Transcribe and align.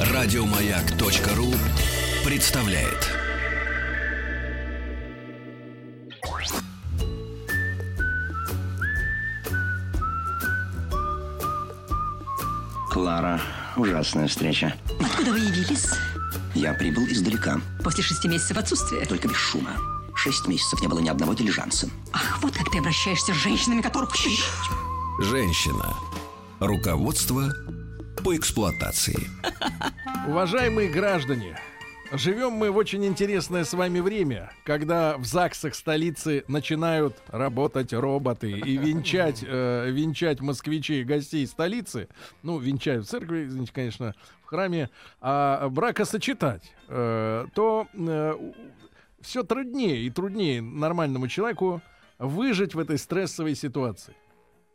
Радиомаяк.ру 0.00 1.52
представляет. 2.24 3.12
Клара, 12.90 13.40
ужасная 13.76 14.28
встреча. 14.28 14.74
Откуда 15.00 15.32
вы 15.32 15.38
явились? 15.40 15.86
Я 16.54 16.72
прибыл 16.74 17.04
издалека, 17.06 17.60
После 17.84 18.02
шести 18.02 18.28
месяцев 18.28 18.56
отсутствия? 18.56 19.04
только 19.04 19.28
без 19.28 19.36
шума. 19.36 19.72
Шесть 20.14 20.46
месяцев 20.46 20.80
не 20.80 20.88
было 20.88 21.00
ни 21.00 21.08
одного 21.08 21.34
дилижанса. 21.34 21.88
Ах, 22.12 22.38
вот 22.42 22.56
как 22.56 22.70
ты 22.70 22.78
обращаешься 22.78 23.34
с 23.34 23.36
женщинами, 23.36 23.82
которых... 23.82 24.14
Женщина. 25.20 25.94
Руководство 26.60 27.52
по 28.24 28.34
эксплуатации. 28.34 29.28
Уважаемые 30.26 30.88
граждане, 30.88 31.58
живем 32.12 32.52
мы 32.52 32.70
в 32.70 32.78
очень 32.78 33.04
интересное 33.04 33.64
с 33.64 33.74
вами 33.74 34.00
время, 34.00 34.50
когда 34.64 35.18
в 35.18 35.26
ЗАГСах 35.26 35.74
столицы 35.74 36.44
начинают 36.48 37.14
работать 37.28 37.92
роботы 37.92 38.50
и 38.52 38.78
венчать, 38.78 39.44
э, 39.46 39.90
венчать 39.90 40.40
москвичей 40.40 41.04
гостей 41.04 41.46
столицы, 41.46 42.08
ну, 42.42 42.58
венчают 42.58 43.06
в 43.06 43.10
церкви, 43.10 43.44
извините, 43.48 43.72
конечно, 43.74 44.14
в 44.42 44.46
храме, 44.46 44.88
а 45.20 45.68
бракосочетать, 45.68 46.72
э, 46.88 47.46
то 47.54 47.86
все 49.20 49.42
труднее 49.42 50.06
и 50.06 50.10
труднее 50.10 50.62
нормальному 50.62 51.28
человеку 51.28 51.82
выжить 52.18 52.74
в 52.74 52.78
этой 52.78 52.96
стрессовой 52.96 53.54
ситуации. 53.54 54.14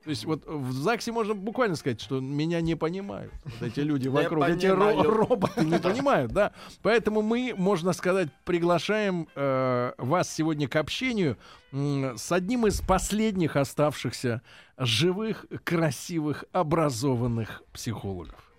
То 0.03 0.09
есть 0.09 0.25
вот 0.25 0.43
в 0.47 0.71
ЗАГСе 0.71 1.11
можно 1.11 1.35
буквально 1.35 1.75
сказать, 1.75 2.01
что 2.01 2.19
меня 2.19 2.59
не 2.61 2.75
понимают. 2.75 3.31
Вот 3.43 3.61
эти 3.61 3.81
люди 3.81 4.07
вокруг, 4.07 4.47
эти 4.47 4.65
ро- 4.65 5.03
роботы 5.03 5.63
не 5.63 5.77
понимают, 5.77 6.31
да. 6.31 6.53
Поэтому 6.81 7.21
мы, 7.21 7.53
можно 7.55 7.93
сказать, 7.93 8.29
приглашаем 8.43 9.27
э, 9.35 9.93
вас 9.97 10.33
сегодня 10.33 10.67
к 10.67 10.75
общению 10.75 11.37
с 11.71 12.31
одним 12.31 12.65
из 12.67 12.81
последних 12.81 13.55
оставшихся 13.55 14.41
живых, 14.77 15.45
красивых, 15.63 16.45
образованных 16.51 17.63
психологов. 17.71 18.50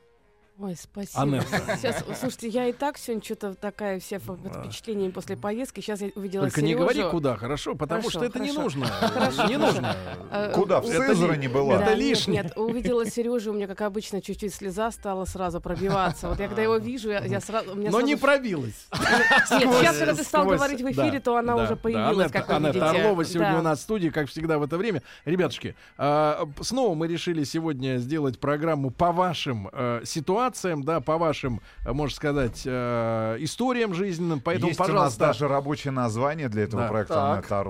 Ой, 0.58 0.76
спасибо. 0.76 1.22
Анетта. 1.22 1.76
Сейчас, 1.76 2.04
слушайте, 2.20 2.46
я 2.48 2.66
и 2.68 2.72
так 2.72 2.96
сегодня 2.98 3.24
что-то 3.24 3.54
такая 3.54 3.98
вся 3.98 4.16
ф- 4.18 4.22
под 4.24 4.38
впечатлениями 4.54 5.10
после 5.10 5.36
поездки. 5.36 5.80
Сейчас 5.80 6.00
я 6.02 6.10
увидела 6.14 6.44
Только 6.44 6.60
не 6.60 6.68
Сережу. 6.68 6.80
говори 6.82 7.02
куда, 7.10 7.36
хорошо, 7.36 7.74
потому 7.74 8.02
Хорошо, 8.02 8.18
что 8.18 8.26
это 8.26 8.38
не 8.38 8.50
хорошо. 8.50 8.62
нужно. 8.62 8.86
Хорошо, 8.86 9.46
Не 9.48 9.54
хорошо. 9.54 9.72
нужно. 9.72 9.96
Э, 10.30 10.52
Куда? 10.54 10.80
В 10.80 10.86
Сызрани 10.86 11.42
ли- 11.42 11.48
была? 11.48 11.82
это 11.82 11.94
лишнее. 11.94 12.42
Нет, 12.42 12.44
нет, 12.44 12.58
увидела 12.58 13.06
Сережу, 13.06 13.50
у 13.52 13.54
меня, 13.54 13.66
как 13.66 13.80
обычно, 13.80 14.20
чуть-чуть 14.20 14.54
слеза 14.54 14.90
стала 14.92 15.24
сразу 15.24 15.60
пробиваться. 15.60 16.28
Вот 16.28 16.38
я 16.38 16.46
когда 16.48 16.62
его 16.62 16.76
вижу, 16.76 17.10
я, 17.10 17.24
я 17.24 17.40
сразу... 17.40 17.72
у 17.72 17.74
меня 17.74 17.86
Но 17.90 17.96
сразу- 17.98 18.06
не 18.06 18.16
пробилась. 18.16 18.86
Нет, 18.92 19.68
сейчас, 19.80 19.96
когда 19.96 20.14
ты 20.14 20.22
стал 20.22 20.44
говорить 20.46 20.80
в 20.82 20.86
эфире, 20.90 21.18
то 21.18 21.36
она 21.38 21.56
уже 21.56 21.76
появилась, 21.76 22.30
как 22.30 22.48
вы 22.48 22.58
видите. 22.66 22.80
Орлова 22.84 23.24
сегодня 23.24 23.58
у 23.58 23.62
нас 23.62 23.78
в 23.80 23.82
студии, 23.82 24.10
как 24.10 24.28
всегда 24.28 24.58
в 24.58 24.62
это 24.62 24.76
время. 24.76 25.02
Ребятушки, 25.24 25.74
а, 25.96 26.46
снова 26.60 26.94
мы 26.94 27.08
решили 27.08 27.42
сегодня 27.42 27.96
сделать 27.96 28.38
программу 28.38 28.90
по 28.90 29.12
вашим 29.12 29.68
э, 29.72 30.02
ситуациям, 30.42 30.82
да, 30.82 31.00
по 31.00 31.18
вашим, 31.18 31.60
э, 31.84 31.92
можно 31.92 32.14
сказать, 32.14 32.62
э, 32.64 33.36
историям 33.40 33.94
жизненным. 33.94 34.40
Поэтому, 34.40 34.68
Есть 34.68 34.80
у 34.80 34.82
нас 34.84 34.90
пожалуйста, 34.90 35.18
даже 35.26 35.48
рабочее 35.48 35.92
название 35.92 36.48
для 36.48 36.64
этого 36.64 36.82
Да. 36.82 36.88
проекта 36.88 37.14
Так. 37.14 37.66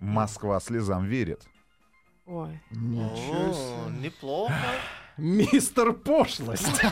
«Москва 0.00 0.60
слезам 0.60 1.04
верит». 1.04 1.42
Ой. 2.26 2.60
О, 2.72 3.88
неплохо. 4.00 4.52
Мистер 5.16 5.92
пошлость. 5.92 6.82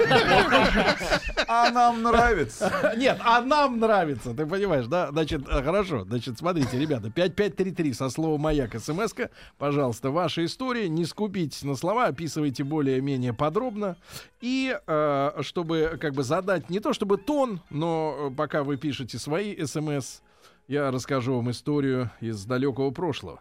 А 1.46 1.70
нам 1.70 2.02
нравится. 2.02 2.94
Нет, 2.96 3.18
а 3.22 3.40
нам 3.40 3.78
нравится, 3.78 4.34
ты 4.34 4.46
понимаешь, 4.46 4.86
да? 4.86 5.10
Значит, 5.10 5.42
э, 5.48 5.62
хорошо. 5.62 6.04
Значит, 6.04 6.38
смотрите, 6.38 6.78
ребята, 6.78 7.10
5533 7.10 7.92
со 7.92 8.08
словом 8.08 8.40
«Маяк» 8.40 8.74
смс 8.74 9.12
-ка. 9.12 9.30
Пожалуйста, 9.58 10.10
ваша 10.10 10.44
история. 10.44 10.88
Не 10.88 11.04
скупитесь 11.04 11.62
на 11.62 11.74
слова, 11.76 12.06
описывайте 12.06 12.64
более-менее 12.64 13.32
подробно. 13.32 13.96
И 14.40 14.76
э, 14.86 15.30
чтобы 15.42 15.98
как 16.00 16.14
бы 16.14 16.22
задать 16.22 16.70
не 16.70 16.80
то 16.80 16.92
чтобы 16.92 17.18
тон, 17.18 17.60
но 17.70 18.30
э, 18.30 18.34
пока 18.34 18.62
вы 18.62 18.76
пишете 18.76 19.18
свои 19.18 19.64
смс, 19.64 20.20
я 20.66 20.90
расскажу 20.90 21.36
вам 21.36 21.50
историю 21.50 22.10
из 22.20 22.44
далекого 22.44 22.90
прошлого. 22.90 23.40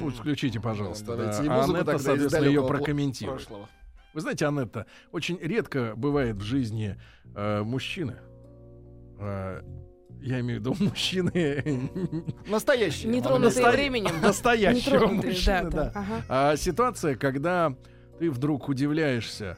Пусть 0.00 0.18
включите, 0.18 0.60
пожалуйста. 0.60 1.16
Давайте 1.16 1.42
да. 1.42 1.64
Анетта, 1.64 1.98
соответственно, 1.98 2.44
ее 2.44 2.66
прокомментирует. 2.66 3.40
прошлого. 3.46 3.68
Вы 4.14 4.20
знаете, 4.20 4.46
Анетта, 4.46 4.86
очень 5.10 5.38
редко 5.38 5.94
бывает 5.96 6.36
в 6.36 6.42
жизни 6.42 7.00
э, 7.34 7.62
мужчины. 7.62 8.16
э, 9.18 9.62
я 10.20 10.40
имею 10.40 10.60
в 10.60 10.64
виду 10.64 10.76
мужчины 10.84 11.90
Настоящий. 12.46 13.08
Не 13.08 13.18
Он 13.18 13.24
тронутые 13.24 13.70
временем. 13.70 14.20
настоящего 14.20 15.06
мужчины, 15.06 15.70
да, 15.70 15.70
да. 15.70 15.70
да, 15.70 15.92
ага. 15.94 16.24
А 16.28 16.56
ситуация, 16.56 17.16
когда 17.16 17.74
ты 18.18 18.30
вдруг 18.30 18.68
удивляешься, 18.68 19.56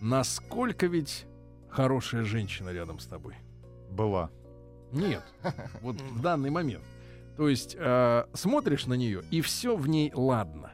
насколько 0.00 0.86
ведь 0.86 1.26
хорошая 1.68 2.24
женщина 2.24 2.70
рядом 2.70 2.98
с 2.98 3.06
тобой. 3.06 3.34
Была. 3.90 4.30
Нет, 4.92 5.22
вот 5.82 6.00
в 6.00 6.22
данный 6.22 6.50
момент. 6.50 6.84
То 7.36 7.48
есть 7.48 7.76
э, 7.78 8.24
смотришь 8.34 8.86
на 8.86 8.94
нее, 8.94 9.22
и 9.30 9.40
все 9.40 9.76
в 9.76 9.88
ней 9.88 10.10
ладно. 10.14 10.72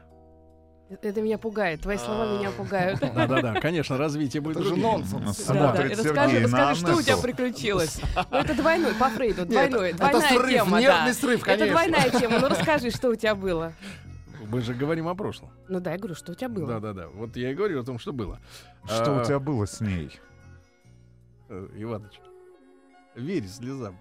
Это 1.01 1.21
меня 1.21 1.37
пугает. 1.39 1.81
Твои 1.81 1.97
слова 1.97 2.37
меня 2.37 2.51
пугают. 2.51 2.99
Да-да-да, 3.15 3.59
конечно, 3.59 3.97
развитие 3.97 4.41
будет 4.41 4.57
Это 4.57 4.65
же 4.65 4.75
нонсенс. 4.75 5.37
Смотрит 5.37 5.97
Расскажи, 5.97 6.39
расскажи, 6.41 6.75
что 6.81 6.95
у 6.95 7.01
тебя 7.01 7.17
приключилось. 7.17 7.99
Ну, 8.29 8.37
это 8.37 8.53
двойной, 8.53 8.93
по 8.93 9.09
Фрейду, 9.09 9.45
двойной, 9.45 9.89
это 9.89 9.97
двойная 9.97 10.29
срыв, 10.29 10.49
тема, 10.51 10.71
да. 10.71 10.79
нервный 10.79 11.13
срыв, 11.13 11.41
Это 11.41 11.57
конечно. 11.57 11.71
двойная 11.71 12.09
тема. 12.11 12.39
Ну, 12.39 12.47
расскажи, 12.49 12.91
что 12.91 13.09
у 13.09 13.15
тебя 13.15 13.33
было. 13.33 13.73
Мы 14.49 14.61
же 14.61 14.73
говорим 14.75 15.07
о 15.07 15.15
прошлом. 15.15 15.49
Ну 15.67 15.79
да, 15.79 15.93
я 15.93 15.97
говорю, 15.97 16.15
что 16.15 16.33
у 16.33 16.35
тебя 16.35 16.49
было. 16.49 16.67
Да-да-да. 16.67 17.07
Вот 17.07 17.35
я 17.37 17.51
и 17.51 17.55
говорю 17.55 17.81
о 17.81 17.83
том, 17.83 17.97
что 17.97 18.13
было. 18.13 18.39
Что 18.85 19.17
А, 19.17 19.21
у 19.21 19.25
тебя 19.25 19.39
было 19.39 19.65
с 19.65 19.81
ней? 19.81 20.11
э, 21.49 21.67
Иваныч, 21.75 22.19
верь 23.15 23.47
слезам. 23.47 23.99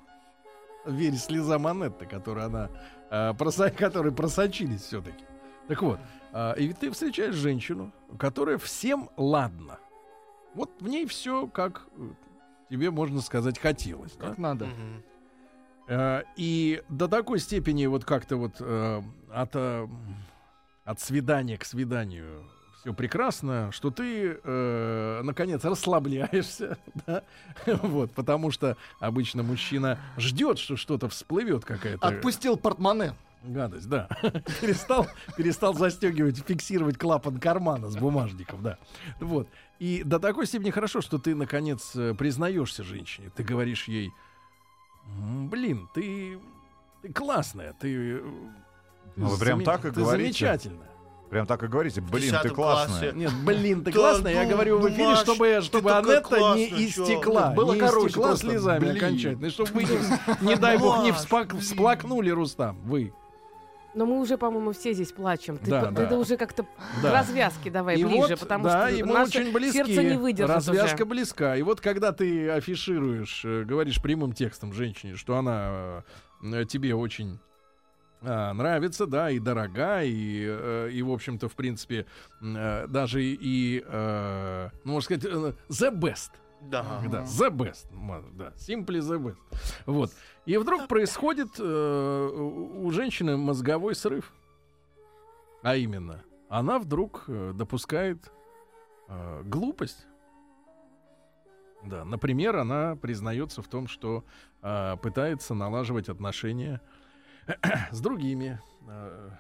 Верь 0.87 1.15
слезам 1.17 1.67
Анетты, 1.67 2.07
которые 2.07 2.47
она, 2.47 2.69
э, 3.11 3.33
проса- 3.35 3.71
которые 3.77 4.13
просочились 4.13 4.83
все-таки. 4.83 5.25
Так 5.69 5.81
вот, 5.83 6.01
а, 6.33 6.53
и 6.55 6.73
ты 6.73 6.91
встречаешь 6.91 7.35
женщину, 7.37 7.93
которая 8.19 8.59
всем 8.59 9.11
ладно. 9.17 9.79
Вот 10.55 10.71
в 10.81 10.89
ней 10.89 11.07
все, 11.07 11.47
как 11.47 11.87
э, 11.97 12.09
тебе, 12.71 12.91
можно 12.91 13.21
сказать, 13.21 13.59
хотелось. 13.59 14.13
да? 14.13 14.29
Как 14.29 14.39
надо. 14.39 14.67
Ну, 14.67 15.03
Э, 15.89 16.23
И 16.37 16.83
до 16.89 17.09
такой 17.09 17.39
степени 17.41 17.87
вот 17.87 18.05
как-то 18.05 18.37
вот 18.37 18.57
э, 18.61 19.03
от, 19.33 19.51
э, 19.55 19.89
от 20.85 21.01
свидания 21.01 21.59
к 21.59 21.65
свиданию 21.65 22.45
все 22.83 22.93
прекрасно, 22.93 23.71
что 23.71 23.91
ты, 23.93 24.41
э, 24.43 25.21
наконец, 25.23 25.65
расслабляешься, 25.65 26.79
да? 27.07 27.23
вот, 27.67 28.11
потому 28.13 28.51
что 28.51 28.77
обычно 28.99 29.45
мужчина 29.45 29.99
ждет, 30.19 30.59
что 30.59 30.77
что-то 30.77 31.09
всплывет 31.09 31.65
какая-то 31.65 32.05
Отпустил 32.05 32.57
портмоне. 32.57 33.15
гадость, 33.45 33.89
да, 33.89 34.09
перестал, 34.61 35.07
перестал 35.37 35.75
застегивать, 35.75 36.39
фиксировать 36.45 36.99
клапан 36.99 37.39
кармана 37.39 37.89
с 37.89 37.97
бумажником, 37.97 38.63
да, 38.65 38.79
вот, 39.21 39.49
и 39.79 40.03
до 40.05 40.19
такой 40.19 40.47
степени 40.47 40.71
хорошо, 40.71 41.01
что 41.01 41.19
ты, 41.19 41.37
наконец, 41.37 41.93
э, 41.95 42.15
признаешься 42.15 42.83
женщине, 42.83 43.31
ты 43.35 43.45
говоришь 43.45 43.85
ей, 43.87 44.11
«М, 45.07 45.49
блин, 45.49 45.89
ты, 45.95 46.37
ты 47.03 47.13
классная, 47.13 47.75
ты, 47.75 48.19
э, 48.19 48.21
Ну, 49.15 49.27
вы 49.27 49.39
прям 49.39 49.63
так 49.63 49.85
и 49.85 49.91
ты 49.91 50.01
говорите? 50.01 50.25
замечательная. 50.25 50.89
Прям 51.33 51.47
так 51.47 51.63
и 51.63 51.67
говорите. 51.67 52.03
Блин, 52.03 52.35
ты 52.43 52.43
10 52.43 52.55
классная. 52.55 53.11
классе. 53.11 53.13
Нет, 53.17 53.33
блин, 53.43 53.83
ты 53.83 53.91
классная. 53.91 54.35
Я 54.35 54.43
ну, 54.43 54.51
говорю 54.51 54.79
в 54.79 54.91
эфире, 54.91 55.17
чтобы, 55.17 55.61
чтобы 55.63 55.91
Анетта 55.91 56.55
не 56.55 56.67
истекла. 56.85 57.53
Было 57.53 57.75
короче 57.75 58.09
истекла 58.09 58.37
слезами 58.37 58.95
окончательно. 58.95 59.47
И 59.47 59.49
чтобы 59.49 59.71
вы, 59.71 59.85
не, 59.85 60.47
не 60.49 60.57
дай 60.57 60.77
бог, 60.77 61.03
не 61.03 61.11
всплакнули, 61.11 62.29
Рустам. 62.29 62.79
Вы. 62.83 63.15
Но 63.95 64.05
мы 64.05 64.21
уже, 64.21 64.37
по-моему, 64.37 64.73
все 64.73 64.93
здесь 64.93 65.11
плачем. 65.11 65.57
Ты, 65.57 65.71
Да, 65.71 65.85
по- 65.87 65.91
да. 65.93 66.07
ты 66.07 66.17
уже 66.17 66.37
как-то 66.37 66.67
Да. 67.03 67.09
к 67.09 67.13
развязке 67.15 67.71
давай 67.71 67.97
И 67.99 68.05
ближе, 68.05 68.19
вот, 68.19 68.41
потому 68.41 68.65
да, 68.65 68.89
что 68.91 68.97
и 68.99 69.03
мы 69.03 69.23
очень 69.23 69.53
близки. 69.55 69.79
сердце 69.79 70.03
не 70.03 70.19
выдержит 70.19 70.55
Развязка 70.55 70.97
уже. 70.97 71.05
близка. 71.07 71.57
И 71.57 71.63
вот 71.63 71.81
когда 71.81 72.13
ты 72.13 72.51
афишируешь, 72.51 73.43
э, 73.47 73.65
говоришь 73.65 74.03
прямым 74.03 74.35
текстом 74.35 74.75
женщине, 74.75 75.17
что 75.17 75.39
она 75.39 76.05
э, 76.43 76.65
тебе 76.67 76.95
очень 76.95 77.39
а, 78.25 78.53
нравится, 78.53 79.07
да, 79.07 79.31
и 79.31 79.39
дорога, 79.39 80.03
и, 80.03 80.45
э, 80.47 80.91
и 80.93 81.03
в 81.03 81.11
общем-то, 81.11 81.49
в 81.49 81.55
принципе, 81.55 82.07
э, 82.41 82.87
даже 82.87 83.23
и, 83.23 83.85
э, 83.85 84.69
ну, 84.85 84.93
можно 84.93 85.05
сказать, 85.05 85.25
э, 85.25 85.53
the 85.69 85.91
best. 85.91 86.31
Да. 86.61 87.03
Да, 87.11 87.23
the 87.23 87.51
best. 87.51 87.87
Да, 88.37 88.53
simply 88.57 89.01
the 89.01 89.19
best. 89.19 89.37
Вот. 89.87 90.13
И 90.47 90.57
вдруг 90.57 90.87
происходит 90.87 91.49
э, 91.59 92.29
у 92.35 92.91
женщины 92.93 93.37
мозговой 93.37 93.95
срыв. 93.95 94.33
А 95.63 95.77
именно, 95.77 96.23
она 96.49 96.79
вдруг 96.79 97.25
э, 97.27 97.53
допускает 97.55 98.31
э, 99.09 99.43
глупость. 99.45 100.07
Да, 101.85 102.05
например, 102.05 102.57
она 102.57 102.95
признается 102.95 103.63
в 103.63 103.69
том, 103.69 103.89
что 103.89 104.25
э, 104.63 104.97
пытается 105.03 105.55
налаживать 105.55 106.09
отношения 106.09 106.81
с 107.93 108.01
другими 108.01 108.61
э, 108.89 109.31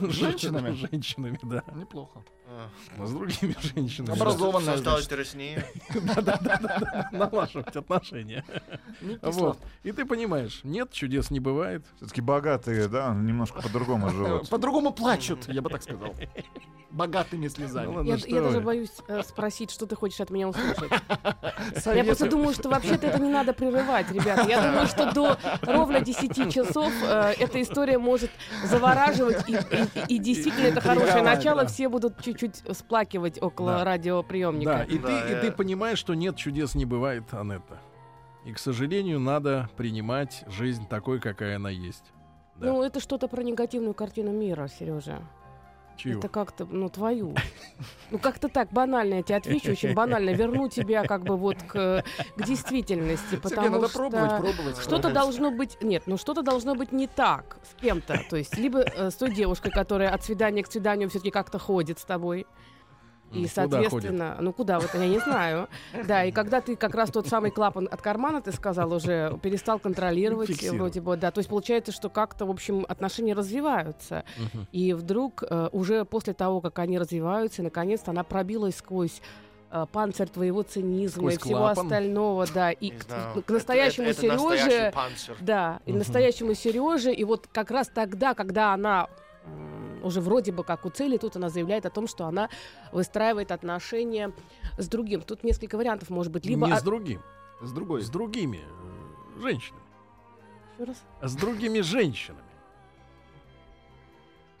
Женщинами? 0.00 0.70
женщинами, 0.90 1.38
да, 1.42 1.62
Неплохо. 1.74 2.22
А, 2.46 2.68
с 3.06 3.10
другими 3.10 3.56
женщинами. 3.74 4.16
Образованная, 4.18 4.76
значит. 4.76 5.04
интереснее. 5.06 5.64
Да-да-да, 6.14 7.08
налаживать 7.10 7.74
отношения. 7.74 8.44
Вот. 9.22 9.58
И 9.82 9.92
ты 9.92 10.04
понимаешь, 10.04 10.60
нет, 10.62 10.92
чудес 10.92 11.30
не 11.30 11.40
бывает. 11.40 11.84
Все-таки 11.96 12.20
богатые, 12.20 12.88
да, 12.88 13.14
немножко 13.14 13.62
по-другому 13.62 14.10
живут. 14.10 14.48
По-другому 14.50 14.92
плачут, 14.92 15.48
я 15.48 15.62
бы 15.62 15.70
так 15.70 15.82
сказал. 15.82 16.14
Богатыми 16.90 17.46
Ну 17.46 17.50
слезами. 17.50 17.86
ладно, 17.96 18.14
Я, 18.26 18.40
даже 18.42 18.60
боюсь 18.60 18.92
э, 19.08 19.22
спросить, 19.24 19.72
что 19.72 19.84
ты 19.86 19.96
хочешь 19.96 20.20
от 20.20 20.30
меня 20.30 20.48
услышать. 20.48 20.92
Я 21.86 22.04
просто 22.04 22.30
думаю, 22.30 22.54
что 22.54 22.68
вообще-то 22.68 23.08
это 23.08 23.18
не 23.20 23.30
надо 23.30 23.52
прерывать, 23.52 24.12
ребята. 24.12 24.48
Я 24.48 24.62
думаю, 24.62 24.86
что 24.86 25.10
до 25.12 25.36
ровно 25.62 26.00
10 26.00 26.52
часов 26.52 26.92
э, 27.02 27.32
эта 27.38 27.60
история 27.62 27.98
может 27.98 28.30
завораживать. 28.64 29.48
И, 29.48 29.53
и- 30.08 30.14
и 30.14 30.18
действительно, 30.18 30.66
это 30.66 30.80
хорошее 30.80 31.22
начало. 31.22 31.66
Все 31.66 31.88
будут 31.88 32.22
чуть-чуть 32.22 32.62
сплакивать 32.76 33.40
около 33.42 33.72
Да. 33.78 33.84
радиоприемника. 33.84 34.70
Да, 34.78 34.84
и, 34.84 34.98
Да, 34.98 35.08
ты, 35.08 35.32
и 35.32 35.40
ты 35.40 35.52
понимаешь, 35.52 35.98
что 35.98 36.14
нет 36.14 36.36
чудес 36.36 36.74
не 36.74 36.84
бывает, 36.84 37.24
Анетта. 37.32 37.78
И, 38.44 38.52
к 38.52 38.58
сожалению, 38.58 39.20
надо 39.20 39.70
принимать 39.76 40.44
жизнь 40.48 40.86
такой, 40.88 41.18
какая 41.20 41.56
она 41.56 41.70
есть. 41.70 42.04
Да. 42.56 42.66
Ну, 42.66 42.82
это 42.82 43.00
что-то 43.00 43.26
про 43.26 43.42
негативную 43.42 43.94
картину 43.94 44.32
мира, 44.32 44.68
Сережа. 44.68 45.22
Чью? 45.96 46.18
Это 46.18 46.28
как-то, 46.28 46.66
ну, 46.66 46.88
твою. 46.88 47.34
Ну, 48.10 48.18
как-то 48.18 48.48
так, 48.48 48.72
банально, 48.72 49.14
я 49.14 49.22
тебе 49.22 49.36
отвечу, 49.36 49.72
очень 49.72 49.94
банально. 49.94 50.30
Верну 50.30 50.68
тебя 50.68 51.04
как 51.04 51.24
бы 51.24 51.36
вот 51.36 51.56
к, 51.62 52.04
к 52.36 52.44
действительности, 52.44 53.36
потому 53.36 53.70
надо 53.70 53.88
что... 53.88 53.98
пробовать, 53.98 54.36
пробовать. 54.40 54.78
Что-то 54.78 55.10
должно 55.12 55.50
быть... 55.50 55.78
Нет, 55.82 56.04
ну 56.06 56.16
что-то 56.16 56.42
должно 56.42 56.74
быть 56.74 56.92
не 56.92 57.06
так 57.06 57.56
с 57.62 57.80
кем-то. 57.80 58.20
То 58.28 58.36
есть 58.36 58.56
либо 58.56 58.80
э, 58.80 59.10
с 59.10 59.14
той 59.14 59.32
девушкой, 59.32 59.70
которая 59.70 60.10
от 60.10 60.24
свидания 60.24 60.62
к 60.62 60.70
свиданию 60.70 61.08
все-таки 61.08 61.30
как-то 61.30 61.58
ходит 61.58 61.98
с 61.98 62.04
тобой. 62.04 62.46
И, 63.34 63.42
куда 63.48 63.54
соответственно, 63.54 64.36
ну 64.40 64.52
куда 64.52 64.78
вот, 64.80 64.90
я 64.94 65.06
не 65.08 65.18
знаю. 65.18 65.68
Да, 66.06 66.24
и 66.24 66.32
когда 66.32 66.60
ты 66.60 66.76
как 66.76 66.94
раз 66.94 67.10
тот 67.10 67.26
самый 67.26 67.50
клапан 67.50 67.88
от 67.90 68.00
кармана, 68.02 68.40
ты 68.40 68.52
сказал, 68.52 68.92
уже 68.92 69.38
перестал 69.42 69.78
контролировать, 69.78 70.48
Фиксировать. 70.48 70.78
вроде 70.80 71.00
бы, 71.00 71.16
да. 71.16 71.30
То 71.30 71.38
есть 71.40 71.50
получается, 71.50 71.92
что 71.92 72.08
как-то, 72.10 72.46
в 72.46 72.50
общем, 72.50 72.84
отношения 72.88 73.34
развиваются. 73.34 74.24
Мгм. 74.38 74.66
И 74.72 74.92
вдруг 74.92 75.42
э, 75.48 75.68
уже 75.72 76.04
после 76.04 76.32
того, 76.34 76.60
как 76.60 76.78
они 76.78 76.98
развиваются, 76.98 77.62
наконец-то 77.62 78.10
она 78.12 78.24
пробилась 78.24 78.76
сквозь 78.76 79.20
э, 79.70 79.86
панцирь 79.90 80.28
твоего 80.28 80.62
цинизма 80.62 81.30
Сквозь 81.30 81.34
и 81.34 81.38
всего 81.38 81.58
клапан. 81.58 81.86
остального, 81.86 82.46
да, 82.54 82.70
и 82.70 82.90
к, 82.90 83.04
к 83.44 83.50
настоящему 83.50 84.06
Это- 84.08 84.24
это 84.26 84.34
настоящий 84.36 84.70
Сереже, 84.70 84.92
панцирь. 84.94 85.34
да, 85.40 85.80
и 85.84 85.90
Мгм. 85.90 85.98
настоящему 85.98 86.54
Сереже, 86.54 87.12
и 87.12 87.24
вот 87.24 87.48
как 87.52 87.70
раз 87.72 87.88
тогда, 87.88 88.34
когда 88.34 88.72
она 88.74 89.08
уже 90.04 90.20
вроде 90.20 90.52
бы 90.52 90.62
как 90.64 90.84
у 90.86 90.90
цели, 90.90 91.16
тут 91.16 91.36
она 91.36 91.48
заявляет 91.48 91.86
о 91.86 91.90
том, 91.90 92.06
что 92.06 92.26
она 92.26 92.48
выстраивает 92.92 93.50
отношения 93.52 94.32
с 94.78 94.88
другим. 94.88 95.22
Тут 95.22 95.44
несколько 95.44 95.76
вариантов 95.76 96.10
может 96.10 96.32
быть. 96.32 96.46
Либо 96.46 96.66
Не 96.66 96.76
с 96.78 96.82
другим, 96.82 97.20
С 97.62 97.72
другой. 97.72 98.02
с 98.02 98.10
другими 98.10 98.60
э, 99.36 99.40
женщинами. 99.40 99.82
Ещё 100.78 100.84
раз. 100.86 101.02
С 101.22 101.34
другими 101.36 101.80
женщинами. 101.80 102.40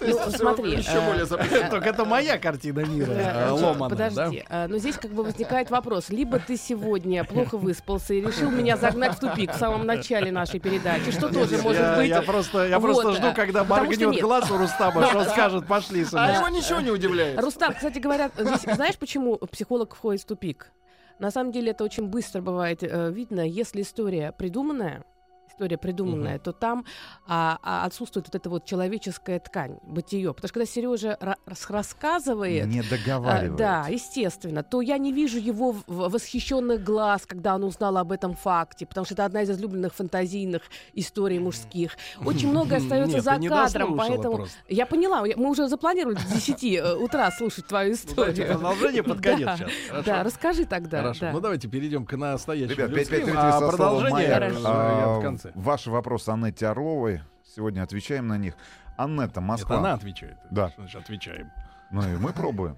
Ну, 0.00 0.30
смотри, 0.30 0.72
Еще 0.72 0.90
э, 0.92 1.06
более. 1.06 1.68
Только 1.70 1.88
это 1.90 2.04
моя 2.04 2.38
картина 2.38 2.80
мира, 2.80 3.06
Да, 3.14 3.48
э, 3.48 3.50
ломаная, 3.50 3.88
Подожди, 3.88 4.44
э, 4.48 4.66
но 4.66 4.78
здесь 4.78 4.96
как 4.96 5.12
бы 5.12 5.22
возникает 5.22 5.70
вопрос. 5.70 6.08
Либо 6.10 6.38
ты 6.38 6.56
сегодня 6.56 7.24
плохо 7.24 7.56
выспался 7.56 8.14
и 8.14 8.20
решил 8.20 8.50
меня 8.50 8.76
загнать 8.76 9.14
в 9.16 9.20
тупик 9.20 9.52
в 9.52 9.58
самом 9.58 9.86
начале 9.86 10.32
нашей 10.32 10.60
передачи, 10.60 11.10
что 11.10 11.28
тоже 11.28 11.58
может 11.58 11.96
быть. 11.96 12.08
я 12.08 12.22
просто, 12.22 12.66
я 12.68 12.80
просто 12.80 13.12
жду, 13.12 13.32
когда 13.34 13.64
моргнет 13.64 14.10
нет. 14.10 14.20
глаз 14.22 14.50
у 14.50 14.58
Рустама, 14.58 15.06
что 15.06 15.18
он 15.18 15.24
скажет, 15.26 15.66
пошли 15.66 16.02
А 16.02 16.06
сюда. 16.06 16.36
его 16.36 16.48
ничего 16.48 16.80
не 16.80 16.90
удивляет. 16.90 17.40
Рустам, 17.40 17.74
кстати 17.74 17.98
говоря, 17.98 18.30
знаешь, 18.36 18.96
почему 18.98 19.36
психолог 19.36 19.94
входит 19.94 20.22
в 20.22 20.26
тупик? 20.26 20.72
На 21.18 21.30
самом 21.30 21.52
деле 21.52 21.70
это 21.70 21.84
очень 21.84 22.06
быстро 22.06 22.40
бывает 22.40 22.82
э, 22.82 23.10
видно, 23.12 23.46
если 23.46 23.82
история 23.82 24.32
придуманная, 24.32 25.04
история 25.52 25.78
придуманная, 25.78 26.38
то 26.38 26.52
там 26.52 26.84
а, 27.26 27.58
а, 27.62 27.84
отсутствует 27.84 28.26
вот 28.26 28.34
эта 28.34 28.50
вот 28.50 28.64
человеческая 28.64 29.38
ткань, 29.38 29.78
бытие. 29.82 30.32
Потому 30.32 30.48
что 30.48 30.54
когда 30.54 30.66
Сережа 30.66 31.18
рассказывает, 31.46 32.66
Не 32.66 32.80
А, 32.80 32.84
договаривает. 32.90 33.56
да, 33.56 33.86
естественно. 33.88 34.62
То 34.62 34.80
я 34.80 34.98
не 34.98 35.12
вижу 35.12 35.38
его 35.38 35.76
восхищенных 35.86 36.82
глаз, 36.82 37.26
когда 37.26 37.54
он 37.54 37.64
узнал 37.64 37.96
об 37.98 38.12
этом 38.12 38.34
факте, 38.34 38.86
потому 38.86 39.04
что 39.04 39.14
это 39.14 39.24
одна 39.24 39.42
из 39.42 39.50
излюбленных 39.50 39.94
фантазийных 39.94 40.62
историй 40.94 41.38
мужских. 41.38 41.96
Очень 42.24 42.50
многое 42.50 42.78
остается 42.82 43.16
Нет, 43.16 43.24
за 43.24 43.48
кадром, 43.48 43.96
поэтому 43.96 44.36
просто. 44.36 44.56
я 44.68 44.86
поняла. 44.86 45.22
Мы 45.36 45.50
уже 45.50 45.68
запланировали 45.68 46.16
с 46.16 46.24
10 46.24 46.64
э, 46.64 46.94
утра 46.96 47.30
слушать 47.30 47.66
твою 47.66 47.92
историю. 47.92 48.34
Давайте 48.36 48.44
продолжение 48.44 49.02
под 49.02 49.20
конец 49.20 49.46
Да, 49.46 49.56
сейчас. 49.56 49.70
Хорошо? 49.88 50.06
Да, 50.06 50.22
расскажи 50.22 50.64
тогда. 50.64 50.98
Хорошо, 50.98 51.20
да. 51.20 51.32
ну 51.32 51.40
давайте 51.40 51.68
перейдем 51.68 52.06
к 52.06 52.16
настоящему 52.16 52.76
Ребят, 52.76 52.90
людским, 52.90 53.26
5533 53.26 53.36
а 53.36 53.52
со 53.52 53.58
словом 53.58 53.76
продолжение 53.76 54.52
А, 54.64 55.20
конце. 55.42 55.52
Ваши 55.58 55.90
вопросы 55.90 56.30
Аннете 56.30 56.66
Орловой. 56.66 57.22
Сегодня 57.44 57.82
отвечаем 57.82 58.28
на 58.28 58.38
них. 58.38 58.54
Аннетта, 58.96 59.32
Это 59.32 59.40
Москва. 59.40 59.78
она 59.78 59.94
отвечает. 59.94 60.36
Да. 60.50 60.72
Значит 60.76 61.02
отвечаем? 61.02 61.50
Ну 61.90 62.02
и 62.02 62.16
мы 62.18 62.32
пробуем. 62.32 62.76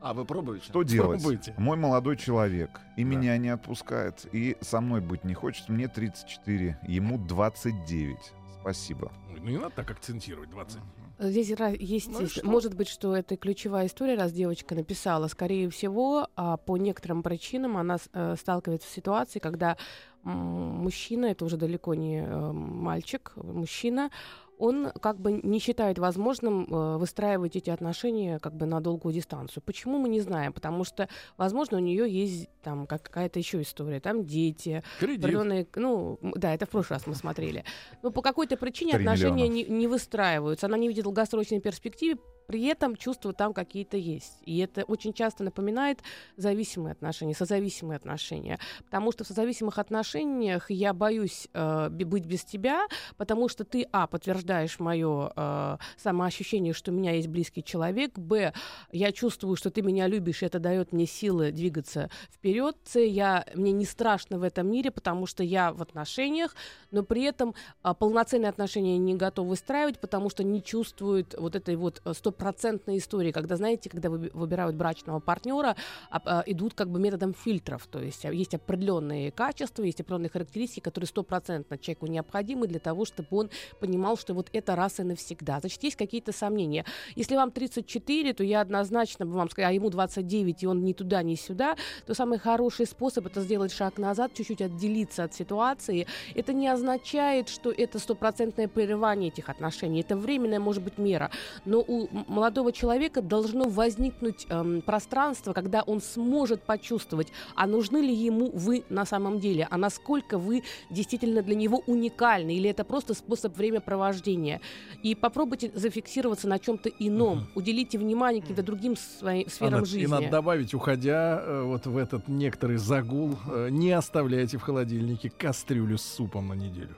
А, 0.00 0.12
вы 0.14 0.24
пробуете? 0.24 0.64
Что 0.64 0.82
делать? 0.82 1.20
Пробуйте. 1.20 1.54
Мой 1.56 1.76
молодой 1.76 2.16
человек 2.16 2.80
и 2.96 3.02
Да. 3.02 3.08
меня 3.10 3.36
не 3.38 3.48
отпускает, 3.48 4.26
и 4.32 4.56
со 4.60 4.80
мной 4.80 5.00
быть 5.00 5.24
не 5.24 5.34
хочет. 5.34 5.68
Мне 5.68 5.88
34, 5.88 6.78
ему 6.82 7.18
29. 7.18 8.32
Спасибо. 8.60 9.10
Ну 9.30 9.38
не 9.38 9.58
надо 9.58 9.70
так 9.70 9.90
акцентировать 9.90 10.50
20. 10.50 10.78
Здесь 11.18 11.50
есть, 11.78 12.08
Ну 12.10 12.26
что? 12.26 12.46
может 12.46 12.74
быть, 12.74 12.88
что 12.88 13.16
это 13.16 13.36
ключевая 13.36 13.86
история, 13.86 14.16
раз 14.16 14.32
девочка 14.32 14.74
написала. 14.74 15.28
Скорее 15.28 15.70
всего, 15.70 16.28
а, 16.36 16.58
по 16.58 16.76
некоторым 16.76 17.22
причинам 17.22 17.76
она 17.78 17.96
э, 18.12 18.34
сталкивается 18.38 18.88
с 18.88 18.92
ситуацией, 18.92 19.40
когда 19.40 19.76
мужчина, 20.22 21.26
это 21.26 21.44
уже 21.44 21.56
далеко 21.56 21.94
не 21.94 22.18
э, 22.18 22.52
мальчик, 22.52 23.32
мужчина, 23.36 24.10
он 24.58 24.90
как 25.00 25.20
бы 25.20 25.32
не 25.42 25.58
считает 25.58 25.98
возможным 25.98 26.64
э, 26.64 26.96
выстраивать 26.96 27.56
эти 27.56 27.70
отношения 27.70 28.38
как 28.38 28.54
бы 28.54 28.66
на 28.66 28.80
долгую 28.80 29.14
дистанцию. 29.14 29.62
Почему 29.64 29.98
мы 29.98 30.08
не 30.08 30.20
знаем? 30.20 30.52
Потому 30.52 30.84
что, 30.84 31.08
возможно, 31.36 31.76
у 31.76 31.80
нее 31.80 32.08
есть 32.08 32.48
там 32.62 32.86
как- 32.86 33.02
какая-то 33.02 33.38
еще 33.38 33.60
история, 33.62 34.00
там 34.00 34.24
дети, 34.24 34.82
определенные, 35.18 35.66
ну, 35.76 36.18
да, 36.22 36.54
это 36.54 36.66
в 36.66 36.70
прошлый 36.70 36.96
раз 36.98 37.06
мы 37.06 37.14
смотрели. 37.14 37.64
Но 38.02 38.10
по 38.10 38.22
какой-то 38.22 38.56
причине 38.56 38.92
отношения 38.94 39.48
миллиона. 39.48 39.68
не, 39.70 39.78
не 39.78 39.86
выстраиваются. 39.86 40.66
Она 40.66 40.76
не 40.76 40.88
видит 40.88 41.04
долгосрочной 41.04 41.60
перспективы, 41.60 42.20
при 42.46 42.64
этом 42.66 42.96
чувства 42.96 43.32
там 43.32 43.52
какие-то 43.52 43.96
есть. 43.96 44.38
И 44.44 44.58
это 44.58 44.84
очень 44.84 45.12
часто 45.12 45.44
напоминает 45.44 46.00
зависимые 46.36 46.92
отношения, 46.92 47.34
созависимые 47.34 47.96
отношения. 47.96 48.58
Потому 48.84 49.12
что 49.12 49.24
в 49.24 49.26
созависимых 49.26 49.78
отношениях 49.78 50.70
я 50.70 50.92
боюсь 50.92 51.48
э, 51.52 51.88
быть 51.90 52.24
без 52.24 52.44
тебя, 52.44 52.86
потому 53.16 53.48
что 53.48 53.64
ты, 53.64 53.86
а, 53.92 54.06
подтверждаешь 54.06 54.78
мое 54.78 55.32
э, 55.34 55.76
самоощущение, 55.96 56.72
что 56.72 56.92
у 56.92 56.94
меня 56.94 57.12
есть 57.12 57.28
близкий 57.28 57.62
человек, 57.62 58.18
б, 58.18 58.52
я 58.92 59.12
чувствую, 59.12 59.56
что 59.56 59.70
ты 59.70 59.82
меня 59.82 60.06
любишь, 60.06 60.42
и 60.42 60.46
это 60.46 60.58
дает 60.58 60.92
мне 60.92 61.06
силы 61.06 61.50
двигаться 61.50 62.10
вперед, 62.30 62.76
с, 62.84 62.98
я, 63.00 63.44
мне 63.54 63.72
не 63.72 63.84
страшно 63.84 64.38
в 64.38 64.42
этом 64.42 64.70
мире, 64.70 64.90
потому 64.90 65.26
что 65.26 65.42
я 65.42 65.72
в 65.72 65.82
отношениях, 65.82 66.54
но 66.90 67.02
при 67.02 67.24
этом 67.24 67.54
э, 67.82 67.94
полноценные 67.98 68.50
отношения 68.50 68.98
не 68.98 69.14
готов 69.14 69.48
выстраивать, 69.48 69.98
потому 69.98 70.30
что 70.30 70.44
не 70.44 70.62
чувствует 70.62 71.34
вот 71.38 71.56
этой 71.56 71.76
вот 71.76 72.02
100 72.10 72.32
процентной 72.36 72.98
истории, 72.98 73.32
когда, 73.32 73.56
знаете, 73.56 73.90
когда 73.90 74.10
выбирают 74.10 74.76
брачного 74.76 75.20
партнера, 75.20 75.76
а, 76.10 76.22
а, 76.24 76.42
идут 76.46 76.74
как 76.74 76.90
бы 76.90 77.00
методом 77.00 77.34
фильтров, 77.34 77.86
то 77.86 78.00
есть 78.00 78.24
а, 78.24 78.32
есть 78.32 78.54
определенные 78.54 79.30
качества, 79.30 79.82
есть 79.82 80.00
определенные 80.00 80.30
характеристики, 80.30 80.80
которые 80.80 81.08
стопроцентно 81.08 81.78
человеку 81.78 82.06
необходимы 82.06 82.66
для 82.66 82.80
того, 82.80 83.04
чтобы 83.04 83.28
он 83.30 83.50
понимал, 83.80 84.16
что 84.16 84.34
вот 84.34 84.48
это 84.52 84.76
раз 84.76 85.00
и 85.00 85.02
навсегда. 85.02 85.60
Значит, 85.60 85.82
есть 85.82 85.96
какие-то 85.96 86.32
сомнения. 86.32 86.84
Если 87.14 87.36
вам 87.36 87.50
34, 87.50 88.34
то 88.34 88.44
я 88.44 88.60
однозначно 88.60 89.26
бы 89.26 89.32
вам 89.32 89.50
сказала, 89.50 89.70
а 89.70 89.72
ему 89.72 89.90
29, 89.90 90.62
и 90.62 90.66
он 90.66 90.84
ни 90.84 90.92
туда, 90.92 91.22
ни 91.22 91.34
сюда, 91.34 91.76
то 92.06 92.14
самый 92.14 92.38
хороший 92.38 92.86
способ 92.86 93.26
это 93.26 93.40
сделать 93.40 93.72
шаг 93.72 93.98
назад, 93.98 94.32
чуть-чуть 94.34 94.62
отделиться 94.62 95.24
от 95.24 95.34
ситуации. 95.34 96.06
Это 96.34 96.52
не 96.52 96.68
означает, 96.68 97.48
что 97.48 97.70
это 97.70 97.98
стопроцентное 97.98 98.68
прерывание 98.68 99.28
этих 99.28 99.48
отношений. 99.48 100.00
Это 100.00 100.16
временная, 100.16 100.60
может 100.60 100.82
быть, 100.82 100.98
мера. 100.98 101.30
Но 101.64 101.80
у 101.80 102.08
молодого 102.28 102.72
человека 102.72 103.22
должно 103.22 103.68
возникнуть 103.68 104.46
эм, 104.48 104.82
пространство, 104.82 105.52
когда 105.52 105.82
он 105.82 106.00
сможет 106.00 106.62
почувствовать, 106.62 107.28
а 107.54 107.66
нужны 107.66 107.98
ли 107.98 108.14
ему 108.14 108.50
вы 108.52 108.84
на 108.88 109.04
самом 109.04 109.40
деле, 109.40 109.66
а 109.70 109.76
насколько 109.76 110.38
вы 110.38 110.62
действительно 110.90 111.42
для 111.42 111.54
него 111.54 111.82
уникальны, 111.86 112.56
или 112.56 112.70
это 112.70 112.84
просто 112.84 113.14
способ 113.14 113.56
времяпровождения. 113.56 114.60
И 115.02 115.14
попробуйте 115.14 115.70
зафиксироваться 115.74 116.48
на 116.48 116.58
чем-то 116.58 116.88
ином, 116.98 117.46
уделите 117.54 117.98
внимание 117.98 118.40
каким-то 118.40 118.62
другим 118.62 118.96
своим 118.96 119.48
сферам 119.48 119.74
Анна, 119.74 119.86
жизни. 119.86 120.04
И 120.04 120.06
надо 120.06 120.28
добавить, 120.28 120.74
уходя 120.74 121.40
э, 121.42 121.62
вот 121.62 121.86
в 121.86 121.96
этот 121.96 122.28
некоторый 122.28 122.76
загул, 122.76 123.36
э, 123.50 123.68
не 123.70 123.92
оставляйте 123.92 124.58
в 124.58 124.62
холодильнике 124.62 125.30
кастрюлю 125.30 125.98
с 125.98 126.02
супом 126.02 126.48
на 126.48 126.54
неделю. 126.54 126.94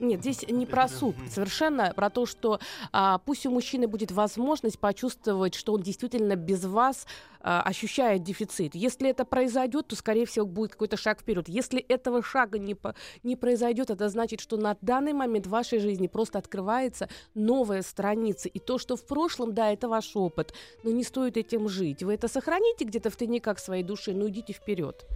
Нет, 0.00 0.20
здесь 0.20 0.46
не 0.48 0.66
про 0.66 0.88
суд, 0.88 1.14
совершенно 1.28 1.92
про 1.94 2.10
то, 2.10 2.26
что 2.26 2.58
а, 2.92 3.18
пусть 3.18 3.44
у 3.46 3.50
мужчины 3.50 3.86
будет 3.86 4.10
возможность 4.10 4.78
почувствовать, 4.78 5.54
что 5.54 5.74
он 5.74 5.82
действительно 5.82 6.36
без 6.36 6.64
вас 6.64 7.06
а, 7.42 7.62
ощущает 7.62 8.22
дефицит. 8.22 8.74
Если 8.74 9.08
это 9.08 9.24
произойдет, 9.24 9.88
то, 9.88 9.96
скорее 9.96 10.26
всего, 10.26 10.46
будет 10.46 10.72
какой-то 10.72 10.96
шаг 10.96 11.20
вперед. 11.20 11.48
Если 11.48 11.80
этого 11.80 12.22
шага 12.22 12.58
не, 12.58 12.74
по, 12.74 12.94
не 13.22 13.36
произойдет, 13.36 13.90
это 13.90 14.08
значит, 14.08 14.40
что 14.40 14.56
на 14.56 14.76
данный 14.80 15.12
момент 15.12 15.46
в 15.46 15.50
вашей 15.50 15.78
жизни 15.78 16.06
просто 16.06 16.38
открывается 16.38 17.08
новая 17.34 17.82
страница. 17.82 18.48
И 18.48 18.58
то, 18.58 18.78
что 18.78 18.96
в 18.96 19.06
прошлом, 19.06 19.54
да, 19.54 19.70
это 19.70 19.88
ваш 19.88 20.16
опыт, 20.16 20.54
но 20.82 20.90
не 20.90 21.04
стоит 21.04 21.36
этим 21.36 21.68
жить. 21.68 22.02
Вы 22.02 22.14
это 22.14 22.28
сохраните 22.28 22.84
где-то 22.84 23.10
в 23.10 23.16
тайниках 23.16 23.58
своей 23.58 23.82
души, 23.82 24.12
но 24.12 24.28
идите 24.28 24.52
вперед. 24.52 25.06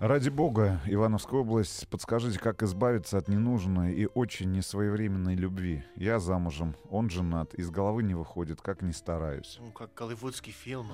Ради 0.00 0.28
бога, 0.30 0.80
Ивановская 0.86 1.40
область, 1.40 1.88
подскажите, 1.88 2.38
как 2.38 2.62
избавиться 2.62 3.18
от 3.18 3.28
ненужной 3.28 3.92
и 3.94 4.08
очень 4.14 4.50
несвоевременной 4.52 5.34
любви. 5.34 5.84
Я 5.96 6.18
замужем, 6.18 6.74
он 6.90 7.10
женат, 7.10 7.52
из 7.54 7.70
головы 7.70 8.02
не 8.02 8.14
выходит, 8.14 8.60
как 8.60 8.82
ни 8.82 8.92
стараюсь. 8.92 9.58
Ну, 9.60 9.72
как 9.72 9.92
голливудский 9.94 10.52
фильм. 10.52 10.86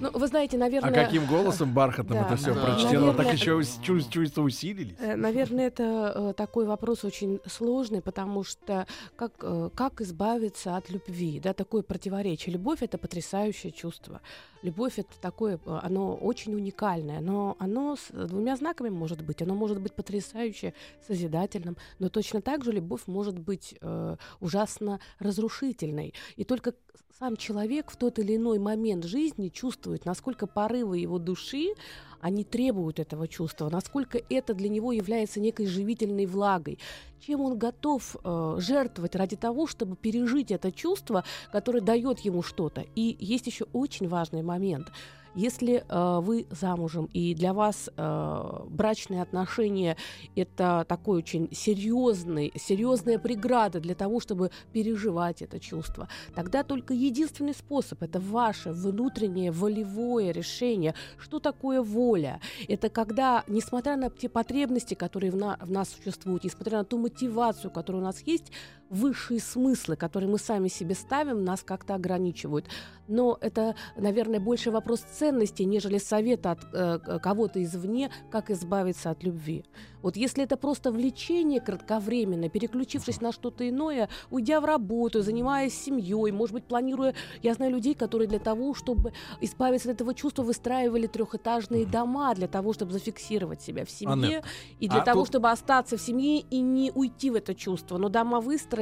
Ну, 0.00 0.10
вы 0.12 0.26
знаете, 0.28 0.56
А 0.56 0.60
наверное... 0.60 0.92
каким 1.04 1.26
голосом 1.26 1.72
бархатным 1.74 2.18
Да. 2.18 2.26
это 2.26 2.36
все 2.36 2.54
Да. 2.54 2.62
прочтено, 2.64 3.08
так 3.08 3.26
Наверное, 3.26 3.32
еще 3.32 3.62
чувств- 3.82 4.10
чувства 4.12 4.42
усилились. 4.42 4.96
Э, 5.00 5.16
Наверное, 5.16 5.66
это 5.66 6.12
э, 6.14 6.32
такой 6.36 6.66
вопрос 6.66 7.04
очень 7.04 7.40
сложный, 7.46 8.02
потому 8.02 8.44
что 8.44 8.86
как, 9.16 9.32
э, 9.42 9.70
как 9.74 10.00
избавиться 10.00 10.76
от 10.76 10.90
любви, 10.90 11.40
да, 11.40 11.52
такое 11.54 11.82
противоречие. 11.82 12.52
Любовь 12.52 12.82
это 12.82 12.98
потрясающее 12.98 13.72
чувство. 13.72 14.20
Любовь 14.62 14.98
это 14.98 15.18
такое, 15.20 15.58
э, 15.64 15.78
оно 15.82 16.14
очень 16.16 16.54
уникальное, 16.54 17.20
но 17.20 17.56
оно 17.58 17.96
с 17.96 18.10
двумя 18.10 18.56
знаками 18.56 18.88
может 18.88 19.22
быть. 19.22 19.42
Оно 19.42 19.54
может 19.54 19.80
быть 19.80 19.94
потрясающе 19.94 20.74
созидательным, 21.06 21.76
но 21.98 22.08
точно 22.08 22.40
так 22.40 22.64
же 22.64 22.72
любовь 22.72 23.02
может 23.06 23.38
быть 23.38 23.74
э, 23.80 24.16
ужасно 24.40 25.00
разрушительной. 25.18 26.14
И 26.36 26.44
только 26.44 26.74
сам 27.18 27.36
человек 27.36 27.90
в 27.90 27.96
тот 27.96 28.18
или 28.18 28.36
иной 28.36 28.58
момент 28.58 29.04
жизни 29.04 29.48
чувствует, 29.48 30.04
насколько 30.04 30.46
порывы 30.46 30.98
его 30.98 31.18
души 31.18 31.74
они 32.20 32.44
требуют 32.44 32.98
этого 32.98 33.28
чувства, 33.28 33.68
насколько 33.70 34.20
это 34.30 34.54
для 34.54 34.68
него 34.68 34.92
является 34.92 35.40
некой 35.40 35.66
живительной 35.66 36.26
влагой, 36.26 36.78
чем 37.20 37.40
он 37.40 37.58
готов 37.58 38.16
э, 38.22 38.56
жертвовать 38.58 39.16
ради 39.16 39.36
того, 39.36 39.66
чтобы 39.66 39.96
пережить 39.96 40.50
это 40.50 40.72
чувство, 40.72 41.24
которое 41.52 41.80
дает 41.80 42.20
ему 42.20 42.42
что-то. 42.42 42.84
И 42.94 43.16
есть 43.18 43.46
еще 43.46 43.66
очень 43.72 44.08
важный 44.08 44.42
момент. 44.42 44.88
Если 45.38 45.84
э, 45.88 46.18
вы 46.20 46.48
замужем 46.50 47.08
и 47.12 47.32
для 47.32 47.52
вас 47.52 47.88
э, 47.96 48.60
брачные 48.70 49.22
отношения 49.22 49.96
это 50.34 50.84
такой 50.88 51.18
очень 51.18 51.48
серьезный, 51.52 52.52
серьезная 52.56 53.20
преграда 53.20 53.78
для 53.78 53.94
того, 53.94 54.18
чтобы 54.18 54.50
переживать 54.72 55.40
это 55.40 55.60
чувство, 55.60 56.08
тогда 56.34 56.64
только 56.64 56.92
единственный 56.92 57.54
способ 57.54 58.02
это 58.02 58.18
ваше 58.18 58.72
внутреннее 58.72 59.52
волевое 59.52 60.32
решение. 60.32 60.96
Что 61.18 61.38
такое 61.38 61.82
воля? 61.82 62.40
Это 62.66 62.88
когда, 62.88 63.44
несмотря 63.46 63.94
на 63.96 64.10
те 64.10 64.28
потребности, 64.28 64.94
которые 64.94 65.30
в, 65.30 65.36
на- 65.36 65.56
в 65.60 65.70
нас 65.70 65.90
существуют, 65.90 66.42
несмотря 66.42 66.78
на 66.78 66.84
ту 66.84 66.98
мотивацию, 66.98 67.70
которая 67.70 68.02
у 68.02 68.04
нас 68.04 68.22
есть, 68.26 68.50
высшие 68.90 69.40
смыслы, 69.40 69.96
которые 69.96 70.30
мы 70.30 70.38
сами 70.38 70.68
себе 70.68 70.94
ставим, 70.94 71.44
нас 71.44 71.62
как-то 71.62 71.94
ограничивают. 71.94 72.66
Но 73.08 73.38
это, 73.40 73.74
наверное, 73.96 74.40
больше 74.40 74.70
вопрос 74.70 75.00
ценности, 75.00 75.62
нежели 75.62 75.98
совета 75.98 76.52
от 76.52 76.60
э, 76.72 77.18
кого-то 77.22 77.62
извне, 77.62 78.10
как 78.30 78.50
избавиться 78.50 79.10
от 79.10 79.24
любви. 79.24 79.64
Вот 80.02 80.16
если 80.16 80.44
это 80.44 80.56
просто 80.56 80.92
влечение 80.92 81.60
кратковременное, 81.60 82.48
переключившись 82.48 83.20
на 83.20 83.32
что-то 83.32 83.68
иное, 83.68 84.08
уйдя 84.30 84.60
в 84.60 84.64
работу, 84.64 85.22
занимаясь 85.22 85.74
семьей, 85.74 86.30
может 86.32 86.54
быть, 86.54 86.64
планируя... 86.64 87.14
Я 87.42 87.54
знаю 87.54 87.72
людей, 87.72 87.94
которые 87.94 88.28
для 88.28 88.38
того, 88.38 88.74
чтобы 88.74 89.12
избавиться 89.40 89.90
от 89.90 89.96
этого 89.96 90.14
чувства, 90.14 90.42
выстраивали 90.42 91.06
трехэтажные 91.06 91.86
дома 91.86 92.34
для 92.34 92.46
того, 92.46 92.72
чтобы 92.72 92.92
зафиксировать 92.92 93.62
себя 93.62 93.84
в 93.84 93.90
семье 93.90 94.12
Аннет, 94.12 94.44
и 94.80 94.88
для 94.88 95.00
а 95.00 95.04
того, 95.04 95.20
тут- 95.20 95.28
чтобы 95.28 95.50
остаться 95.50 95.96
в 95.96 96.00
семье 96.00 96.40
и 96.40 96.60
не 96.60 96.92
уйти 96.94 97.30
в 97.30 97.34
это 97.34 97.54
чувство. 97.54 97.98
Но 97.98 98.08
дома 98.08 98.40
выстроены, 98.40 98.77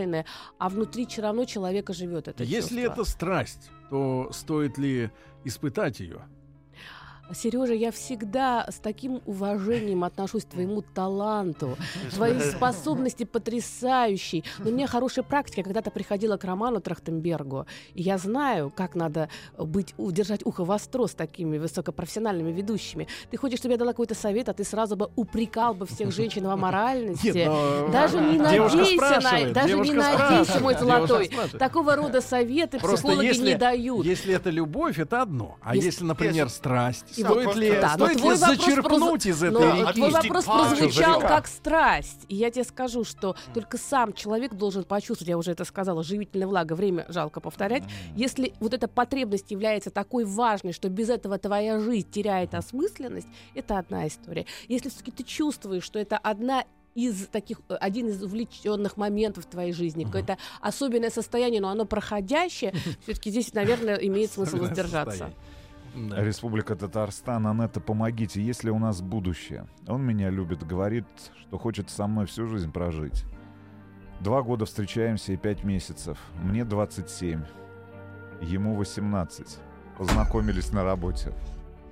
а 0.59 0.69
внутри 0.69 1.07
все 1.07 1.23
равно 1.23 1.45
человека 1.45 1.93
живет 1.93 2.29
это 2.29 2.45
Если 2.45 2.83
чувство. 2.83 2.93
это 2.93 3.05
страсть, 3.05 3.71
то 3.91 4.29
стоит 4.33 4.79
ли 4.79 5.11
испытать 5.45 6.01
ее? 6.01 6.23
Сережа, 7.35 7.75
я 7.75 7.91
всегда 7.91 8.67
с 8.71 8.77
таким 8.77 9.21
уважением 9.27 10.05
отношусь 10.05 10.45
к 10.45 10.49
твоему 10.51 10.83
таланту, 10.83 11.77
твоей 12.15 12.41
способности 12.41 13.25
потрясающей. 13.25 14.45
Но 14.59 14.71
у 14.71 14.73
меня 14.73 14.87
хорошая 14.87 15.25
практика. 15.25 15.63
Когда-то 15.65 15.91
приходила 15.91 16.37
к 16.37 16.45
Роману 16.45 16.81
Трахтенбергу, 16.81 17.67
и 17.95 18.03
я 18.03 18.19
знаю, 18.19 18.71
как 18.75 18.95
надо 18.95 19.29
быть, 19.59 19.95
удержать 19.97 20.45
ухо 20.47 20.65
востро 20.65 21.07
с 21.07 21.15
такими 21.15 21.59
высокопрофессиональными 21.59 22.53
ведущими. 22.53 23.09
Ты 23.31 23.37
хочешь, 23.37 23.59
чтобы 23.59 23.73
я 23.75 23.79
дала 23.79 23.93
какой-то 23.93 24.15
совет, 24.15 24.49
а 24.49 24.53
ты 24.55 24.63
сразу 24.65 24.97
бы 24.97 25.11
упрекал 25.17 25.75
бы 25.75 25.87
всех 25.87 26.13
женщин 26.13 26.47
в 26.47 26.51
аморальности. 26.51 27.27
Нет, 27.35 27.49
но- 27.49 27.89
Даже 27.89 28.21
не 28.21 28.39
надейся 28.39 29.21
на, 29.21 29.53
даже 29.53 29.79
не 29.79 29.93
надейся, 29.93 30.61
мой 30.61 30.75
золотой. 30.75 31.31
Такого 31.59 31.97
рода 31.97 32.21
советы 32.21 32.79
Просто 32.79 32.97
психологи 32.99 33.27
если, 33.27 33.47
не 33.49 33.55
дают. 33.57 34.07
если 34.07 34.35
это 34.35 34.51
любовь, 34.51 34.99
это 34.99 35.23
одно. 35.23 35.57
А 35.61 35.75
Если- 35.75 35.87
если, 35.87 36.05
например, 36.05 36.45
если- 36.47 36.57
страсть, 36.57 37.16
И 37.17 37.23
стоит 37.23 37.47
вот- 37.47 37.57
ли, 37.57 37.71
да, 37.81 37.97
но 37.97 38.07
стоит 38.07 38.17
ли 38.17 38.21
твой 38.21 38.37
вопрос 38.37 38.59
зачерпнуть 38.59 39.23
проз- 39.23 39.27
из 39.27 39.41
Но 39.43 39.47
этой 39.49 39.59
твой 39.59 39.81
реки? 39.81 39.89
Отвести 39.89 40.29
вопрос 40.29 40.45
прозвучал 40.45 41.21
как 41.21 41.47
страсть. 41.47 42.25
И 42.29 42.35
я 42.37 42.51
тебе 42.51 42.65
скажу, 42.65 43.05
что 43.05 43.37
только 43.55 43.79
сам 43.79 44.13
человек 44.13 44.55
должен 44.55 44.85
почувствовать, 44.85 45.29
я 45.29 45.39
уже 45.39 45.53
это 45.53 45.65
сказала, 45.65 46.03
живительная 46.03 46.47
влага, 46.47 46.75
время 46.75 47.07
жалко 47.09 47.41
повторять. 47.41 47.85
Если 48.15 48.53
вот 48.61 48.75
эта 48.75 48.89
потребность 48.89 49.51
является 49.51 49.91
такой 49.91 50.25
важной, 50.25 50.73
что 50.73 50.89
без 50.89 51.09
этого 51.09 51.39
твоя 51.39 51.81
жизнь 51.81 52.11
теряет 52.11 52.55
осмысленность, 52.55 53.29
это 53.55 53.79
одна 53.79 54.07
история. 54.07 54.47
Если 54.69 54.89
все-таки 54.89 55.11
ты 55.11 55.23
чувствуешь, 55.23 55.85
что 55.85 55.99
это 55.99 56.17
одна 56.19 56.65
из 56.95 57.27
таких, 57.27 57.61
э, 57.69 57.75
один 57.75 58.09
из 58.09 58.23
увлеченных 58.23 58.97
моментов 58.97 59.45
в 59.45 59.49
твоей 59.49 59.73
жизни, 59.73 60.05
какое-то 60.05 60.39
особенное 60.63 61.11
состояние, 61.11 61.61
но 61.61 61.69
оно 61.69 61.85
проходящее, 61.85 62.73
все-таки 63.03 63.31
здесь, 63.31 63.53
наверное, 63.53 63.97
имеет 63.97 64.33
смысл 64.33 64.57
воздержаться. 64.57 65.11
состояние. 65.11 65.37
Да. 65.97 66.23
Республика 66.23 66.77
Татарстан, 66.77 67.47
Анетта, 67.47 67.81
помогите, 67.81 68.43
есть 68.43 68.65
ли 68.65 68.71
у 68.71 68.79
нас 68.79 69.01
будущее? 69.01 69.67
Он 69.89 70.03
меня 70.05 70.29
любит, 70.29 70.67
говорит, 70.67 71.07
что 71.41 71.59
хочет 71.59 71.89
со 71.89 72.07
мной 72.07 72.27
всю 72.27 72.47
жизнь 72.47 72.71
прожить. 72.71 73.25
Два 74.21 74.43
года 74.43 74.67
встречаемся 74.67 75.33
и 75.33 75.37
пять 75.37 75.65
месяцев. 75.65 76.19
Мне 76.43 76.65
27, 76.65 77.43
ему 78.43 78.75
18. 78.75 79.59
Познакомились 79.97 80.71
на 80.73 80.85
работе. 80.85 81.33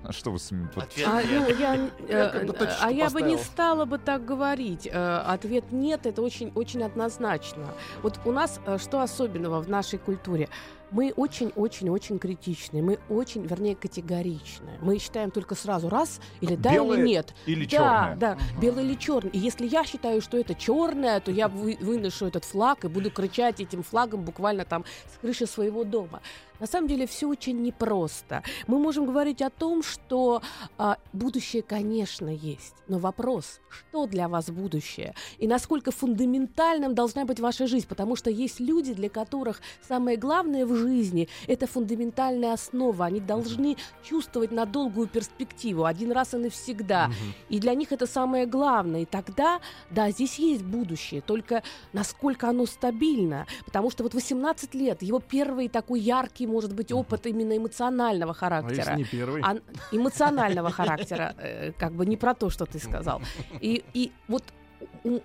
А 0.02 0.12
что 0.12 0.32
вы 0.32 0.38
с 0.38 0.50
ним... 0.50 0.68
Ответ 0.76 1.08
А, 1.08 1.22
ну, 1.22 1.48
нет. 1.48 1.58
я, 1.58 1.74
Я 2.08 2.26
э, 2.26 2.30
как 2.30 2.46
бы 2.46 2.52
э, 2.52 2.56
точечку 2.58 2.84
а 2.84 2.90
я 2.90 3.08
бы 3.08 3.22
не 3.22 3.38
стала 3.38 3.86
бы 3.86 3.96
так 3.96 4.24
говорить. 4.24 4.86
Э, 4.86 5.22
Ответ 5.26 5.72
нет, 5.72 6.04
это 6.04 6.20
очень, 6.20 6.52
очень 6.54 6.82
однозначно. 6.82 7.68
Вот 8.02 8.20
у 8.26 8.32
нас 8.32 8.60
э, 8.66 8.76
что 8.76 9.00
особенного 9.00 9.62
в 9.62 9.68
нашей 9.70 9.98
культуре? 9.98 10.50
Мы 10.94 11.12
очень-очень-очень 11.16 12.20
критичны, 12.20 12.80
мы 12.80 13.00
очень, 13.08 13.44
вернее, 13.44 13.74
категоричны. 13.74 14.78
Мы 14.80 15.00
считаем 15.00 15.32
только 15.32 15.56
сразу 15.56 15.88
раз 15.88 16.20
или 16.40 16.54
да 16.54 16.72
Белое 16.72 16.98
или 16.98 17.06
нет. 17.08 17.34
Или 17.46 17.64
Да, 17.64 17.68
черное? 17.70 18.16
да, 18.16 18.38
белый 18.62 18.84
или 18.84 18.94
черный. 18.94 19.30
И 19.32 19.38
если 19.38 19.66
я 19.66 19.82
считаю, 19.84 20.22
что 20.22 20.38
это 20.38 20.54
черное, 20.54 21.18
то 21.18 21.32
я 21.32 21.48
вы- 21.48 21.76
выношу 21.80 22.26
этот 22.26 22.44
флаг 22.44 22.84
и 22.84 22.88
буду 22.88 23.10
кричать 23.10 23.58
этим 23.60 23.82
флагом 23.82 24.22
буквально 24.22 24.64
там 24.64 24.84
с 25.12 25.18
крыши 25.20 25.48
своего 25.48 25.82
дома. 25.82 26.22
На 26.60 26.66
самом 26.66 26.88
деле 26.88 27.06
все 27.06 27.26
очень 27.26 27.60
непросто. 27.62 28.42
Мы 28.66 28.78
можем 28.78 29.06
говорить 29.06 29.42
о 29.42 29.50
том, 29.50 29.82
что 29.82 30.40
а, 30.78 30.98
будущее, 31.12 31.62
конечно, 31.62 32.28
есть. 32.28 32.74
Но 32.86 32.98
вопрос, 32.98 33.60
что 33.68 34.06
для 34.06 34.28
вас 34.28 34.50
будущее? 34.50 35.14
И 35.38 35.48
насколько 35.48 35.90
фундаментальным 35.90 36.94
должна 36.94 37.24
быть 37.24 37.40
ваша 37.40 37.66
жизнь? 37.66 37.86
Потому 37.88 38.14
что 38.14 38.30
есть 38.30 38.60
люди, 38.60 38.94
для 38.94 39.08
которых 39.08 39.60
самое 39.86 40.16
главное 40.16 40.64
в 40.66 40.74
жизни. 40.76 41.28
Это 41.46 41.66
фундаментальная 41.66 42.52
основа. 42.52 43.06
Они 43.06 43.20
должны 43.20 43.76
чувствовать 44.02 44.52
на 44.52 44.64
долгую 44.64 45.08
перспективу, 45.08 45.84
один 45.84 46.12
раз 46.12 46.34
и 46.34 46.36
навсегда. 46.36 47.10
И 47.48 47.58
для 47.58 47.74
них 47.74 47.90
это 47.92 48.06
самое 48.06 48.46
главное. 48.46 49.02
И 49.02 49.06
тогда, 49.06 49.60
да, 49.90 50.10
здесь 50.10 50.38
есть 50.38 50.62
будущее. 50.62 51.20
Только 51.20 51.62
насколько 51.92 52.48
оно 52.48 52.66
стабильно. 52.66 53.46
Потому 53.64 53.90
что 53.90 54.02
вот 54.04 54.14
18 54.14 54.74
лет, 54.74 55.02
его 55.02 55.20
первый 55.20 55.68
такой 55.68 56.00
яркий, 56.00 56.43
может 56.46 56.74
быть, 56.74 56.92
опыт 56.92 57.26
именно 57.26 57.56
эмоционального 57.56 58.32
А 58.32 58.34
характера. 58.34 58.76
если 58.76 58.96
не 58.96 59.04
первый? 59.04 59.42
А- 59.42 59.56
эмоционального 59.92 60.70
характера, 60.70 61.34
э, 61.38 61.72
как 61.78 61.92
бы 61.92 62.06
не 62.06 62.16
про 62.16 62.34
то, 62.34 62.50
что 62.50 62.66
ты 62.66 62.78
сказал. 62.78 63.20
И, 63.60 63.84
и 63.94 64.12
вот 64.28 64.42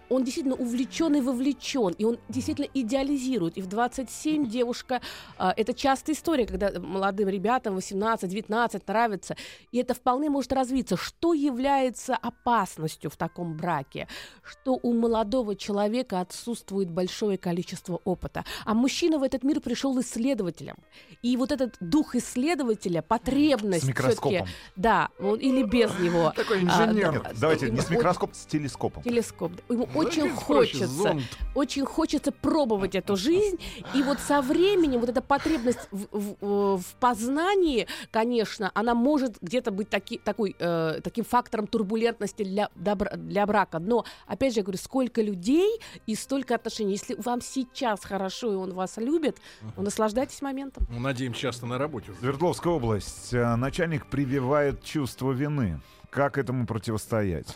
он 0.09 0.23
действительно 0.23 0.55
увлечен 0.55 1.15
и 1.15 1.21
вовлечен, 1.21 1.93
и 1.97 2.05
он 2.05 2.19
действительно 2.29 2.67
идеализирует. 2.73 3.57
И 3.57 3.61
в 3.61 3.67
27 3.67 4.47
девушка, 4.47 5.01
а, 5.37 5.53
это 5.55 5.73
частая 5.73 6.15
история, 6.15 6.45
когда 6.45 6.71
молодым 6.79 7.29
ребятам 7.29 7.77
18-19 7.77 8.81
нравится, 8.87 9.35
и 9.71 9.77
это 9.77 9.93
вполне 9.93 10.29
может 10.29 10.53
развиться. 10.53 10.97
Что 10.97 11.33
является 11.33 12.15
опасностью 12.15 13.09
в 13.09 13.17
таком 13.17 13.55
браке? 13.57 14.07
Что 14.43 14.79
у 14.81 14.93
молодого 14.93 15.55
человека 15.55 16.19
отсутствует 16.21 16.89
большое 16.89 17.37
количество 17.37 17.99
опыта. 18.03 18.45
А 18.65 18.73
мужчина 18.73 19.19
в 19.19 19.23
этот 19.23 19.43
мир 19.43 19.59
пришел 19.59 19.99
исследователем. 19.99 20.75
И 21.21 21.35
вот 21.37 21.51
этот 21.51 21.75
дух 21.79 22.15
исследователя, 22.15 23.01
потребность 23.01 23.83
С 23.85 23.87
микроскопом. 23.87 24.47
да, 24.75 25.09
он- 25.19 25.39
или 25.39 25.63
без 25.63 25.97
него. 25.99 26.31
Такой 26.35 26.59
А, 26.59 26.61
инженер. 26.61 27.21
да, 27.23 27.31
Давайте 27.39 27.69
не 27.69 27.81
с 27.81 27.89
микроскопом, 27.89 28.33
с 28.35 28.45
телескопом. 28.45 29.03
Телескоп. 29.03 29.48
Ему 29.69 29.87
Ну, 29.93 29.99
очень 29.99 30.21
проще, 30.35 30.35
хочется, 30.43 30.87
зонд. 30.87 31.23
очень 31.55 31.85
хочется 31.85 32.31
пробовать 32.31 32.95
эту 32.95 33.15
жизнь. 33.15 33.57
И 33.95 34.03
вот 34.03 34.19
со 34.19 34.41
временем 34.41 34.99
вот 34.99 35.09
эта 35.09 35.21
потребность 35.21 35.79
в, 35.91 36.07
в- 36.11 36.35
э, 36.41 36.77
в 36.77 36.95
познании, 36.99 37.87
конечно, 38.11 38.71
она 38.73 38.93
может 38.95 39.37
где-то 39.41 39.71
быть 39.71 39.89
таки, 39.89 40.17
такой, 40.17 40.55
э, 40.59 41.01
таким 41.03 41.23
фактором 41.25 41.67
турбулентности 41.67 42.43
для, 42.43 42.69
добра- 42.75 43.15
для 43.17 43.45
брака. 43.45 43.79
Но, 43.79 44.05
опять 44.27 44.53
же, 44.53 44.59
я 44.59 44.63
говорю, 44.63 44.77
сколько 44.79 45.21
людей 45.21 45.79
и 46.07 46.15
столько 46.15 46.55
отношений. 46.55 46.93
Если 46.93 47.15
вам 47.15 47.41
сейчас 47.41 48.03
хорошо, 48.03 48.51
и 48.53 48.55
он 48.55 48.73
вас 48.73 48.97
любит, 48.97 49.37
ну, 49.77 49.83
наслаждайтесь 49.83 50.41
моментом. 50.41 50.85
Ну, 50.89 50.99
надеемся, 50.99 51.39
часто 51.41 51.65
на 51.65 51.77
работе. 51.77 52.11
Свердловская 52.19 52.73
область. 52.73 53.33
Э, 53.33 53.55
Начальник 53.55 54.05
прививает 54.07 54.83
чувство 54.83 55.31
вины. 55.31 55.79
Как 56.09 56.37
этому 56.37 56.65
противостоять? 56.65 57.47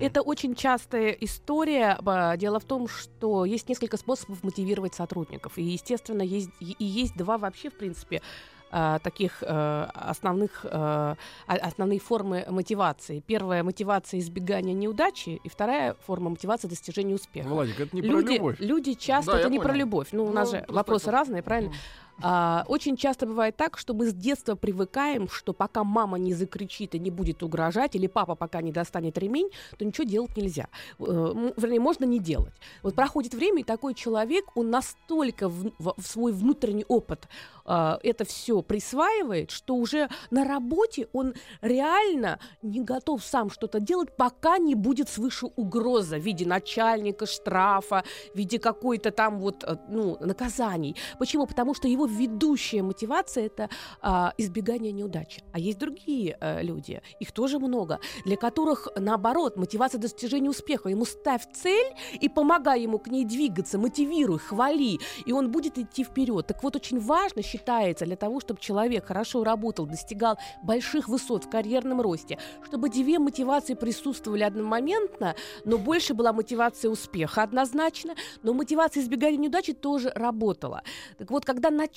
Это 0.00 0.22
очень 0.22 0.54
частая 0.54 1.10
история. 1.10 1.98
Дело 2.36 2.60
в 2.60 2.64
том, 2.64 2.88
что 2.88 3.44
есть 3.44 3.68
несколько 3.68 3.96
способов 3.96 4.42
мотивировать 4.42 4.94
сотрудников. 4.94 5.58
И, 5.58 5.62
естественно, 5.62 6.22
есть, 6.22 6.50
и 6.60 6.84
есть 6.84 7.16
два 7.16 7.38
вообще, 7.38 7.70
в 7.70 7.74
принципе, 7.74 8.22
а, 8.76 8.98
таких 8.98 9.40
э, 9.40 9.86
основных, 9.94 10.66
э, 10.68 11.14
основные 11.46 12.00
формы 12.00 12.44
мотивации. 12.48 13.22
Первая 13.24 13.62
мотивация 13.62 14.18
избегания 14.18 14.74
неудачи, 14.74 15.40
и 15.44 15.48
вторая 15.48 15.94
форма 16.04 16.30
мотивации 16.30 16.66
достижения 16.66 17.14
успеха. 17.14 17.46
Владик, 17.46 17.78
это 17.78 17.94
не 17.94 18.02
про 18.02 18.10
люди, 18.10 18.32
любовь. 18.32 18.56
люди 18.58 18.94
часто, 18.94 19.30
Да, 19.30 19.38
это 19.38 19.48
не 19.48 19.60
про 19.60 19.72
любовь. 19.72 20.08
Ну, 20.10 20.24
у 20.24 20.32
нас 20.32 20.50
Ну, 20.50 20.58
же 20.58 20.64
вопросы 20.66 21.04
так. 21.04 21.14
разные, 21.14 21.44
правильно? 21.44 21.72
А, 22.22 22.64
очень 22.68 22.96
часто 22.96 23.26
бывает 23.26 23.56
так, 23.56 23.78
что 23.78 23.94
мы 23.94 24.06
с 24.06 24.14
детства 24.14 24.54
привыкаем, 24.54 25.28
что 25.28 25.52
пока 25.52 25.84
мама 25.84 26.18
не 26.18 26.34
закричит 26.34 26.94
и 26.94 26.98
не 26.98 27.10
будет 27.10 27.42
угрожать, 27.42 27.94
или 27.96 28.06
папа 28.06 28.34
пока 28.34 28.62
не 28.62 28.72
достанет 28.72 29.18
ремень, 29.18 29.50
то 29.78 29.84
ничего 29.84 30.04
делать 30.04 30.36
нельзя. 30.36 30.68
Э, 30.98 31.52
вернее, 31.56 31.80
можно 31.80 32.04
не 32.04 32.18
делать. 32.18 32.54
Вот 32.82 32.94
проходит 32.94 33.34
время, 33.34 33.60
и 33.60 33.64
такой 33.64 33.94
человек, 33.94 34.44
он 34.56 34.70
настолько 34.70 35.48
в, 35.48 35.72
в- 35.78 35.94
в 35.96 36.06
свой 36.06 36.32
внутренний 36.32 36.84
опыт 36.88 37.28
а, 37.64 37.98
это 38.02 38.24
все 38.24 38.62
присваивает, 38.62 39.50
что 39.50 39.74
уже 39.76 40.08
на 40.30 40.44
работе 40.44 41.08
он 41.12 41.34
реально 41.62 42.38
не 42.62 42.80
готов 42.80 43.24
сам 43.24 43.50
что-то 43.50 43.80
делать, 43.80 44.14
пока 44.16 44.58
не 44.58 44.74
будет 44.74 45.08
свыше 45.08 45.46
угроза 45.56 46.16
в 46.16 46.22
виде 46.22 46.46
начальника, 46.46 47.26
штрафа, 47.26 48.04
в 48.34 48.38
виде 48.38 48.58
какой-то 48.58 49.10
там 49.10 49.38
вот, 49.38 49.64
э, 49.64 49.76
ну, 49.88 50.16
наказаний. 50.20 50.96
Почему? 51.18 51.46
Потому 51.46 51.74
что 51.74 51.88
его 51.88 52.03
ведущая 52.06 52.82
мотивация 52.82 53.46
это 53.46 53.68
а, 54.00 54.32
избегание 54.38 54.92
неудачи. 54.92 55.42
А 55.52 55.58
есть 55.58 55.78
другие 55.78 56.36
э, 56.40 56.62
люди, 56.62 57.02
их 57.20 57.32
тоже 57.32 57.58
много, 57.58 58.00
для 58.24 58.36
которых 58.36 58.88
наоборот 58.96 59.56
мотивация 59.56 59.98
достижения 60.00 60.50
успеха. 60.50 60.88
Ему 60.88 61.04
ставь 61.04 61.42
цель 61.52 61.92
и 62.20 62.28
помогай 62.28 62.82
ему 62.82 62.98
к 62.98 63.08
ней 63.08 63.24
двигаться, 63.24 63.78
мотивируй, 63.78 64.38
хвали, 64.38 64.98
и 65.24 65.32
он 65.32 65.50
будет 65.50 65.78
идти 65.78 66.04
вперед. 66.04 66.46
Так 66.46 66.62
вот, 66.62 66.76
очень 66.76 67.00
важно 67.00 67.42
считается 67.42 68.04
для 68.04 68.16
того, 68.16 68.40
чтобы 68.40 68.60
человек 68.60 69.06
хорошо 69.06 69.44
работал, 69.44 69.86
достигал 69.86 70.38
больших 70.62 71.08
высот 71.08 71.44
в 71.44 71.50
карьерном 71.50 72.00
росте, 72.00 72.38
чтобы 72.66 72.88
две 72.88 73.18
мотивации 73.18 73.74
присутствовали 73.74 74.42
одномоментно, 74.42 75.34
но 75.64 75.78
больше 75.78 76.14
была 76.14 76.32
мотивация 76.32 76.90
успеха 76.90 77.42
однозначно, 77.42 78.14
но 78.42 78.52
мотивация 78.52 79.02
избегания 79.02 79.38
неудачи 79.38 79.72
тоже 79.72 80.10
работала. 80.14 80.82
Так 81.18 81.30
вот, 81.30 81.44
когда 81.44 81.70
начальник 81.70 81.93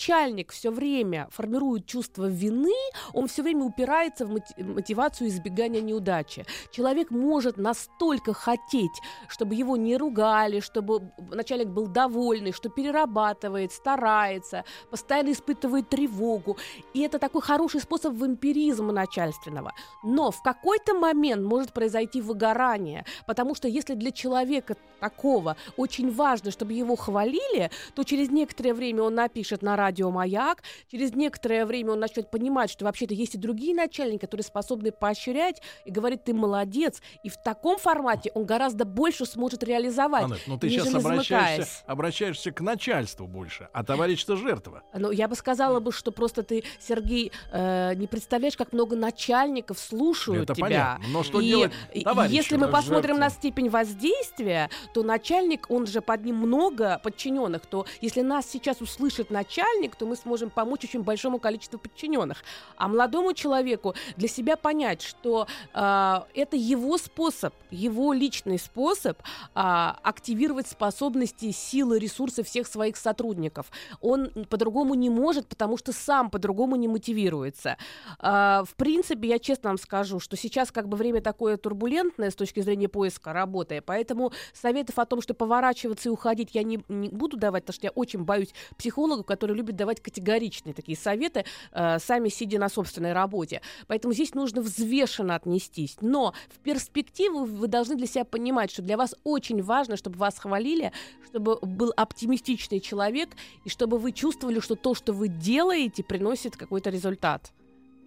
все 0.51 0.71
время 0.71 1.27
формирует 1.31 1.85
чувство 1.87 2.29
вины, 2.29 2.75
он 3.13 3.27
все 3.27 3.41
время 3.41 3.65
упирается 3.65 4.25
в 4.25 4.29
моти- 4.29 4.61
мотивацию 4.61 5.27
избегания 5.27 5.81
неудачи. 5.81 6.45
Человек 6.71 7.11
может 7.11 7.57
настолько 7.57 8.33
хотеть, 8.33 9.01
чтобы 9.27 9.55
его 9.55 9.75
не 9.75 9.97
ругали, 9.97 10.59
чтобы 10.59 11.11
начальник 11.31 11.67
был 11.69 11.87
довольный, 11.87 12.51
что 12.51 12.69
перерабатывает, 12.69 13.71
старается, 13.71 14.63
постоянно 14.91 15.31
испытывает 15.31 15.89
тревогу. 15.89 16.57
И 16.93 17.01
это 17.01 17.17
такой 17.17 17.41
хороший 17.41 17.81
способ 17.81 18.13
вампиризма 18.13 18.93
начальственного. 18.93 19.73
Но 20.03 20.31
в 20.31 20.41
какой-то 20.43 20.93
момент 20.93 21.43
может 21.43 21.73
произойти 21.73 22.21
выгорание, 22.21 23.03
потому 23.25 23.55
что 23.55 23.67
если 23.67 23.95
для 23.95 24.11
человека 24.11 24.75
такого 24.99 25.55
очень 25.75 26.11
важно, 26.11 26.51
чтобы 26.51 26.73
его 26.73 26.95
хвалили, 26.95 27.71
то 27.95 28.03
через 28.03 28.29
некоторое 28.29 28.73
время 28.73 29.03
он 29.03 29.15
напишет 29.15 29.61
на 29.61 29.75
радио 29.75 29.86
«Маяк», 30.11 30.63
через 30.91 31.13
некоторое 31.13 31.65
время 31.65 31.93
он 31.93 31.99
начнет 31.99 32.29
понимать, 32.31 32.69
что 32.69 32.85
вообще-то 32.85 33.13
есть 33.13 33.35
и 33.35 33.37
другие 33.37 33.75
начальники, 33.75 34.21
которые 34.21 34.43
способны 34.43 34.91
поощрять 34.91 35.61
и 35.85 35.91
говорить 35.91 36.23
«ты 36.23 36.33
молодец». 36.33 37.01
И 37.23 37.29
в 37.29 37.37
таком 37.37 37.77
формате 37.77 38.31
он 38.33 38.45
гораздо 38.45 38.85
больше 38.85 39.25
сможет 39.25 39.63
реализовать, 39.63 40.25
Анет, 40.25 40.39
ну 40.47 40.57
ты 40.57 40.69
сейчас 40.69 40.93
обращаешься, 40.93 41.83
обращаешься 41.85 42.51
к 42.51 42.61
начальству 42.61 43.27
больше, 43.27 43.69
а 43.73 43.83
товарищ-то 43.83 44.35
жертва. 44.35 44.83
Ну, 44.93 45.11
я 45.11 45.27
бы 45.27 45.35
сказала 45.35 45.79
бы, 45.79 45.91
что 45.91 46.11
просто 46.11 46.43
ты, 46.43 46.63
Сергей, 46.79 47.31
э, 47.51 47.93
не 47.95 48.07
представляешь, 48.07 48.55
как 48.57 48.73
много 48.73 48.95
начальников 48.95 49.79
слушают 49.79 50.43
Это 50.43 50.55
тебя. 50.55 50.65
понятно. 50.65 51.05
Но 51.09 51.23
что 51.23 51.41
И- 51.41 51.47
делать 51.47 51.71
товарищу? 52.03 52.35
если 52.35 52.57
мы 52.57 52.67
посмотрим 52.67 53.15
жертве. 53.15 53.23
на 53.25 53.29
степень 53.29 53.69
воздействия, 53.69 54.69
то 54.93 55.03
начальник, 55.03 55.65
он 55.69 55.85
же 55.87 56.01
под 56.01 56.23
ним 56.25 56.37
много 56.37 56.99
подчиненных, 57.03 57.65
то 57.65 57.85
если 58.01 58.21
нас 58.21 58.45
сейчас 58.49 58.81
услышит 58.81 59.29
начальник, 59.29 59.67
то 59.95 60.05
мы 60.05 60.15
сможем 60.15 60.49
помочь 60.49 60.83
очень 60.83 61.03
большому 61.03 61.39
количеству 61.39 61.79
подчиненных. 61.79 62.43
А 62.77 62.87
молодому 62.87 63.33
человеку 63.33 63.95
для 64.15 64.27
себя 64.27 64.57
понять, 64.57 65.01
что 65.01 65.47
э, 65.73 66.19
это 66.33 66.57
его 66.57 66.97
способ, 66.97 67.53
его 67.71 68.13
личный 68.13 68.59
способ 68.59 69.17
а, 69.53 69.97
активировать 70.03 70.67
способности, 70.67 71.51
силы, 71.51 71.99
ресурсы 71.99 72.43
всех 72.43 72.67
своих 72.67 72.97
сотрудников. 72.97 73.71
Он 74.01 74.29
по-другому 74.49 74.93
не 74.93 75.09
может, 75.09 75.47
потому 75.47 75.77
что 75.77 75.91
сам 75.91 76.29
по-другому 76.29 76.75
не 76.75 76.87
мотивируется. 76.87 77.77
А, 78.19 78.63
в 78.63 78.75
принципе, 78.75 79.27
я 79.27 79.39
честно 79.39 79.69
вам 79.69 79.77
скажу, 79.77 80.19
что 80.19 80.37
сейчас 80.37 80.71
как 80.71 80.87
бы 80.87 80.97
время 80.97 81.21
такое 81.21 81.57
турбулентное 81.57 82.31
с 82.31 82.35
точки 82.35 82.61
зрения 82.61 82.87
поиска 82.87 83.33
работы, 83.33 83.81
поэтому 83.85 84.31
советов 84.53 84.97
о 84.99 85.05
том, 85.05 85.21
что 85.21 85.33
поворачиваться 85.33 86.09
и 86.09 86.11
уходить 86.11 86.49
я 86.53 86.63
не, 86.63 86.83
не 86.87 87.09
буду 87.09 87.37
давать, 87.37 87.63
потому 87.63 87.75
что 87.75 87.87
я 87.87 87.91
очень 87.91 88.23
боюсь 88.23 88.53
психологов, 88.77 89.25
которые 89.25 89.57
любят 89.57 89.66
давать 89.75 90.01
категоричные 90.01 90.73
такие 90.73 90.97
советы, 90.97 91.45
э, 91.71 91.99
сами 91.99 92.29
сидя 92.29 92.59
на 92.59 92.69
собственной 92.69 93.13
работе. 93.13 93.61
Поэтому 93.87 94.13
здесь 94.13 94.33
нужно 94.33 94.61
взвешенно 94.61 95.35
отнестись. 95.35 95.97
Но 96.01 96.33
в 96.49 96.59
перспективу 96.59 97.45
вы 97.45 97.67
должны 97.67 97.95
для 97.95 98.07
себя 98.07 98.25
понимать, 98.25 98.71
что 98.71 98.81
для 98.81 98.97
вас 98.97 99.15
очень 99.23 99.61
важно, 99.61 99.97
чтобы 99.97 100.17
вас 100.17 100.37
хвалили, 100.39 100.91
чтобы 101.29 101.59
был 101.61 101.93
оптимистичный 101.95 102.79
человек, 102.79 103.29
и 103.65 103.69
чтобы 103.69 103.97
вы 103.97 104.11
чувствовали, 104.11 104.59
что 104.59 104.75
то, 104.75 104.95
что 104.95 105.13
вы 105.13 105.27
делаете, 105.27 106.03
приносит 106.03 106.55
какой-то 106.55 106.89
результат. 106.89 107.51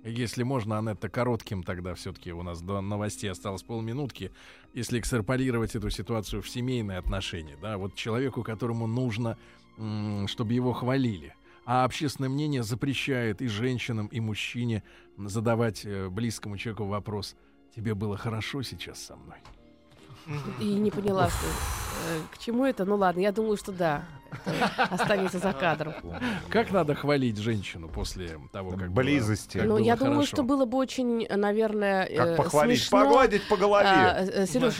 Если 0.02 0.44
можно, 0.44 0.78
Анетта, 0.78 1.10
коротким 1.10 1.62
тогда 1.62 1.94
все-таки 1.94 2.32
у 2.32 2.42
нас 2.42 2.62
до 2.62 2.80
новостей 2.80 3.30
осталось 3.30 3.62
полминутки. 3.62 4.32
Если 4.72 4.98
экстраполировать 4.98 5.74
эту 5.74 5.90
ситуацию 5.90 6.40
в 6.40 6.48
семейные 6.48 6.98
отношения, 6.98 7.58
да, 7.60 7.76
вот 7.76 7.94
человеку, 7.94 8.42
которому 8.42 8.86
нужно, 8.86 9.36
чтобы 10.26 10.54
его 10.54 10.72
хвалили, 10.72 11.34
а 11.64 11.84
общественное 11.84 12.28
мнение 12.28 12.62
запрещает 12.62 13.42
и 13.42 13.48
женщинам, 13.48 14.06
и 14.08 14.20
мужчине 14.20 14.82
задавать 15.16 15.84
э, 15.84 16.08
близкому 16.08 16.56
человеку 16.56 16.86
вопрос: 16.86 17.36
тебе 17.74 17.94
было 17.94 18.16
хорошо 18.16 18.62
сейчас 18.62 19.02
со 19.02 19.16
мной? 19.16 19.38
И 20.60 20.64
не 20.74 20.90
поняла, 20.90 21.28
что, 21.28 21.46
э, 21.46 22.20
к 22.32 22.38
чему 22.38 22.64
это. 22.64 22.84
Ну 22.84 22.96
ладно, 22.96 23.20
я 23.20 23.32
думаю, 23.32 23.56
что 23.56 23.72
да, 23.72 24.04
это 24.46 24.84
останется 24.94 25.38
за 25.40 25.52
кадром. 25.52 25.92
Как 26.50 26.70
надо 26.70 26.94
хвалить 26.94 27.36
женщину 27.38 27.88
после 27.88 28.38
того, 28.52 28.70
как 28.70 28.90
было- 28.92 29.02
Близости. 29.02 29.58
как 29.58 29.66
Ну, 29.66 29.74
было 29.76 29.84
я 29.84 29.96
думаю, 29.96 30.14
хорошо? 30.18 30.36
что 30.36 30.42
было 30.44 30.64
бы 30.66 30.78
очень, 30.78 31.26
наверное, 31.28 32.06
Как 32.06 32.28
э, 32.28 32.36
похвалить? 32.36 32.78
смешно. 32.80 33.00
Погладить 33.04 33.48
по 33.48 33.56
голове. 33.56 34.46
Сереж, 34.46 34.74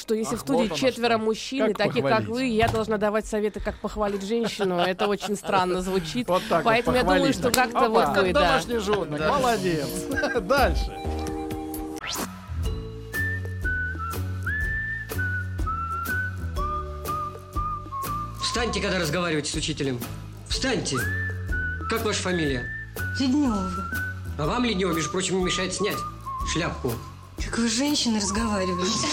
что 0.00 0.14
если 0.14 0.34
Ах, 0.34 0.40
в 0.40 0.42
студии 0.42 0.68
вот 0.68 0.78
четверо 0.78 1.16
что. 1.16 1.24
мужчин, 1.24 1.64
и 1.66 1.72
Как 1.74 1.88
таких 1.88 2.04
как 2.04 2.24
вы, 2.24 2.44
я 2.46 2.68
должна 2.68 2.96
давать 2.96 3.26
советы, 3.26 3.60
как 3.60 3.78
похвалить 3.80 4.22
женщину, 4.26 4.78
это 4.78 5.08
очень 5.08 5.36
странно 5.36 5.82
звучит. 5.82 6.26
Вот 6.28 6.42
так 6.48 6.64
вот 6.64 6.70
Поэтому 6.70 6.96
я 6.96 7.02
думаю, 7.02 7.32
что 7.34 7.50
как-то 7.50 7.78
Опа, 7.80 7.88
вот 7.90 8.04
как 8.14 8.22
вы, 8.24 8.32
да. 8.32 8.40
домашний 8.40 8.78
животных. 8.78 9.20
Молодец. 9.28 9.86
Дальше. 10.40 10.98
Встаньте, 18.56 18.80
когда 18.80 18.98
разговариваете 18.98 19.52
с 19.52 19.54
учителем. 19.54 20.00
Встаньте. 20.48 20.96
Как 21.90 22.06
ваша 22.06 22.22
фамилия? 22.22 22.64
Леднева. 23.20 23.70
А 24.38 24.46
вам, 24.46 24.64
Леднева, 24.64 24.94
между 24.94 25.10
прочим, 25.10 25.36
не 25.36 25.44
мешает 25.44 25.74
снять 25.74 25.98
шляпку. 26.50 26.92
Как 27.36 27.58
вы 27.58 27.68
с 27.68 27.76
женщиной 27.76 28.18
разговариваете? 28.18 29.08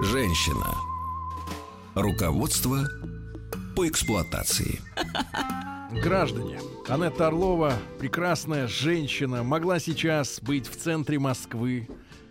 Женщина. 0.00 0.74
Руководство 1.94 2.88
по 3.76 3.86
эксплуатации. 3.86 4.80
Граждане, 5.92 6.58
Анетта 6.88 7.28
Орлова, 7.28 7.74
прекрасная 8.00 8.66
женщина, 8.66 9.44
могла 9.44 9.78
сейчас 9.78 10.40
быть 10.42 10.66
в 10.66 10.74
центре 10.74 11.20
Москвы, 11.20 11.88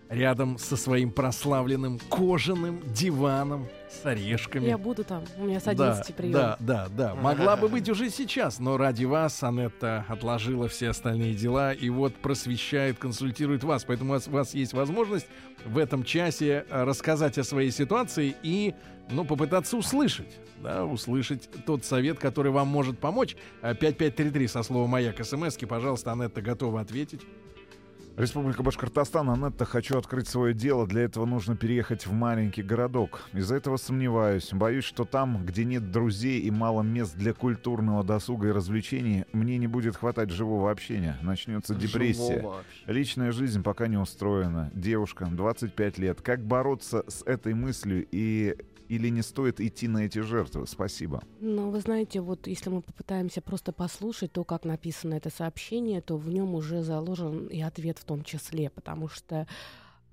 рядом 0.09 0.57
со 0.57 0.75
своим 0.75 1.09
прославленным 1.09 1.99
кожаным 2.09 2.81
диваном 2.93 3.69
с 4.01 4.05
орешками. 4.05 4.65
Я 4.67 4.77
буду 4.77 5.03
там, 5.03 5.23
у 5.37 5.45
меня 5.45 5.59
с 5.59 5.63
Да, 5.63 5.71
11 5.71 6.15
прием. 6.15 6.33
да, 6.33 6.57
да, 6.59 6.87
да. 6.89 7.15
Могла 7.15 7.55
бы 7.55 7.67
быть 7.69 7.89
уже 7.89 8.09
сейчас, 8.09 8.59
но 8.59 8.77
ради 8.77 9.05
вас 9.05 9.41
Анетта 9.43 10.05
отложила 10.07 10.67
все 10.67 10.89
остальные 10.89 11.33
дела 11.33 11.73
и 11.73 11.89
вот 11.89 12.15
просвещает, 12.15 12.97
консультирует 12.99 13.63
вас. 13.63 13.83
Поэтому 13.85 14.11
у 14.11 14.13
вас, 14.13 14.27
у 14.27 14.31
вас 14.31 14.53
есть 14.53 14.73
возможность 14.73 15.27
в 15.65 15.77
этом 15.77 16.03
часе 16.03 16.65
э, 16.69 16.83
рассказать 16.83 17.37
о 17.37 17.43
своей 17.43 17.71
ситуации 17.71 18.35
и, 18.43 18.73
ну, 19.09 19.25
попытаться 19.25 19.77
услышать, 19.77 20.39
да, 20.61 20.85
услышать 20.85 21.49
тот 21.65 21.83
совет, 21.85 22.19
который 22.19 22.51
вам 22.51 22.67
может 22.67 22.99
помочь. 22.99 23.35
Э, 23.61 23.73
5533 23.73 24.47
со 24.47 24.63
словом 24.63 24.89
«Маяк» 24.91 25.23
смски, 25.25 25.65
пожалуйста, 25.65 26.11
Анетта 26.11 26.41
готова 26.41 26.81
ответить. 26.81 27.21
Республика 28.17 28.63
Башкортостан, 28.63 29.29
Анетта, 29.29 29.65
хочу 29.65 29.97
открыть 29.97 30.29
свое 30.29 30.53
дело. 30.53 30.87
Для 30.87 31.01
этого 31.01 31.25
нужно 31.25 31.57
переехать 31.57 32.07
в 32.07 32.13
маленький 32.13 32.63
городок. 32.63 33.27
Из-за 33.33 33.55
этого 33.55 33.75
сомневаюсь. 33.75 34.53
Боюсь, 34.53 34.85
что 34.85 35.03
там, 35.03 35.45
где 35.45 35.65
нет 35.65 35.91
друзей 35.91 36.39
и 36.39 36.49
мало 36.49 36.81
мест 36.81 37.17
для 37.17 37.33
культурного 37.33 38.05
досуга 38.05 38.47
и 38.47 38.51
развлечений, 38.51 39.25
мне 39.33 39.57
не 39.57 39.67
будет 39.67 39.97
хватать 39.97 40.29
живого 40.29 40.71
общения. 40.71 41.17
Начнется 41.23 41.75
депрессия. 41.75 42.37
Живого. 42.37 42.63
Личная 42.87 43.33
жизнь 43.33 43.61
пока 43.61 43.87
не 43.87 43.97
устроена. 43.97 44.71
Девушка, 44.73 45.27
25 45.29 45.97
лет. 45.97 46.21
Как 46.21 46.39
бороться 46.39 47.03
с 47.09 47.21
этой 47.23 47.53
мыслью 47.53 48.07
и 48.11 48.55
или 48.89 49.09
не 49.09 49.21
стоит 49.21 49.59
идти 49.59 49.87
на 49.87 50.05
эти 50.05 50.19
жертвы? 50.19 50.67
Спасибо. 50.67 51.23
Но 51.39 51.69
вы 51.69 51.79
знаете, 51.79 52.21
вот 52.21 52.47
если 52.47 52.69
мы 52.69 52.81
попытаемся 52.81 53.41
просто 53.41 53.71
послушать 53.71 54.31
то, 54.31 54.43
как 54.43 54.65
написано 54.65 55.15
это 55.15 55.29
сообщение, 55.29 56.01
то 56.01 56.17
в 56.17 56.29
нем 56.29 56.55
уже 56.55 56.83
заложен 56.83 57.47
и 57.47 57.61
ответ 57.61 57.97
в 57.97 58.05
том 58.05 58.23
числе, 58.23 58.69
потому 58.69 59.07
что 59.07 59.47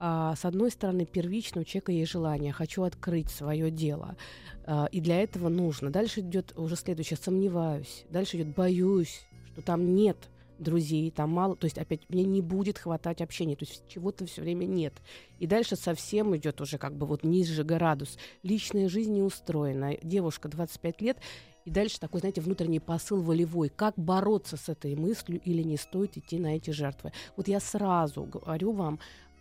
а, 0.05 0.35
с 0.35 0.45
одной 0.45 0.73
стороны, 0.73 1.07
первично 1.07 1.61
у 1.61 1.65
человека 1.65 1.93
есть 1.93 2.11
желание, 2.11 2.53
хочу 2.53 2.83
открыть 2.83 3.31
свое 3.31 3.71
дело, 3.71 4.17
А, 4.65 4.87
и 4.87 5.01
для 5.01 5.23
этого 5.23 5.49
нужно. 5.49 5.91
Дальше 5.91 6.21
идет 6.21 6.53
уже 6.57 6.75
следующее, 6.75 7.17
сомневаюсь, 7.17 8.05
дальше 8.11 8.37
идет 8.37 8.55
боюсь, 8.55 9.23
что 9.53 9.63
там 9.63 9.95
нет 9.95 10.17
друзей, 10.63 11.11
там 11.11 11.31
мало, 11.31 11.57
то 11.57 11.67
есть 11.67 11.79
опять 11.79 12.09
мне 12.09 12.25
не 12.25 12.41
будет 12.41 12.79
хватать 12.79 13.21
общения, 13.21 13.57
то 13.57 13.65
есть 13.65 13.85
чего-то 13.89 14.27
все 14.27 14.43
время 14.43 14.65
нет. 14.65 14.95
И 15.39 15.47
дальше 15.47 15.77
совсем 15.77 16.37
идет 16.37 16.61
уже 16.61 16.79
как 16.79 16.97
бы 16.97 17.07
вот 17.07 17.25
ниже 17.25 17.65
градус. 17.65 18.19
Личная 18.43 18.89
жизнь 18.89 19.13
не 19.13 19.23
устроена. 19.23 19.97
Девушка 20.03 20.49
25 20.49 21.01
лет, 21.03 21.19
и 21.65 21.71
дальше 21.71 22.01
такой, 22.01 22.21
знаете, 22.21 22.41
внутренний 22.41 22.81
посыл 22.81 23.23
волевой. 23.23 23.69
Как 23.69 23.95
бороться 23.97 24.57
с 24.57 24.69
этой 24.69 24.97
мыслью 24.97 25.41
или 25.45 25.63
не 25.63 25.77
стоит 25.77 26.17
идти 26.17 26.39
на 26.39 26.57
эти 26.57 26.71
жертвы? 26.71 27.13
Вот 27.37 27.49
я 27.49 27.61
сразу 27.61 28.25
говорю 28.25 28.73
вам, 28.73 28.99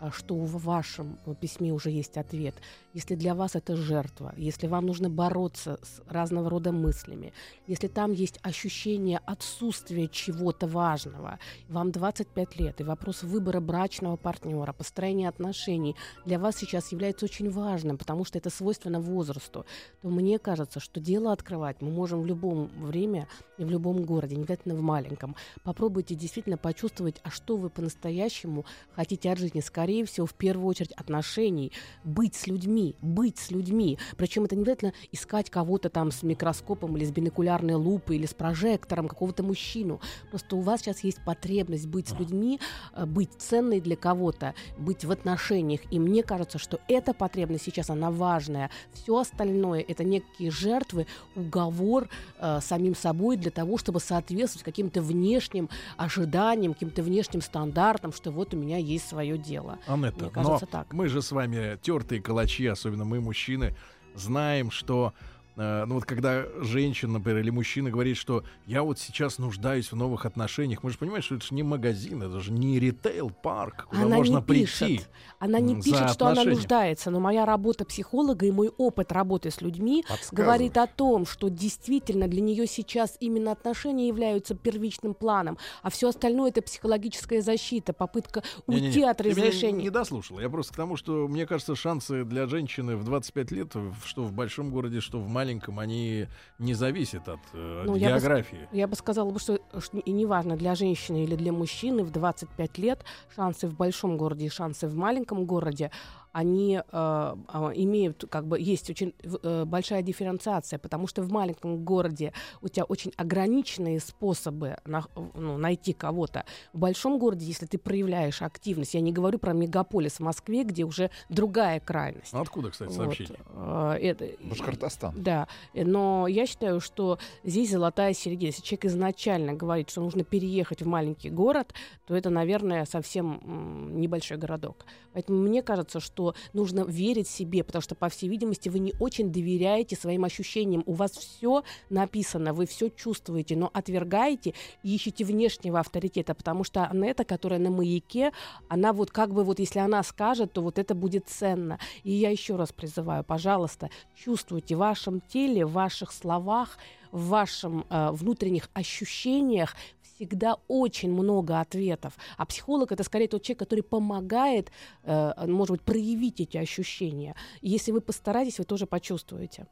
что 0.10 0.36
в 0.36 0.64
вашем 0.64 1.20
э, 1.26 1.36
письме 1.40 1.72
уже 1.72 1.92
есть 1.92 2.18
ответ. 2.18 2.56
Если 2.94 3.16
для 3.16 3.36
вас 3.36 3.56
это 3.56 3.76
жертва, 3.76 4.34
если 4.36 4.68
вам 4.68 4.88
нужно 4.88 5.10
бороться 5.10 5.80
с 5.84 6.02
разного 6.08 6.50
рода 6.50 6.72
мыслями, 6.72 7.34
если 7.68 7.88
там 7.88 8.12
есть 8.12 8.40
ощущение 8.42 9.20
отсутствия 9.26 10.08
чего-то 10.08 10.66
важного, 10.68 11.38
вам 11.70 11.92
25 11.92 12.60
лет, 12.60 12.82
и 12.82 12.84
вопрос 12.84 13.24
выбора 13.24 13.60
брачного 13.60 14.16
партнера, 14.16 14.74
построения 14.74 15.30
отношений 15.30 15.96
для 16.26 16.40
вас 16.40 16.58
сейчас 16.58 16.92
является 16.92 17.26
очень 17.26 17.52
важным, 17.52 17.98
потому 17.98 18.26
что 18.26 18.40
это 18.40 18.50
свойственно 18.50 19.00
возрасту, 19.00 19.66
то 20.02 20.10
мне 20.10 20.40
кажется, 20.40 20.80
что 20.80 21.00
дело 21.00 21.32
открывать 21.32 21.82
мы 21.82 21.92
можем 21.92 22.22
в 22.22 22.26
любом 22.26 22.70
время 22.80 23.28
и 23.58 23.64
в 23.64 23.70
любом 23.70 24.04
городе, 24.04 24.36
не 24.36 24.44
обязательно 24.44 24.76
в 24.76 24.82
маленьком. 24.82 25.36
Попробуйте 25.64 26.16
действительно 26.16 26.58
почувствовать, 26.58 27.22
а 27.24 27.30
что 27.30 27.56
вы 27.56 27.70
по-настоящему 27.70 28.66
хотите 28.96 29.32
от 29.32 29.38
жизни. 29.38 29.60
Скорее 29.60 29.91
всего, 30.06 30.26
в 30.26 30.34
первую 30.34 30.68
очередь 30.68 30.92
отношений, 30.94 31.72
быть 32.04 32.36
с 32.36 32.48
людьми, 32.48 32.96
быть 33.02 33.38
с 33.38 33.52
людьми. 33.52 33.98
Причем 34.18 34.46
это 34.46 34.56
не 34.56 34.62
обязательно 34.62 34.94
искать 35.12 35.50
кого-то 35.50 35.90
там 35.90 36.12
с 36.12 36.24
микроскопом 36.24 36.98
или 36.98 37.06
с 37.06 37.12
бинокулярной 37.12 37.76
лупой 37.76 38.18
или 38.18 38.26
с 38.26 38.34
прожектором, 38.34 39.08
какого-то 39.08 39.44
мужчину. 39.44 40.02
Просто 40.30 40.56
у 40.56 40.62
вас 40.62 40.82
сейчас 40.82 41.04
есть 41.04 41.24
потребность 41.26 41.88
быть 41.88 42.08
с 42.08 42.18
людьми, 42.18 42.60
э, 42.96 43.06
быть 43.06 43.32
ценной 43.38 43.82
для 43.82 43.96
кого-то, 43.96 44.54
быть 44.78 45.06
в 45.06 45.12
отношениях. 45.12 45.82
И 45.92 46.00
мне 46.00 46.24
кажется, 46.24 46.58
что 46.58 46.80
эта 46.88 47.14
потребность 47.14 47.66
сейчас, 47.66 47.90
она 47.90 48.12
важная. 48.12 48.70
Все 48.94 49.18
остальное— 49.18 49.84
это 49.88 50.04
некие 50.04 50.52
жертвы, 50.52 51.08
уговор 51.36 52.10
э, 52.40 52.60
самим 52.62 52.96
собой 52.96 53.38
для 53.38 53.52
того, 53.52 53.78
чтобы 53.78 54.00
соответствовать 54.00 54.64
каким-то 54.64 55.02
внешним 55.02 55.70
ожиданиям, 55.98 56.74
каким-то 56.74 57.04
внешним 57.04 57.42
стандартам, 57.42 58.14
что 58.14 58.32
вот 58.32 58.54
у 58.54 58.58
меня 58.58 58.78
есть 58.78 59.08
свое 59.08 59.38
дело. 59.38 59.80
Анетта, 59.88 60.26
Мне 60.26 60.30
кажется, 60.30 60.66
но 60.66 60.72
так. 60.72 60.94
мы 60.94 61.08
же 61.08 61.22
с 61.22 61.32
вами 61.32 61.78
тертые 61.82 62.22
калачи, 62.22 62.66
особенно 62.68 63.06
мы, 63.06 63.20
мужчины, 63.22 63.76
знаем, 64.16 64.72
что 64.72 65.14
э, 65.62 65.86
ну 65.86 65.96
вот 65.96 66.06
когда 66.06 66.46
женщина, 66.62 67.14
например, 67.14 67.42
или 67.42 67.50
мужчина 67.50 67.90
говорит, 67.90 68.18
что 68.18 68.44
я 68.66 68.84
вот 68.84 69.00
сейчас 69.00 69.38
нуждаюсь 69.38 69.92
в 69.92 69.96
новых 69.96 70.26
отношениях, 70.26 70.84
мы 70.84 70.90
же 70.92 70.98
понимаем, 70.98 71.22
что 71.24 71.36
это 71.36 71.46
же 71.46 71.54
не 71.54 71.64
магазин, 71.64 72.24
это 72.24 72.40
же 72.40 72.52
не 72.52 72.80
ритейл-парк, 72.80 73.86
куда 73.90 74.04
Она 74.04 74.18
можно 74.18 74.38
не 74.38 74.42
прийти. 74.44 74.98
пишет. 74.98 75.10
Она 75.40 75.60
не 75.60 75.82
пишет, 75.82 76.12
что 76.12 76.28
она 76.28 76.44
нуждается, 76.44 77.10
но 77.12 77.20
моя 77.20 77.46
работа 77.46 77.86
психолога 77.86 78.46
и 78.46 78.52
мой 78.52 78.70
опыт 78.78 79.12
работы 79.12 79.52
с 79.52 79.62
людьми 79.62 80.04
говорит 80.32 80.78
о 80.78 80.88
том, 80.88 81.26
что 81.26 81.50
действительно 81.50 82.28
для 82.28 82.42
нее 82.42 82.68
сейчас 82.68 83.18
именно 83.20 83.52
отношения 83.52 84.08
являются 84.08 84.56
первичным 84.56 85.14
планом, 85.14 85.58
а 85.82 85.90
все 85.90 86.10
остальное 86.10 86.50
это 86.50 86.62
психологическая 86.62 87.42
защита, 87.42 87.94
попытка 87.94 88.44
уйти 88.68 88.82
Не-не-не, 88.82 89.10
от 89.10 89.18
ты 89.18 89.24
меня 89.26 89.36
разрешения. 89.36 89.84
не 89.84 89.90
дослушал. 89.90 90.40
Я 90.40 90.50
просто 90.50 90.74
к 90.74 90.78
тому, 90.78 90.96
что 90.96 91.28
мне 91.28 91.46
кажется, 91.46 91.76
шансы 91.76 92.24
для 92.24 92.48
женщины 92.48 92.96
в 92.96 93.04
25 93.04 93.52
лет, 93.52 93.74
что 94.06 94.24
в 94.24 94.32
большом 94.34 94.70
городе, 94.72 95.02
что 95.02 95.20
в 95.20 95.28
маленьком, 95.28 95.51
они 95.80 96.28
не 96.60 96.74
зависят 96.74 97.28
от 97.28 97.40
э, 97.54 97.84
Ну, 97.86 97.96
я 97.96 98.10
бы 98.10 98.16
географии. 98.16 98.68
Я 98.72 98.88
бы 98.88 98.96
сказала, 98.96 99.38
что, 99.40 99.60
что 99.80 99.98
и 99.98 100.12
неважно, 100.12 100.56
для 100.56 100.76
женщины 100.76 101.24
или 101.24 101.36
для 101.36 101.52
мужчины 101.52 102.04
в 102.04 102.12
25 102.12 102.78
лет 102.78 103.04
шансы 103.36 103.68
в 103.68 103.76
большом 103.76 104.18
городе 104.18 104.46
и 104.46 104.50
шансы 104.50 104.88
в 104.88 104.96
маленьком 104.96 105.46
городе, 105.46 105.92
они 106.32 106.76
э, 106.78 106.82
а, 106.92 107.72
имеют, 107.76 108.24
как 108.30 108.48
бы, 108.48 108.60
есть 108.60 108.90
очень 108.90 109.14
э, 109.44 109.66
большая 109.66 110.02
дифференциация, 110.02 110.80
потому 110.80 111.08
что 111.08 111.22
в 111.24 111.32
маленьком 111.32 111.84
городе 111.84 112.32
у 112.62 112.68
тебя 112.68 112.86
очень 112.86 113.12
ограниченные 113.18 114.00
способы 114.00 114.78
на- 114.86 115.06
ну, 115.34 115.58
найти 115.58 115.94
кого-то. 115.94 116.46
В 116.74 116.80
большом 116.80 117.20
городе, 117.20 117.46
если 117.46 117.66
ты 117.66 117.78
проявляешь 117.78 118.42
активность, 118.42 118.94
я 118.94 119.02
не 119.02 119.12
говорю 119.12 119.40
про 119.40 119.54
мегаполис 119.54 120.14
в 120.14 120.20
Москве, 120.22 120.64
где 120.64 120.84
уже 120.86 121.10
другая 121.30 121.80
крайность. 121.80 122.32
Ну, 122.34 122.42
Откуда, 122.42 122.72
кстати, 122.72 122.90
Вот, 122.90 122.98
сообщение? 122.98 123.38
э, 123.54 123.98
это, 124.02 124.30
Башкортостан. 124.44 125.14
да, 125.22 125.48
но 125.74 126.28
я 126.28 126.46
считаю, 126.48 126.80
что 126.80 127.20
здесь 127.44 127.72
золотая 127.72 128.14
середина. 128.14 128.48
Если 128.48 128.62
человек 128.62 128.86
изначально 128.86 129.54
говорит, 129.54 129.90
что 129.90 130.02
нужно 130.02 130.24
переехать 130.24 130.82
в 130.82 130.88
маленький 130.88 131.30
город, 131.30 131.74
то 132.08 132.16
это, 132.16 132.30
наверное, 132.30 132.86
совсем 132.86 134.00
небольшой 134.00 134.38
городок. 134.38 134.86
Поэтому 135.14 135.40
мне 135.40 135.62
кажется, 135.62 136.00
что 136.00 136.21
что 136.22 136.36
нужно 136.54 136.82
верить 136.82 137.28
себе, 137.28 137.64
потому 137.64 137.82
что, 137.82 137.96
по 137.96 138.10
всей 138.10 138.30
видимости, 138.30 138.70
вы 138.70 138.80
не 138.80 138.94
очень 139.00 139.32
доверяете 139.32 139.96
своим 139.96 140.24
ощущениям. 140.24 140.84
У 140.86 140.94
вас 140.94 141.12
все 141.12 141.64
написано, 141.90 142.54
вы 142.54 142.66
все 142.66 142.90
чувствуете, 142.90 143.56
но 143.56 143.70
отвергаете 143.74 144.54
и 144.84 144.96
ищете 144.96 145.26
внешнего 145.26 145.80
авторитета, 145.80 146.34
потому 146.34 146.64
что 146.64 146.86
Анетта, 146.86 147.24
которая 147.24 147.60
на 147.60 147.72
маяке, 147.72 148.32
она 148.70 148.94
вот 148.94 149.12
как 149.12 149.34
бы 149.34 149.44
вот 149.44 149.60
если 149.60 149.80
она 149.80 150.04
скажет, 150.04 150.54
то 150.54 150.62
вот 150.62 150.78
это 150.78 150.94
будет 150.94 151.28
ценно. 151.28 151.80
И 152.04 152.12
я 152.12 152.30
еще 152.30 152.56
раз 152.56 152.72
призываю, 152.72 153.24
пожалуйста, 153.24 153.90
чувствуйте 154.16 154.76
в 154.76 154.80
вашем 154.80 155.22
теле, 155.22 155.66
в 155.66 155.72
ваших 155.72 156.12
словах, 156.12 156.78
в 157.12 157.28
вашем 157.28 157.86
э, 157.90 158.12
внутренних 158.12 158.70
ощущениях 158.74 159.76
всегда 160.22 160.58
очень 160.68 161.12
много 161.12 161.60
ответов. 161.60 162.14
А 162.38 162.46
психолог 162.46 162.92
это 162.92 163.04
скорее 163.04 163.28
тот 163.28 163.42
человек, 163.42 163.60
который 163.60 163.82
помогает, 163.82 164.72
э, 165.04 165.48
может 165.48 165.72
быть, 165.72 165.82
проявить 165.82 166.42
эти 166.42 166.58
ощущения. 166.58 167.36
И 167.62 167.70
если 167.70 167.92
вы 167.92 168.02
постараетесь, 168.02 168.60
вы 168.60 168.66
тоже 168.66 168.86
почувствуете. 168.86 169.66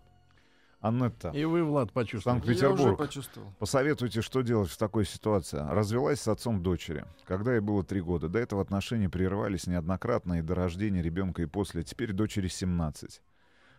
Аннетта. 0.82 1.30
И 1.36 1.44
вы, 1.44 1.64
Влад, 1.64 1.92
почувствовали. 1.92 2.40
Санкт-Петербург. 2.40 2.98
почувствовал. 2.98 3.54
Посоветуйте, 3.60 4.22
что 4.22 4.42
делать 4.42 4.70
в 4.70 4.78
такой 4.78 5.06
ситуации. 5.06 5.60
Развелась 5.70 6.22
с 6.22 6.28
отцом 6.28 6.64
дочери, 6.64 7.06
когда 7.26 7.54
ей 7.54 7.60
было 7.60 7.84
три 7.84 8.02
года. 8.02 8.30
До 8.30 8.40
этого 8.40 8.62
отношения 8.62 9.10
прерывались 9.10 9.68
неоднократно 9.68 10.40
и 10.40 10.42
до 10.42 10.56
рождения 10.56 11.02
ребенка 11.02 11.42
и 11.42 11.46
после. 11.46 11.84
Теперь 11.84 12.14
дочери 12.14 12.48
17. 12.48 13.22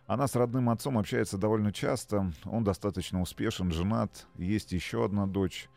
Она 0.05 0.27
с 0.27 0.35
родным 0.35 0.69
отцом 0.69 0.97
общается 0.97 1.37
довольно 1.37 1.73
часто. 1.73 2.31
Он 2.45 2.63
достаточно 2.63 3.21
успешен, 3.21 3.71
женат. 3.71 4.27
Есть 4.35 4.71
еще 4.71 5.03
одна 5.03 5.25
дочь. 5.25 5.69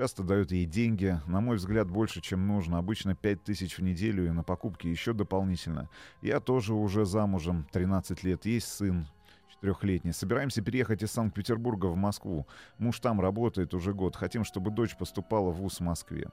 Часто 0.00 0.22
дает 0.22 0.50
ей 0.50 0.64
деньги, 0.64 1.20
на 1.26 1.42
мой 1.42 1.56
взгляд, 1.56 1.90
больше, 1.90 2.22
чем 2.22 2.46
нужно. 2.46 2.78
Обычно 2.78 3.14
5 3.14 3.44
тысяч 3.44 3.76
в 3.76 3.82
неделю 3.82 4.26
и 4.26 4.30
на 4.30 4.42
покупки 4.42 4.86
еще 4.86 5.12
дополнительно. 5.12 5.90
Я 6.22 6.40
тоже 6.40 6.72
уже 6.72 7.04
замужем, 7.04 7.66
13 7.70 8.24
лет. 8.24 8.46
Есть 8.46 8.68
сын, 8.68 9.04
четырехлетний. 9.50 10.14
Собираемся 10.14 10.62
переехать 10.62 11.02
из 11.02 11.10
Санкт-Петербурга 11.10 11.84
в 11.84 11.96
Москву. 11.96 12.46
Муж 12.78 12.98
там 13.00 13.20
работает 13.20 13.74
уже 13.74 13.92
год. 13.92 14.16
Хотим, 14.16 14.42
чтобы 14.42 14.70
дочь 14.70 14.96
поступала 14.96 15.50
в 15.50 15.56
ВУЗ 15.56 15.80
в 15.80 15.80
Москве. 15.80 16.30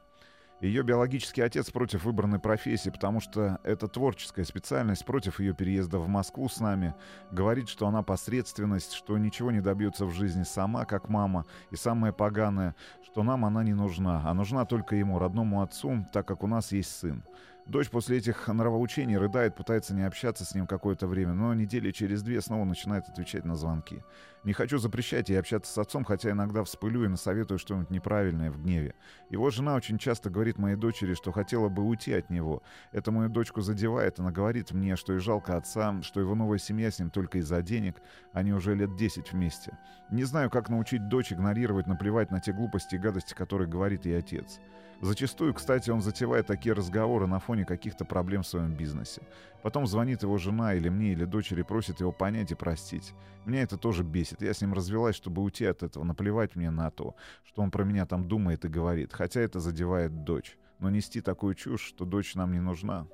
Ее 0.60 0.82
биологический 0.82 1.42
отец 1.42 1.70
против 1.70 2.04
выбранной 2.04 2.40
профессии, 2.40 2.90
потому 2.90 3.20
что 3.20 3.60
это 3.64 3.88
творческая 3.88 4.44
специальность, 4.44 5.06
против 5.06 5.40
ее 5.40 5.54
переезда 5.54 6.00
в 6.00 6.08
Москву 6.08 6.50
с 6.50 6.60
нами. 6.60 6.96
Говорит, 7.30 7.70
что 7.70 7.86
она 7.86 8.02
посредственность, 8.02 8.94
что 8.94 9.20
ничего 9.20 9.52
не 9.52 9.62
добьется 9.62 10.08
в 10.08 10.12
жизни 10.12 10.42
сама, 10.42 10.86
как 10.86 11.10
мама. 11.10 11.46
И 11.70 11.76
самое 11.76 12.12
поганое, 12.12 12.76
что 13.04 13.22
нам 13.22 13.46
она 13.46 13.64
не 13.64 13.76
нужна, 13.76 14.24
а 14.26 14.34
нужна 14.34 14.66
только 14.66 14.96
ему, 14.96 15.20
родному 15.20 15.62
отцу, 15.62 16.08
так 16.12 16.28
как 16.28 16.44
у 16.44 16.48
нас 16.48 16.72
есть 16.72 16.90
сын. 16.90 17.24
Дочь 17.68 17.90
после 17.90 18.20
этих 18.20 18.48
нравоучений 18.48 19.18
рыдает, 19.18 19.56
пытается 19.56 19.94
не 19.94 20.04
общаться 20.04 20.46
с 20.46 20.56
ним 20.56 20.68
какое-то 20.68 21.06
время, 21.06 21.34
но 21.34 21.54
недели 21.54 21.92
через 21.92 22.24
две 22.24 22.40
снова 22.40 22.64
начинает 22.64 23.10
отвечать 23.10 23.44
на 23.44 23.58
звонки. 23.58 24.04
Не 24.46 24.54
хочу 24.54 24.78
запрещать 24.78 25.28
ей 25.28 25.38
общаться 25.38 25.74
с 25.74 25.78
отцом, 25.78 26.06
хотя 26.06 26.32
иногда 26.32 26.64
вспылю 26.64 27.04
и 27.04 27.10
насоветую 27.10 27.60
что-нибудь 27.60 27.90
неправильное 27.90 28.52
в 28.52 28.64
гневе. 28.64 28.96
Его 29.30 29.50
жена 29.50 29.76
очень 29.76 29.98
часто 29.98 30.30
говорит 30.30 30.58
моей 30.58 30.78
дочери, 30.78 31.14
что 31.14 31.34
хотела 31.34 31.68
бы 31.68 31.84
уйти 31.84 32.14
от 32.14 32.30
него. 32.30 32.64
Это 32.94 33.12
мою 33.12 33.28
дочку 33.28 33.60
задевает. 33.60 34.18
Она 34.18 34.32
говорит 34.32 34.72
мне, 34.72 34.96
что 34.96 35.14
и 35.14 35.18
жалко 35.18 35.58
отца, 35.58 36.02
что 36.04 36.22
его 36.22 36.36
новая 36.36 36.60
семья 36.60 36.90
с 36.90 37.00
ним 37.00 37.10
только 37.10 37.40
из-за 37.40 37.62
денег. 37.62 37.98
Они 38.32 38.54
уже 38.54 38.76
лет 38.76 38.96
10 38.96 39.34
вместе. 39.34 39.78
Не 40.10 40.24
знаю, 40.24 40.50
как 40.50 40.70
научить 40.70 41.10
дочь 41.10 41.34
игнорировать, 41.34 41.88
наплевать 41.88 42.32
на 42.32 42.40
те 42.40 42.54
глупости 42.54 42.96
и 42.96 43.00
гадости, 43.00 43.34
которые 43.34 43.68
говорит 43.68 44.06
ей 44.06 44.20
отец. 44.20 44.62
Зачастую, 45.02 45.54
кстати, 45.54 45.92
он 45.92 46.02
затевает 46.02 46.48
такие 46.48 46.74
разговоры 46.74 47.28
на 47.28 47.40
фоне 47.40 47.66
каких-то 47.66 48.04
проблем 48.04 48.42
в 48.42 48.48
своем 48.48 48.74
бизнесе. 48.74 49.22
Потом 49.62 49.86
звонит 49.86 50.24
его 50.24 50.38
жена 50.40 50.74
или 50.74 50.90
мне, 50.90 51.12
или 51.12 51.26
дочери, 51.26 51.62
просит 51.62 52.00
его 52.00 52.12
понять 52.12 52.52
и 52.52 52.56
простить. 52.56 53.14
Меня 53.46 53.62
это 53.62 53.78
тоже 53.78 54.04
бесит. 54.04 54.42
Я 54.42 54.54
с 54.54 54.62
ним 54.62 54.74
развелась, 54.74 55.16
чтобы 55.16 55.44
уйти 55.44 55.66
от 55.66 55.84
этого, 55.84 56.04
наплевать 56.04 56.56
мне 56.56 56.72
на 56.72 56.90
то, 56.90 57.16
что 57.44 57.62
он 57.62 57.70
про 57.70 57.84
меня 57.84 58.08
там 58.08 58.28
думает 58.28 58.66
и 58.66 58.70
говорит. 58.70 59.14
Хотя 59.14 59.42
это 59.42 59.60
задевает 59.60 60.24
дочь. 60.24 60.58
Но 60.80 60.90
нести 60.90 61.22
такую 61.22 61.54
чушь, 61.54 61.82
что 61.82 62.06
дочь 62.06 62.34
нам 62.34 62.52
не 62.52 62.60
нужна, 62.60 63.08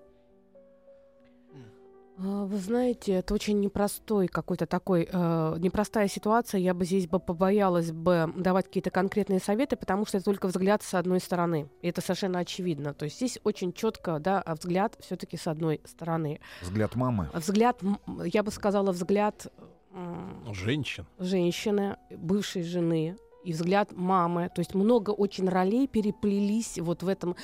Вы 2.17 2.58
знаете, 2.60 3.13
это 3.13 3.34
очень 3.34 3.60
непростой 3.60 4.28
какой-то 4.28 4.67
такой, 4.67 5.10
э, 5.12 5.56
непростая 5.60 6.08
ситуация. 6.08 6.60
Я 6.60 6.73
бы 6.76 6.86
здесь 6.86 7.08
бы 7.08 7.19
побоялась 7.19 7.91
бы 7.91 8.32
давать 8.38 8.65
какие-то 8.67 8.91
конкретные 8.91 9.39
советы, 9.39 9.76
потому 9.76 10.06
что 10.06 10.17
это 10.17 10.26
только 10.26 10.47
взгляд 10.47 10.84
с 10.84 10.93
одной 10.93 11.19
стороны. 11.19 11.69
И 11.82 11.89
это 11.89 12.02
совершенно 12.02 12.39
очевидно. 12.39 12.93
То 12.93 13.06
есть 13.06 13.17
здесь 13.17 13.39
очень 13.43 13.73
четко, 13.73 14.19
да, 14.19 14.41
а 14.41 14.54
взгляд 14.56 14.95
все-таки 15.02 15.38
с 15.38 15.47
одной 15.47 15.82
стороны. 15.86 16.39
Взгляд 16.62 16.95
мамы. 16.95 17.30
Взгляд, 17.34 17.82
я 18.26 18.43
бы 18.43 18.52
сказала, 18.52 18.91
взгляд 18.91 19.47
м, 19.91 20.54
Женщин. 20.54 21.06
женщины, 21.17 21.97
бывшей 22.12 22.62
жены 22.63 23.15
и 23.43 23.53
взгляд 23.53 23.91
мамы. 23.91 24.49
То 24.53 24.60
есть 24.60 24.73
много 24.73 25.12
очень 25.12 25.47
ролей 25.47 25.88
переплелись 25.88 26.79
вот 26.79 27.03
в 27.03 27.08
этом 27.08 27.36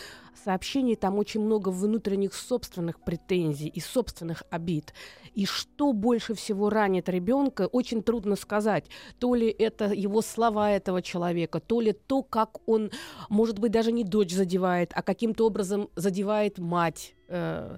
сообщении. 0.44 0.96
Там 0.96 1.18
очень 1.18 1.42
много 1.42 1.70
внутренних 1.70 2.34
собственных 2.34 3.00
претензий 3.00 3.68
и 3.68 3.80
собственных 3.80 4.44
обид. 4.50 4.94
И 5.34 5.46
что 5.46 5.94
больше 5.94 6.34
всего 6.34 6.70
ранит 6.70 7.10
ребенка, 7.10 7.68
очень 7.68 8.02
трудно 8.04 8.36
сказать. 8.36 8.86
То 9.20 9.36
ли 9.36 9.50
это 9.50 9.86
его 9.86 10.22
слова 10.22 10.72
этого 10.72 11.02
человека, 11.02 11.60
то 11.60 11.82
ли 11.82 11.94
то, 11.94 12.24
как 12.24 12.58
он, 12.68 12.92
может 13.30 13.60
быть, 13.60 13.72
даже 13.72 13.92
не 13.92 14.04
дочь 14.04 14.34
задевает, 14.34 14.92
а 14.96 15.02
каким-то 15.02 15.46
образом 15.46 15.90
задевает 15.96 16.58
мать. 16.58 17.14
Э, 17.30 17.78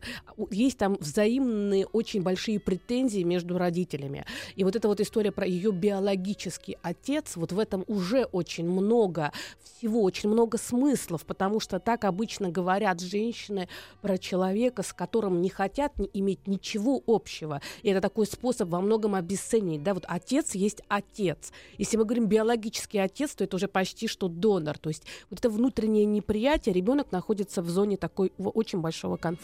Есть 0.49 0.77
там 0.77 0.97
взаимные 0.99 1.85
очень 1.85 2.21
большие 2.21 2.59
претензии 2.59 3.23
между 3.23 3.57
родителями. 3.57 4.25
И 4.55 4.63
вот 4.63 4.75
эта 4.75 4.87
вот 4.87 5.01
история 5.01 5.31
про 5.31 5.45
ее 5.45 5.71
биологический 5.71 6.77
отец, 6.81 7.35
вот 7.35 7.51
в 7.51 7.59
этом 7.59 7.83
уже 7.87 8.23
очень 8.31 8.69
много 8.69 9.31
всего, 9.61 10.03
очень 10.03 10.29
много 10.29 10.57
смыслов, 10.57 11.25
потому 11.25 11.59
что 11.59 11.79
так 11.79 12.05
обычно 12.05 12.49
говорят 12.49 13.01
женщины 13.01 13.67
про 14.01 14.17
человека, 14.17 14.83
с 14.83 14.93
которым 14.93 15.41
не 15.41 15.49
хотят 15.49 15.93
иметь 16.13 16.47
ничего 16.47 17.01
общего. 17.05 17.61
И 17.83 17.89
это 17.89 17.99
такой 17.99 18.27
способ 18.27 18.69
во 18.69 18.79
многом 18.79 19.15
обесценить. 19.15 19.83
Да, 19.83 19.93
вот 19.93 20.05
отец 20.07 20.55
есть 20.55 20.81
отец. 20.87 21.51
Если 21.77 21.97
мы 21.97 22.05
говорим 22.05 22.27
биологический 22.27 22.99
отец, 22.99 23.35
то 23.35 23.43
это 23.43 23.57
уже 23.57 23.67
почти 23.67 24.07
что 24.07 24.29
донор. 24.29 24.77
То 24.77 24.89
есть 24.89 25.03
вот 25.29 25.39
это 25.39 25.49
внутреннее 25.49 26.05
неприятие, 26.05 26.73
ребенок 26.73 27.11
находится 27.11 27.61
в 27.61 27.69
зоне 27.69 27.97
такой 27.97 28.31
очень 28.37 28.79
большого 28.79 29.17
конфликта. 29.17 29.40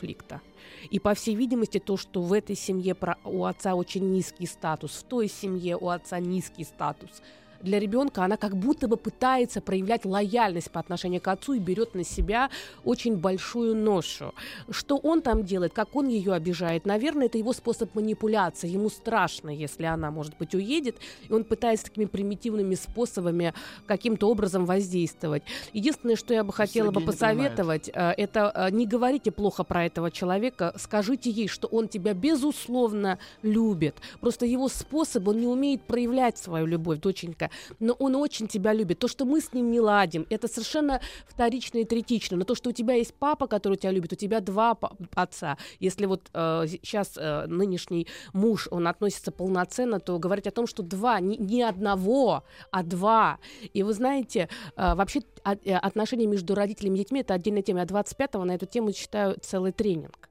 И, 0.89 0.99
по 0.99 1.13
всей 1.13 1.35
видимости, 1.35 1.79
то, 1.79 1.97
что 1.97 2.21
в 2.21 2.33
этой 2.33 2.55
семье 2.55 2.95
у 3.23 3.45
отца 3.45 3.75
очень 3.75 4.11
низкий 4.11 4.45
статус, 4.45 4.91
в 4.91 5.03
той 5.03 5.27
семье 5.27 5.77
у 5.77 5.89
отца 5.89 6.19
низкий 6.19 6.63
статус, 6.63 7.21
для 7.61 7.79
ребенка 7.79 8.23
она 8.23 8.37
как 8.37 8.55
будто 8.55 8.87
бы 8.87 8.97
пытается 8.97 9.61
проявлять 9.61 10.05
лояльность 10.05 10.71
по 10.71 10.79
отношению 10.79 11.21
к 11.21 11.27
отцу 11.27 11.53
и 11.53 11.59
берет 11.59 11.95
на 11.95 12.03
себя 12.03 12.49
очень 12.83 13.17
большую 13.17 13.75
ношу. 13.75 14.33
Что 14.69 14.97
он 14.97 15.21
там 15.21 15.43
делает, 15.43 15.73
как 15.73 15.95
он 15.95 16.07
ее 16.07 16.33
обижает, 16.33 16.85
наверное, 16.85 17.27
это 17.27 17.37
его 17.37 17.53
способ 17.53 17.93
манипуляции. 17.95 18.69
Ему 18.69 18.89
страшно, 18.89 19.49
если 19.49 19.85
она, 19.85 20.11
может 20.11 20.37
быть, 20.37 20.53
уедет, 20.55 20.97
и 21.27 21.33
он 21.33 21.43
пытается 21.43 21.85
такими 21.85 22.05
примитивными 22.05 22.75
способами 22.75 23.53
каким-то 23.85 24.29
образом 24.29 24.65
воздействовать. 24.65 25.43
Единственное, 25.73 26.15
что 26.15 26.33
я 26.33 26.43
бы 26.43 26.53
хотела 26.53 26.91
бы 26.91 27.01
Сергей 27.01 27.17
понимает. 27.19 27.51
посоветовать, 27.55 27.89
э, 27.93 28.11
это 28.17 28.51
э, 28.53 28.71
не 28.71 28.85
говорите 28.85 29.31
плохо 29.31 29.63
про 29.63 29.85
этого 29.85 30.11
человека, 30.11 30.73
скажите 30.77 31.29
ей, 31.29 31.47
что 31.47 31.67
он 31.67 31.87
тебя 31.87 32.13
безусловно 32.13 33.19
любит. 33.41 33.95
Просто 34.19 34.45
его 34.45 34.67
способ, 34.67 35.27
он 35.27 35.39
не 35.39 35.47
умеет 35.47 35.81
проявлять 35.83 36.37
свою 36.37 36.65
любовь, 36.65 36.99
доченька, 36.99 37.46
но 37.79 37.93
он 37.93 38.15
очень 38.15 38.47
тебя 38.47 38.73
любит. 38.73 38.99
То, 38.99 39.07
что 39.07 39.25
мы 39.25 39.41
с 39.41 39.53
ним 39.53 39.71
не 39.71 39.79
ладим, 39.79 40.25
это 40.29 40.47
совершенно 40.47 41.01
вторично 41.27 41.79
и 41.79 41.85
третично. 41.85 42.37
Но 42.37 42.45
то, 42.45 42.55
что 42.55 42.69
у 42.69 42.73
тебя 42.73 42.95
есть 42.95 43.13
папа, 43.13 43.47
который 43.47 43.77
тебя 43.77 43.91
любит, 43.91 44.13
у 44.13 44.15
тебя 44.15 44.39
два 44.39 44.77
отца. 45.15 45.57
Если 45.79 46.05
вот 46.05 46.29
сейчас 46.33 47.15
нынешний 47.47 48.07
муж, 48.33 48.67
он 48.71 48.87
относится 48.87 49.31
полноценно, 49.31 49.99
то 49.99 50.17
говорить 50.19 50.47
о 50.47 50.51
том, 50.51 50.67
что 50.67 50.83
два, 50.83 51.19
не, 51.19 51.37
не 51.37 51.63
одного, 51.63 52.43
а 52.71 52.83
два. 52.83 53.39
И 53.73 53.83
вы 53.83 53.93
знаете, 53.93 54.49
э, 54.75 54.95
вообще 54.95 55.21
а- 55.43 55.55
э, 55.55 55.75
отношения 55.75 56.27
между 56.27 56.55
родителями 56.55 56.95
и 56.95 56.99
детьми 56.99 57.21
это 57.21 57.33
отдельная 57.33 57.61
тема. 57.61 57.79
Я 57.79 57.85
25-го 57.85 58.45
на 58.45 58.55
эту 58.55 58.65
тему 58.65 58.91
читаю 58.91 59.37
целый 59.41 59.71
тренинг. 59.71 60.26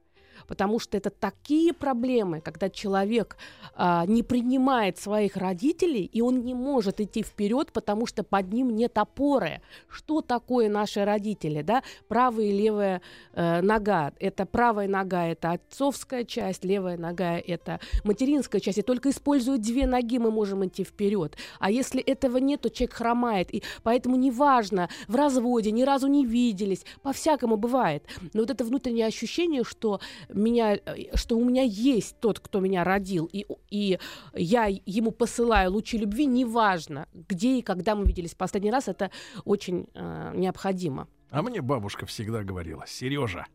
Потому 0.47 0.79
что 0.79 0.97
это 0.97 1.09
такие 1.09 1.73
проблемы, 1.73 2.41
когда 2.41 2.69
человек 2.69 3.37
а, 3.75 4.05
не 4.05 4.23
принимает 4.23 4.97
своих 4.97 5.37
родителей, 5.37 6.05
и 6.05 6.21
он 6.21 6.43
не 6.43 6.53
может 6.53 6.99
идти 6.99 7.23
вперед, 7.23 7.71
потому 7.71 8.05
что 8.05 8.23
под 8.23 8.51
ним 8.51 8.75
нет 8.75 8.97
опоры. 8.97 9.61
Что 9.89 10.21
такое 10.21 10.69
наши 10.69 11.03
родители? 11.05 11.61
Да? 11.61 11.83
Правая 12.07 12.45
и 12.45 12.51
левая 12.51 13.01
э, 13.33 13.61
нога. 13.61 14.13
Это 14.19 14.45
правая 14.45 14.87
нога 14.87 15.27
это 15.27 15.51
отцовская 15.51 16.23
часть, 16.23 16.63
левая 16.63 16.97
нога 16.97 17.37
это 17.37 17.79
материнская 18.03 18.61
часть. 18.61 18.77
И 18.77 18.81
только 18.81 19.09
используя 19.09 19.57
две 19.57 19.85
ноги 19.85 20.17
мы 20.17 20.31
можем 20.31 20.65
идти 20.65 20.83
вперед. 20.83 21.35
А 21.59 21.71
если 21.71 22.01
этого 22.01 22.37
нет, 22.37 22.61
то 22.61 22.69
человек 22.69 22.95
хромает. 22.95 23.53
И 23.53 23.63
поэтому 23.83 24.15
неважно, 24.15 24.89
в 25.07 25.15
разводе, 25.15 25.71
ни 25.71 25.83
разу 25.83 26.07
не 26.07 26.25
виделись, 26.25 26.85
по-всякому 27.01 27.57
бывает. 27.57 28.03
Но 28.33 28.41
вот 28.41 28.49
это 28.49 28.63
внутреннее 28.63 29.05
ощущение, 29.05 29.63
что 29.63 29.99
меня, 30.37 30.75
э, 30.75 31.15
что 31.15 31.37
у 31.37 31.43
меня 31.43 31.63
есть 31.63 32.19
тот, 32.19 32.39
кто 32.39 32.59
меня 32.59 32.83
родил, 32.83 33.29
и, 33.31 33.45
и 33.69 33.99
я 34.33 34.65
ему 34.85 35.11
посылаю 35.11 35.71
лучи 35.71 35.97
любви, 35.97 36.25
неважно, 36.25 37.07
где 37.13 37.59
и 37.59 37.61
когда 37.61 37.95
мы 37.95 38.05
виделись 38.05 38.35
последний 38.35 38.71
раз, 38.71 38.87
это 38.87 39.11
очень 39.45 39.87
э, 39.93 40.33
необходимо. 40.35 41.07
А 41.29 41.41
мне 41.41 41.61
бабушка 41.61 42.05
всегда 42.05 42.43
говорила, 42.43 42.85
Сережа, 42.87 43.45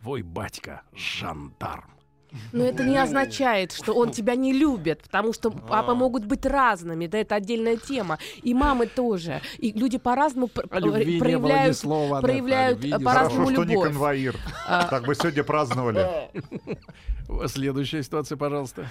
твой 0.00 0.22
батька 0.22 0.82
жандарм. 0.92 2.01
Но 2.52 2.64
это 2.64 2.84
не 2.84 2.96
означает, 2.96 3.72
что 3.72 3.94
он 3.94 4.10
тебя 4.10 4.34
не 4.34 4.52
любит, 4.52 5.02
потому 5.02 5.32
что 5.32 5.50
папы 5.50 5.94
могут 5.94 6.24
быть 6.24 6.46
разными, 6.46 7.06
да, 7.06 7.18
это 7.18 7.34
отдельная 7.36 7.76
тема. 7.76 8.18
И 8.42 8.54
мамы 8.54 8.86
тоже. 8.86 9.40
И 9.58 9.72
люди 9.72 9.98
по-разному 9.98 10.48
проявляют, 10.48 11.76
слова, 11.76 12.20
проявляют 12.20 12.80
по-разному 12.80 13.46
Хорошо, 13.46 13.52
что 13.52 13.64
не 13.64 13.72
любовь. 13.74 13.88
конвоир. 13.88 14.36
А. 14.66 14.88
Так 14.88 15.04
бы 15.04 15.14
сегодня 15.14 15.44
праздновали. 15.44 16.06
Следующая 17.46 18.02
ситуация, 18.02 18.36
пожалуйста. 18.36 18.88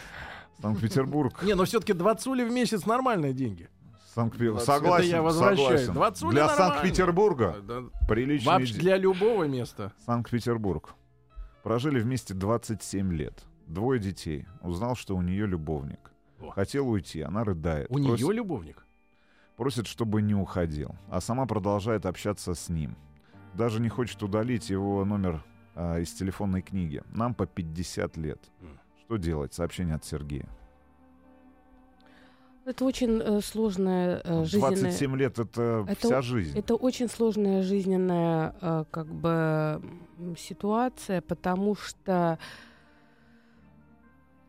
Санкт-Петербург. 0.61 1.41
Не, 1.43 1.55
но 1.55 1.65
все-таки 1.65 1.93
20 1.93 2.25
в 2.25 2.51
месяц 2.51 2.85
нормальные 2.85 3.33
деньги. 3.33 3.69
Санкт-Петербург. 4.13 4.63
Это 4.63 4.71
Согласен, 4.73 5.09
я 5.09 5.21
возвращаю. 5.21 5.57
согласен. 5.57 5.93
20 5.93 6.29
Для 6.29 6.47
нормально. 6.47 6.55
Санкт-Петербурга 6.57 7.55
Да, 7.63 7.83
приличный 8.07 8.45
Вообще 8.51 8.73
для 8.73 8.97
любого 8.97 9.45
места. 9.45 9.93
Санкт-Петербург. 10.05 10.93
Прожили 11.63 11.99
вместе 11.99 12.33
27 12.33 13.13
лет. 13.13 13.43
Двое 13.67 13.99
детей. 13.99 14.45
Узнал, 14.61 14.95
что 14.95 15.15
у 15.15 15.21
нее 15.21 15.45
любовник. 15.45 16.11
О. 16.39 16.49
Хотел 16.51 16.89
уйти, 16.89 17.21
она 17.21 17.43
рыдает. 17.43 17.87
У 17.89 17.93
Просит- 17.95 18.19
нее 18.25 18.33
любовник. 18.33 18.85
Просит, 19.57 19.85
чтобы 19.87 20.21
не 20.21 20.33
уходил. 20.33 20.95
А 21.09 21.21
сама 21.21 21.45
продолжает 21.45 22.05
общаться 22.05 22.53
с 22.55 22.69
ним. 22.69 22.95
Даже 23.53 23.79
не 23.79 23.89
хочет 23.89 24.23
удалить 24.23 24.69
его 24.69 25.05
номер 25.05 25.43
а, 25.75 25.99
из 25.99 26.11
телефонной 26.13 26.61
книги. 26.61 27.03
Нам 27.13 27.33
по 27.35 27.45
50 27.45 28.17
лет. 28.17 28.39
М. 28.61 28.79
Что 29.05 29.17
делать? 29.17 29.53
Сообщение 29.53 29.95
от 29.95 30.03
Сергея. 30.03 30.49
Это 32.65 32.85
очень 32.85 33.19
э, 33.19 33.41
сложная 33.41 34.21
э, 34.23 34.45
жизненная... 34.45 34.81
27 34.81 35.17
лет 35.17 35.39
это, 35.39 35.85
Это 35.89 36.07
вся 36.07 36.21
жизнь. 36.21 36.57
Это 36.57 36.75
очень 36.75 37.09
сложная 37.09 37.63
жизненная 37.63 38.55
э, 38.61 38.83
как 38.91 39.07
бы 39.07 39.81
ситуация, 40.37 41.21
потому 41.21 41.75
что 41.75 42.37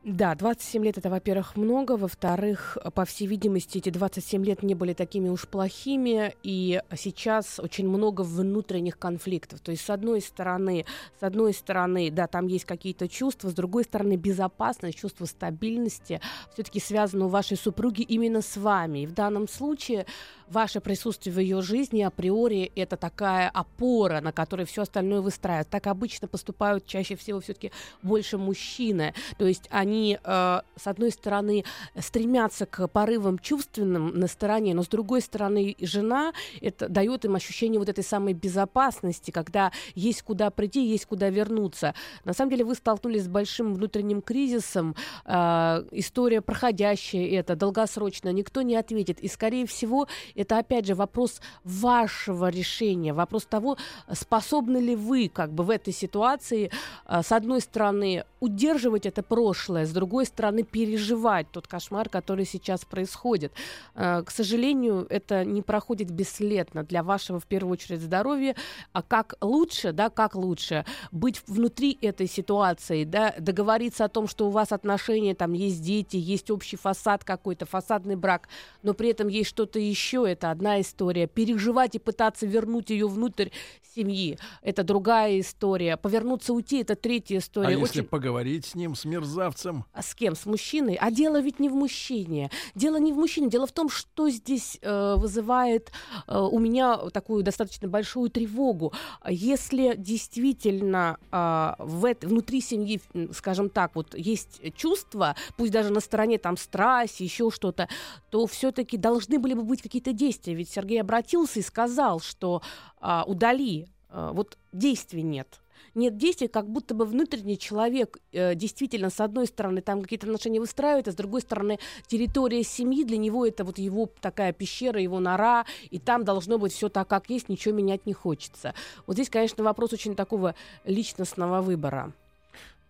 да, 0.05 0.35
27 0.35 0.85
лет 0.85 0.99
это, 0.99 1.11
во-первых, 1.11 1.57
много, 1.57 1.97
во-вторых, 1.97 2.77
по 2.95 3.05
всей 3.05 3.27
видимости, 3.27 3.79
эти 3.79 3.91
27 3.91 4.45
лет 4.45 4.65
не 4.65 4.75
были 4.75 4.95
такими 4.95 5.29
уж 5.29 5.47
плохими, 5.47 6.35
и 6.43 6.83
сейчас 6.97 7.61
очень 7.61 7.89
много 7.89 8.23
внутренних 8.23 8.99
конфликтов. 8.99 9.61
То 9.61 9.71
есть, 9.71 9.85
с 9.85 9.91
одной 9.91 10.21
стороны, 10.21 10.87
с 11.21 11.23
одной 11.23 11.55
стороны, 11.55 12.11
да, 12.11 12.27
там 12.27 12.49
есть 12.49 12.65
какие-то 12.65 13.09
чувства, 13.09 13.51
с 13.51 13.55
другой 13.55 13.85
стороны, 13.85 14.17
безопасность, 14.17 14.99
чувство 14.99 15.25
стабильности 15.25 16.21
все-таки 16.53 16.81
связано 16.81 17.27
у 17.27 17.29
вашей 17.29 17.57
супруги 17.57 18.03
именно 18.03 18.43
с 18.43 18.57
вами. 18.57 19.05
И 19.05 19.07
в 19.07 19.13
данном 19.13 19.47
случае 19.47 20.07
ваше 20.49 20.81
присутствие 20.81 21.35
в 21.35 21.39
ее 21.39 21.63
жизни 21.63 22.03
априори 22.03 22.71
это 22.77 22.97
такая 22.97 23.49
опора, 23.49 24.21
на 24.21 24.33
которой 24.33 24.67
все 24.67 24.83
остальное 24.83 25.21
выстраивает. 25.21 25.69
Так 25.69 25.87
обычно 25.87 26.29
поступают 26.29 26.87
чаще 26.87 27.17
всего 27.17 27.41
все-таки 27.41 27.73
больше 28.03 28.37
мужчины. 28.37 29.15
То 29.39 29.47
есть 29.47 29.67
они, 29.71 29.92
э, 29.93 30.61
с 30.77 30.87
одной 30.87 31.11
стороны, 31.11 31.65
стремятся 31.99 32.67
к 32.67 32.89
порывам 32.89 33.39
чувственным 33.39 34.19
на 34.19 34.27
стороне, 34.27 34.75
но 34.75 34.83
с 34.83 34.89
другой 34.89 35.21
стороны, 35.21 35.77
жена 35.81 36.33
это 36.61 36.89
дает 36.89 37.25
им 37.25 37.35
ощущение 37.35 37.79
вот 37.79 37.89
этой 37.89 38.05
самой 38.05 38.35
безопасности, 38.35 39.31
когда 39.31 39.73
есть 39.95 40.23
куда 40.23 40.51
прийти, 40.51 40.85
есть 40.85 41.07
куда 41.07 41.31
вернуться. 41.31 41.95
На 42.25 42.33
самом 42.33 42.51
деле 42.51 42.65
вы 42.65 42.75
столкнулись 42.75 43.25
с 43.25 43.29
большим 43.29 43.75
внутренним 43.75 44.23
кризисом, 44.23 44.95
э, 45.25 45.85
история 45.93 46.41
проходящая 46.41 47.27
это, 47.39 47.57
долгосрочно, 47.57 48.33
никто 48.33 48.63
не 48.63 48.77
ответит. 48.77 49.21
И, 49.21 49.29
скорее 49.29 49.67
всего, 49.67 50.09
это, 50.35 50.59
опять 50.59 50.87
же, 50.87 50.95
вопрос 50.95 51.41
вашего 51.65 52.49
решения, 52.49 53.13
вопрос 53.13 53.45
того, 53.45 53.77
способны 54.13 54.79
ли 54.79 54.97
вы 54.97 55.31
как 55.33 55.53
бы 55.53 55.65
в 55.65 55.71
этой 55.71 55.93
ситуации, 55.93 56.71
э, 57.07 57.23
с 57.23 57.33
одной 57.33 57.61
стороны, 57.61 58.25
удерживать 58.41 59.07
это 59.07 59.23
прошлое, 59.23 59.82
с 59.87 59.91
другой 59.91 60.27
стороны, 60.27 60.63
переживать 60.63 61.51
тот 61.51 61.67
кошмар, 61.67 62.09
который 62.09 62.45
сейчас 62.45 62.85
происходит. 62.85 63.53
Э, 63.95 64.23
К 64.25 64.31
сожалению, 64.31 65.07
это 65.11 65.45
не 65.45 65.63
проходит 65.63 66.11
бесследно 66.11 66.83
для 66.85 67.03
вашего, 67.03 67.39
в 67.41 67.47
первую 67.47 67.73
очередь, 67.75 68.01
здоровья. 68.01 68.55
А 68.93 69.03
как 69.03 69.35
лучше, 69.41 69.93
да, 69.93 70.11
как 70.11 70.35
лучше 70.35 70.85
быть 71.11 71.43
внутри 71.47 71.99
этой 72.03 72.27
ситуации, 72.29 73.05
да, 73.05 73.35
договориться 73.39 74.05
о 74.05 74.09
том, 74.09 74.27
что 74.29 74.47
у 74.47 74.51
вас 74.51 74.73
отношения, 74.73 75.35
там 75.35 75.53
есть 75.53 75.83
дети, 75.83 76.17
есть 76.17 76.51
общий 76.51 76.77
фасад 76.77 77.25
какой-то, 77.25 77.67
фасадный 77.67 78.17
брак, 78.17 78.49
но 78.83 78.95
при 78.95 79.11
этом 79.11 79.29
есть 79.29 79.49
что-то 79.51 79.79
еще, 79.79 80.25
это 80.29 80.51
одна 80.51 80.81
история. 80.81 81.27
Переживать 81.27 81.95
и 81.95 81.99
пытаться 81.99 82.47
вернуть 82.47 82.91
ее 82.91 83.09
внутрь 83.09 83.49
семьи, 83.95 84.39
это 84.63 84.85
другая 84.85 85.41
история. 85.41 85.97
Повернуться, 85.97 86.53
уйти, 86.55 86.81
это 86.81 86.95
третья 86.97 87.39
история. 87.39 87.69
А 87.69 87.71
если 87.79 88.01
Очень- 88.01 88.09
поговорить 88.09 88.67
с 88.67 88.75
ним, 88.75 88.95
с 88.95 89.05
мерзавцем? 89.05 89.72
А 89.93 90.03
с 90.03 90.15
кем? 90.15 90.35
С 90.35 90.47
мужчиной? 90.47 90.97
А 91.01 91.11
дело 91.11 91.41
ведь 91.41 91.61
не 91.61 91.69
в 91.69 91.75
мужчине. 91.75 92.51
Дело 92.75 92.97
не 92.97 93.13
в 93.13 93.17
мужчине. 93.17 93.49
Дело 93.49 93.67
в 93.67 93.73
том, 93.73 93.89
что 93.89 94.31
здесь 94.31 94.79
э, 94.83 95.15
вызывает 95.17 95.93
э, 96.27 96.39
у 96.39 96.59
меня 96.59 96.97
такую 97.11 97.43
достаточно 97.43 97.89
большую 97.89 98.31
тревогу. 98.31 98.93
Если 99.29 99.95
действительно 99.97 101.19
э, 101.31 101.75
в 101.79 102.05
эт- 102.05 102.27
внутри 102.27 102.61
семьи, 102.61 103.01
скажем 103.33 103.71
так, 103.71 103.95
вот 103.95 104.15
есть 104.15 104.61
чувства, 104.75 105.37
пусть 105.57 105.73
даже 105.73 105.91
на 105.91 106.01
стороне 106.01 106.39
там 106.39 106.57
страсть, 106.57 107.21
еще 107.21 107.51
что-то, 107.51 107.89
то 108.31 108.47
все-таки 108.47 108.97
должны 108.97 109.39
были 109.39 109.55
бы 109.55 109.63
быть 109.63 109.83
какие-то 109.83 110.13
действия. 110.13 110.55
Ведь 110.55 110.71
Сергей 110.71 111.01
обратился 111.01 111.61
и 111.61 111.63
сказал, 111.63 112.21
что 112.21 112.63
а, 113.01 113.25
удали. 113.27 113.89
А, 114.09 114.33
вот 114.33 114.59
действий 114.73 115.23
нет 115.23 115.62
нет 115.95 116.17
действий, 116.17 116.49
как 116.49 116.69
будто 116.69 116.95
бы 116.95 117.05
внутренний 117.05 117.59
человек 117.59 118.19
э, 118.33 118.55
действительно, 118.55 119.11
с 119.11 119.21
одной 119.21 119.47
стороны, 119.47 119.81
там 119.81 120.03
какие-то 120.03 120.27
отношения 120.27 120.61
выстраивает, 120.61 121.09
а 121.09 121.13
с 121.13 121.15
другой 121.15 121.41
стороны, 121.41 121.79
территория 122.07 122.63
семьи 122.63 123.05
для 123.05 123.19
него 123.19 123.47
это 123.47 123.65
вот 123.65 123.79
его 123.79 124.11
такая 124.21 124.53
пещера, 124.53 125.01
его 125.01 125.21
нора, 125.21 125.67
и 125.91 125.99
там 125.99 126.25
должно 126.25 126.59
быть 126.59 126.73
все 126.73 126.89
так, 126.89 127.09
как 127.09 127.31
есть, 127.31 127.49
ничего 127.49 127.75
менять 127.75 128.07
не 128.07 128.13
хочется. 128.13 128.75
Вот 129.07 129.15
здесь, 129.15 129.31
конечно, 129.31 129.65
вопрос 129.65 129.93
очень 129.93 130.15
такого 130.15 130.55
личностного 130.85 131.61
выбора. 131.61 132.13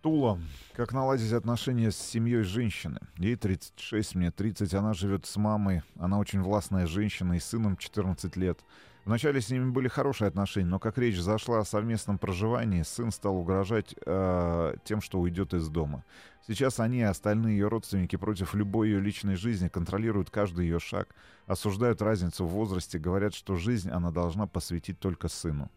Тула. 0.03 0.37
Как 0.73 0.91
наладить 0.91 1.31
отношения 1.31 1.89
с 1.89 1.95
семьей 1.95 2.43
женщины? 2.43 2.99
Ей 3.17 3.37
36, 3.37 4.15
мне 4.15 4.31
30. 4.31 4.73
Она 4.73 4.93
живет 4.93 5.25
с 5.25 5.37
мамой. 5.37 5.81
Она 5.97 6.19
очень 6.19 6.41
властная 6.41 6.87
женщина 6.87 7.33
и 7.33 7.39
сыном 7.39 7.77
14 7.77 8.35
лет. 8.35 8.59
Вначале 9.05 9.41
с 9.41 9.49
ними 9.49 9.69
были 9.69 9.89
хорошие 9.89 10.29
отношения, 10.29 10.67
но 10.67 10.79
как 10.79 10.97
речь 10.97 11.19
зашла 11.19 11.59
о 11.59 11.65
совместном 11.65 12.17
проживании, 12.17 12.83
сын 12.83 13.11
стал 13.11 13.35
угрожать 13.35 13.95
э, 14.05 14.75
тем, 14.85 15.01
что 15.01 15.19
уйдет 15.19 15.53
из 15.53 15.67
дома. 15.67 16.05
Сейчас 16.47 16.79
они 16.79 16.99
и 16.99 17.03
остальные 17.03 17.57
ее 17.57 17.67
родственники 17.67 18.15
против 18.15 18.53
любой 18.53 18.89
ее 18.89 18.99
личной 19.01 19.35
жизни 19.35 19.67
контролируют 19.67 20.29
каждый 20.29 20.65
ее 20.65 20.79
шаг, 20.79 21.15
осуждают 21.47 22.01
разницу 22.01 22.45
в 22.45 22.49
возрасте, 22.49 22.97
говорят, 22.97 23.33
что 23.33 23.55
жизнь 23.55 23.89
она 23.89 24.11
должна 24.11 24.47
посвятить 24.47 24.99
только 24.99 25.27
сыну. 25.27 25.69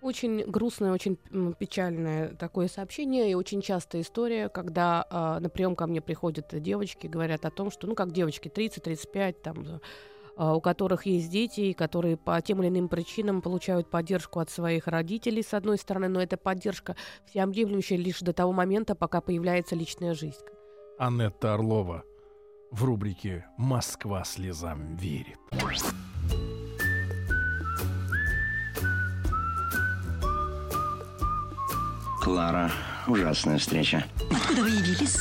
Очень 0.00 0.48
грустное, 0.48 0.92
очень 0.92 1.16
печальное 1.58 2.28
такое 2.28 2.68
сообщение 2.68 3.32
и 3.32 3.34
очень 3.34 3.60
частая 3.60 4.02
история, 4.02 4.48
когда 4.48 5.04
а, 5.10 5.40
на 5.40 5.48
прием 5.48 5.74
ко 5.74 5.88
мне 5.88 6.00
приходят 6.00 6.46
девочки, 6.52 7.08
говорят 7.08 7.44
о 7.44 7.50
том, 7.50 7.72
что, 7.72 7.88
ну, 7.88 7.96
как 7.96 8.12
девочки, 8.12 8.46
30-35, 8.46 9.32
там, 9.42 9.80
у 10.38 10.60
которых 10.60 11.04
есть 11.06 11.30
дети, 11.30 11.60
и 11.60 11.74
которые 11.74 12.16
по 12.16 12.40
тем 12.40 12.62
или 12.62 12.68
иным 12.68 12.88
причинам 12.88 13.42
получают 13.42 13.90
поддержку 13.90 14.38
от 14.40 14.50
своих 14.50 14.86
родителей, 14.86 15.42
с 15.42 15.52
одной 15.52 15.78
стороны, 15.78 16.08
но 16.08 16.22
эта 16.22 16.36
поддержка 16.36 16.96
всеобъемлющая 17.26 17.96
лишь 17.98 18.20
до 18.20 18.32
того 18.32 18.52
момента, 18.52 18.94
пока 18.94 19.20
появляется 19.20 19.74
личная 19.74 20.14
жизнь. 20.14 20.38
Анетта 20.98 21.54
Орлова 21.54 22.04
в 22.70 22.84
рубрике 22.84 23.46
«Москва 23.56 24.24
слезам 24.24 24.96
верит». 24.96 25.38
Клара, 32.22 32.70
ужасная 33.06 33.58
встреча. 33.58 34.04
Откуда 34.30 34.62
вы 34.62 34.70
явились? 34.70 35.18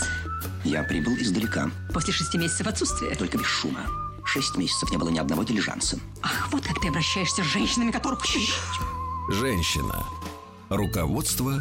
Я 0.63 0.83
прибыл 0.83 1.13
издалека, 1.13 1.71
После 1.93 2.13
шести 2.13 2.37
месяцев 2.37 2.67
отсутствия. 2.67 3.15
только 3.15 3.37
без 3.37 3.45
шума. 3.45 4.06
Шесть 4.37 4.55
месяцев 4.55 4.91
не 4.91 4.97
было 4.97 5.09
ни 5.09 5.17
одного 5.17 5.41
дилижанса. 5.41 5.99
Ах, 6.21 6.49
вот 6.51 6.63
как 6.63 6.79
ты 6.79 6.89
обращаешься 6.89 7.41
с 7.43 7.47
женщинами, 7.47 7.89
которых... 7.89 8.23
Женщина. 9.31 10.05
Руководство 10.69 11.59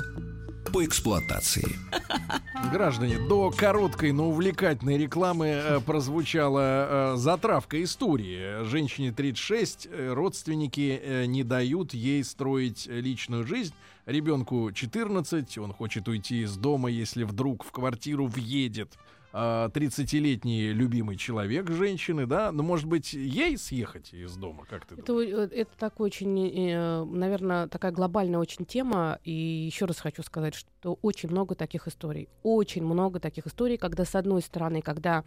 по 0.71 0.85
эксплуатации. 0.85 1.67
Граждане, 2.71 3.19
до 3.19 3.51
короткой, 3.51 4.13
но 4.13 4.29
увлекательной 4.29 4.99
рекламы 4.99 5.47
э, 5.47 5.81
прозвучала 5.81 6.61
э, 6.61 7.17
затравка 7.17 7.83
истории. 7.83 8.63
Женщине 8.65 9.11
36, 9.11 9.89
э, 9.91 10.13
родственники 10.13 11.01
э, 11.03 11.25
не 11.25 11.45
дают 11.45 11.95
ей 11.95 12.23
строить 12.25 12.87
личную 12.89 13.47
жизнь. 13.47 13.73
Ребенку 14.05 14.71
14, 14.71 15.57
он 15.57 15.73
хочет 15.73 16.09
уйти 16.09 16.43
из 16.43 16.59
дома, 16.59 16.91
если 16.91 17.25
вдруг 17.25 17.65
в 17.65 17.73
квартиру 17.73 18.27
въедет 18.27 18.99
30-летний 19.37 20.73
любимый 20.73 21.17
человек 21.17 21.71
женщины, 21.71 22.27
да, 22.27 22.53
но 22.53 22.63
может 22.63 22.87
быть 22.87 23.13
ей 23.13 23.59
съехать 23.59 24.15
из 24.15 24.37
дома, 24.37 24.65
как 24.69 24.87
ты 24.87 24.95
Это, 24.95 25.05
думаешь? 25.07 25.51
это 25.53 25.71
такой 25.79 26.07
очень, 26.07 27.07
наверное, 27.07 27.69
такая 27.69 27.93
глобальная 27.93 28.39
очень 28.39 28.65
тема. 28.65 29.19
И 29.25 29.33
еще 29.33 29.85
раз 29.85 29.99
хочу 29.99 30.23
сказать, 30.23 30.55
что 30.55 30.99
очень 31.03 31.29
много 31.31 31.55
таких 31.55 31.89
историй. 31.89 32.29
Очень 32.43 32.85
много 32.85 33.21
таких 33.21 33.47
историй, 33.47 33.77
когда, 33.77 34.05
с 34.05 34.15
одной 34.15 34.43
стороны, 34.43 34.81
когда 34.81 35.19
а, 35.19 35.23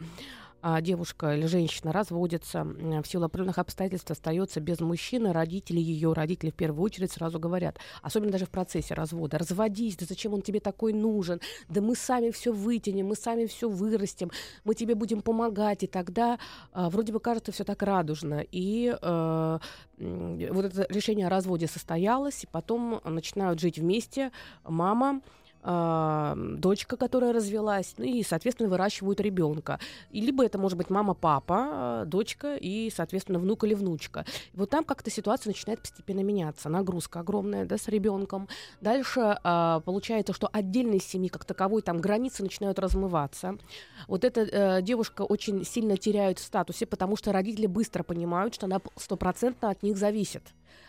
девушка 0.81 1.35
или 1.35 1.45
женщина 1.45 1.91
разводится, 1.91 2.63
в 2.63 3.05
силу 3.05 3.25
определенных 3.25 3.57
обстоятельств 3.57 4.11
остается 4.11 4.59
без 4.59 4.79
мужчины, 4.79 5.33
родители 5.33 5.79
ее, 5.79 6.13
родители 6.13 6.49
в 6.49 6.55
первую 6.55 6.83
очередь 6.83 7.11
сразу 7.11 7.39
говорят, 7.39 7.77
особенно 8.01 8.31
даже 8.31 8.45
в 8.45 8.49
процессе 8.49 8.93
развода, 8.93 9.37
разводись, 9.37 9.97
да 9.97 10.05
зачем 10.07 10.33
он 10.33 10.41
тебе 10.41 10.59
такой 10.59 10.93
нужен, 10.93 11.39
да 11.67 11.81
мы 11.81 11.95
сами 11.95 12.31
все 12.31 12.51
вытянем, 12.51 13.07
мы 13.07 13.15
сами 13.15 13.45
все 13.45 13.69
вырастим, 13.69 14.31
мы 14.63 14.75
тебе 14.75 14.95
будем 14.95 15.21
помогать, 15.21 15.83
и 15.83 15.87
тогда 15.87 16.39
а, 16.73 16.89
вроде 16.89 17.13
бы 17.13 17.19
кажется 17.19 17.51
все 17.51 17.63
так 17.63 17.81
радужно. 17.83 18.43
И 18.51 18.95
э, 19.01 19.59
вот 19.97 20.65
это 20.65 20.85
решение 20.89 21.27
о 21.27 21.29
разводе 21.29 21.67
состоялось, 21.67 22.43
и 22.43 22.47
потом 22.47 23.01
начинают 23.03 23.59
жить 23.59 23.79
вместе 23.79 24.31
мама, 24.63 25.21
а, 25.21 25.39
дочка, 25.61 26.95
которая 26.95 27.33
развелась, 27.33 27.93
ну 27.97 28.05
и, 28.05 28.23
соответственно, 28.23 28.69
выращивают 28.69 29.19
ребенка. 29.19 29.79
И 30.11 30.21
либо 30.21 30.45
это 30.45 30.57
может 30.57 30.77
быть 30.77 30.89
мама, 30.89 31.13
папа, 31.13 31.67
а, 31.71 32.05
дочка 32.05 32.55
и, 32.55 32.89
соответственно, 32.89 33.39
внук 33.39 33.63
или 33.63 33.73
внучка. 33.73 34.25
И 34.53 34.57
вот 34.57 34.69
там 34.69 34.83
как-то 34.83 35.09
ситуация 35.09 35.51
начинает 35.51 35.81
постепенно 35.81 36.21
меняться. 36.21 36.69
Нагрузка 36.69 37.19
огромная, 37.19 37.65
да, 37.65 37.77
с 37.77 37.87
ребенком. 37.87 38.47
Дальше 38.81 39.37
а, 39.43 39.81
получается, 39.81 40.33
что 40.33 40.49
отдельной 40.51 41.01
семьи 41.01 41.29
как 41.29 41.45
таковой 41.45 41.81
там 41.81 41.99
границы 41.99 42.43
начинают 42.43 42.79
размываться. 42.79 43.57
Вот 44.07 44.23
эта 44.23 44.41
э, 44.41 44.81
девушка 44.81 45.23
очень 45.23 45.65
сильно 45.65 45.97
теряет 45.97 46.39
в 46.39 46.43
статусе, 46.43 46.85
потому 46.85 47.15
что 47.15 47.31
родители 47.31 47.67
быстро 47.67 48.03
понимают, 48.03 48.55
что 48.55 48.65
она 48.65 48.79
стопроцентно 48.95 49.69
от 49.69 49.83
них 49.83 49.97
зависит. 49.97 50.43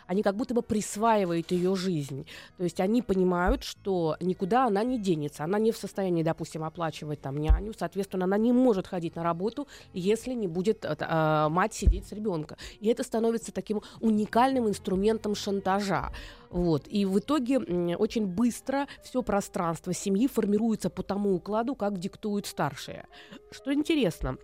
Они 0.07 0.23
как 0.23 0.35
будто 0.35 0.53
бы 0.53 0.61
присваивают 0.61 1.51
ее 1.51 1.75
жизнь. 1.75 2.27
То 2.57 2.63
есть 2.63 2.79
они 2.79 3.01
понимают, 3.01 3.63
что 3.63 4.17
никуда 4.19 4.67
она 4.67 4.83
не 4.83 4.99
денется. 4.99 5.43
Она 5.43 5.59
не 5.59 5.71
в 5.71 5.77
состоянии, 5.77 6.23
допустим, 6.23 6.63
оплачивать 6.63 7.21
там 7.21 7.37
няню. 7.37 7.73
Соответственно, 7.77 8.25
она 8.25 8.37
не 8.37 8.51
может 8.51 8.87
ходить 8.87 9.15
на 9.15 9.23
работу, 9.23 9.67
если 9.93 10.33
не 10.33 10.47
будет 10.47 10.85
э, 10.85 10.95
э, 10.99 11.47
мать 11.49 11.73
сидеть 11.73 12.07
с 12.07 12.11
ребенком. 12.11 12.57
И 12.79 12.87
это 12.87 13.03
становится 13.03 13.51
таким 13.51 13.81
уникальным 13.99 14.67
инструментом 14.67 15.35
шантажа. 15.35 16.11
Вот. 16.49 16.87
И 16.87 17.05
в 17.05 17.19
итоге 17.19 17.59
очень 17.95 18.27
быстро 18.27 18.87
все 19.03 19.21
пространство 19.21 19.93
семьи 19.93 20.27
формируется 20.27 20.89
по 20.89 21.03
тому 21.03 21.33
укладу, 21.33 21.75
как 21.75 21.97
диктуют 21.97 22.45
старшие. 22.45 23.07
Что 23.51 23.73
интересно, 23.73 24.37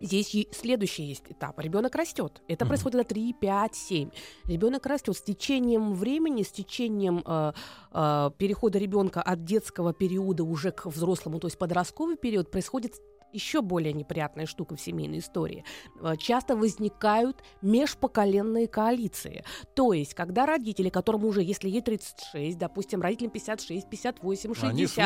Здесь 0.00 0.34
следующий 0.52 1.02
есть 1.02 1.24
этап. 1.28 1.60
Ребенок 1.60 1.94
растет. 1.94 2.40
Это 2.48 2.64
происходит 2.64 2.96
на 2.96 3.04
3, 3.04 3.34
5, 3.34 3.74
7. 3.74 4.10
Ребенок 4.46 4.86
растет 4.86 5.14
с 5.14 5.20
течением 5.20 5.92
времени, 5.94 6.42
с 6.42 6.50
течением 6.50 7.22
э, 7.26 7.52
э, 7.92 8.30
перехода 8.38 8.78
ребенка 8.78 9.20
от 9.20 9.44
детского 9.44 9.92
периода 9.92 10.42
уже 10.42 10.72
к 10.72 10.86
взрослому, 10.86 11.38
то 11.38 11.48
есть 11.48 11.58
подростковый 11.58 12.16
период, 12.16 12.50
происходит 12.50 12.94
еще 13.32 13.62
более 13.62 13.92
неприятная 13.92 14.46
штука 14.46 14.76
в 14.76 14.80
семейной 14.80 15.18
истории. 15.18 15.64
Э, 16.00 16.16
Часто 16.16 16.56
возникают 16.56 17.42
межпоколенные 17.62 18.68
коалиции. 18.68 19.44
То 19.74 19.92
есть, 19.92 20.14
когда 20.14 20.46
родители, 20.46 20.88
которым 20.88 21.24
уже, 21.24 21.42
если 21.42 21.68
ей 21.68 21.82
36, 21.82 22.58
допустим, 22.58 23.00
родителям 23.00 23.30
56, 23.30 23.88
58, 23.88 24.54
60, 24.54 24.68
Они 24.70 24.86
с 24.86 24.98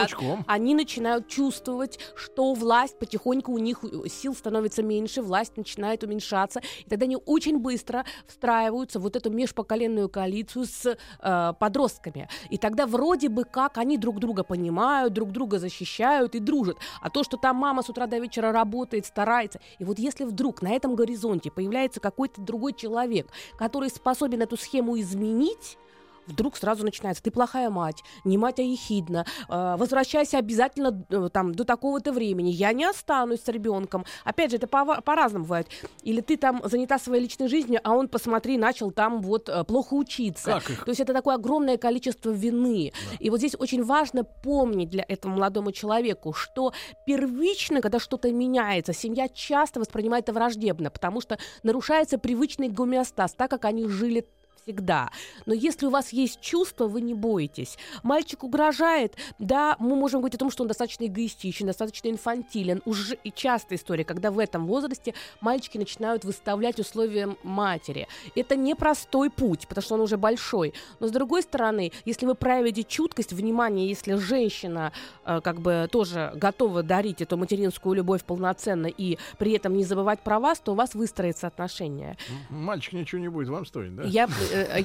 они 0.46 0.74
начинают 0.74 1.28
чувствовать, 1.28 1.98
что 2.14 2.54
власть 2.54 2.98
потихоньку 2.98 3.52
у 3.52 3.58
них 3.58 3.84
э, 3.84 4.08
сил 4.08 4.34
становится 4.34 4.82
меньше, 4.82 5.22
власть 5.22 5.56
начинает 5.56 6.02
уменьшаться, 6.04 6.60
и 6.84 6.88
тогда 6.88 7.04
они 7.04 7.16
очень 7.26 7.58
быстро 7.58 8.04
встраиваются 8.26 8.98
в 8.98 9.04
вот 9.04 9.16
эту 9.16 9.30
межпоколенную 9.30 10.08
коалицию 10.08 10.66
с 10.66 10.96
э, 11.20 11.52
подростками. 11.58 12.28
И 12.50 12.58
тогда 12.58 12.86
вроде 12.86 13.28
бы 13.28 13.44
как 13.44 13.78
они 13.78 13.96
друг 13.98 14.18
друга 14.18 14.42
понимают, 14.42 15.12
друг 15.12 15.30
друга 15.30 15.58
защищают 15.58 16.34
и 16.34 16.40
дружат. 16.40 16.78
А 17.00 17.10
то, 17.10 17.22
что 17.22 17.36
там 17.36 17.56
мама 17.56 17.82
с 17.82 17.88
утра 17.88 18.06
до 18.14 18.22
вечера 18.22 18.52
работает, 18.52 19.06
старается, 19.06 19.60
и 19.78 19.84
вот 19.84 19.98
если 19.98 20.24
вдруг 20.24 20.62
на 20.62 20.72
этом 20.72 20.94
горизонте 20.94 21.50
появляется 21.50 22.00
какой-то 22.00 22.40
другой 22.40 22.72
человек, 22.72 23.28
который 23.56 23.90
способен 23.90 24.42
эту 24.42 24.56
схему 24.56 24.98
изменить, 24.98 25.78
вдруг 26.26 26.56
сразу 26.56 26.84
начинается, 26.84 27.22
ты 27.22 27.30
плохая 27.30 27.70
мать, 27.70 28.02
не 28.24 28.38
мать, 28.38 28.58
а 28.58 28.62
ехидна, 28.62 29.26
э, 29.48 29.76
возвращайся 29.78 30.38
обязательно 30.38 31.04
э, 31.10 31.28
там 31.32 31.54
до 31.54 31.64
такого-то 31.64 32.12
времени, 32.12 32.50
я 32.50 32.72
не 32.72 32.84
останусь 32.84 33.42
с 33.42 33.48
ребенком. 33.48 34.04
Опять 34.24 34.50
же, 34.50 34.56
это 34.56 34.66
по- 34.66 35.00
по-разному 35.02 35.44
бывает. 35.44 35.68
Или 36.02 36.20
ты 36.20 36.36
там 36.36 36.60
занята 36.64 36.98
своей 36.98 37.22
личной 37.22 37.48
жизнью, 37.48 37.80
а 37.84 37.94
он, 37.94 38.08
посмотри, 38.08 38.58
начал 38.58 38.90
там 38.90 39.20
вот 39.20 39.48
э, 39.48 39.64
плохо 39.64 39.94
учиться. 39.94 40.52
Как 40.52 40.70
их? 40.70 40.84
То 40.84 40.90
есть 40.90 41.00
это 41.00 41.12
такое 41.12 41.36
огромное 41.36 41.76
количество 41.76 42.30
вины. 42.30 42.92
И 43.18 43.30
вот 43.30 43.38
здесь 43.38 43.54
очень 43.58 43.82
важно 43.84 44.24
помнить 44.24 44.90
для 44.90 45.04
этого 45.08 45.32
молодому 45.32 45.72
человеку, 45.72 46.32
что 46.32 46.72
первично, 47.06 47.80
когда 47.80 47.98
что-то 47.98 48.30
меняется, 48.32 48.92
семья 48.92 49.28
часто 49.28 49.80
воспринимает 49.80 50.24
это 50.24 50.32
враждебно, 50.32 50.90
потому 50.90 51.20
что 51.20 51.38
нарушается 51.62 52.18
привычный 52.18 52.68
гомеостаз, 52.68 53.34
так 53.34 53.50
как 53.50 53.64
они 53.64 53.86
жили 53.88 54.26
всегда. 54.64 55.10
Но 55.46 55.54
если 55.54 55.86
у 55.86 55.90
вас 55.90 56.12
есть 56.12 56.40
чувство, 56.40 56.86
вы 56.86 57.00
не 57.00 57.14
боитесь. 57.14 57.76
Мальчик 58.02 58.44
угрожает, 58.44 59.14
да, 59.38 59.76
мы 59.78 59.96
можем 59.96 60.20
говорить 60.20 60.36
о 60.36 60.38
том, 60.38 60.50
что 60.50 60.62
он 60.62 60.68
достаточно 60.68 61.06
эгоистичен, 61.06 61.66
достаточно 61.66 62.08
инфантилен. 62.08 62.82
Уже 62.84 63.16
и 63.24 63.30
частая 63.30 63.78
история, 63.78 64.04
когда 64.04 64.30
в 64.30 64.38
этом 64.38 64.66
возрасте 64.66 65.14
мальчики 65.40 65.78
начинают 65.78 66.24
выставлять 66.24 66.78
условия 66.78 67.36
матери. 67.42 68.08
Это 68.34 68.56
непростой 68.56 69.30
путь, 69.30 69.68
потому 69.68 69.82
что 69.82 69.94
он 69.94 70.00
уже 70.00 70.16
большой. 70.16 70.72
Но 71.00 71.08
с 71.08 71.10
другой 71.10 71.42
стороны, 71.42 71.92
если 72.04 72.26
вы 72.26 72.34
проявите 72.34 72.84
чуткость, 72.84 73.32
внимание, 73.32 73.88
если 73.88 74.14
женщина 74.14 74.92
э, 75.24 75.40
как 75.42 75.60
бы 75.60 75.88
тоже 75.90 76.32
готова 76.36 76.82
дарить 76.82 77.20
эту 77.20 77.36
материнскую 77.36 77.94
любовь 77.94 78.24
полноценно 78.24 78.86
и 78.86 79.18
при 79.38 79.52
этом 79.52 79.76
не 79.76 79.84
забывать 79.84 80.20
про 80.20 80.40
вас, 80.40 80.60
то 80.60 80.72
у 80.72 80.74
вас 80.74 80.94
выстроятся 80.94 81.46
отношения. 81.46 82.16
Мальчик 82.50 82.94
ничего 82.94 83.20
не 83.20 83.28
будет 83.28 83.48
вам 83.48 83.66
стоить, 83.66 83.94
да? 83.94 84.04
Я, 84.04 84.28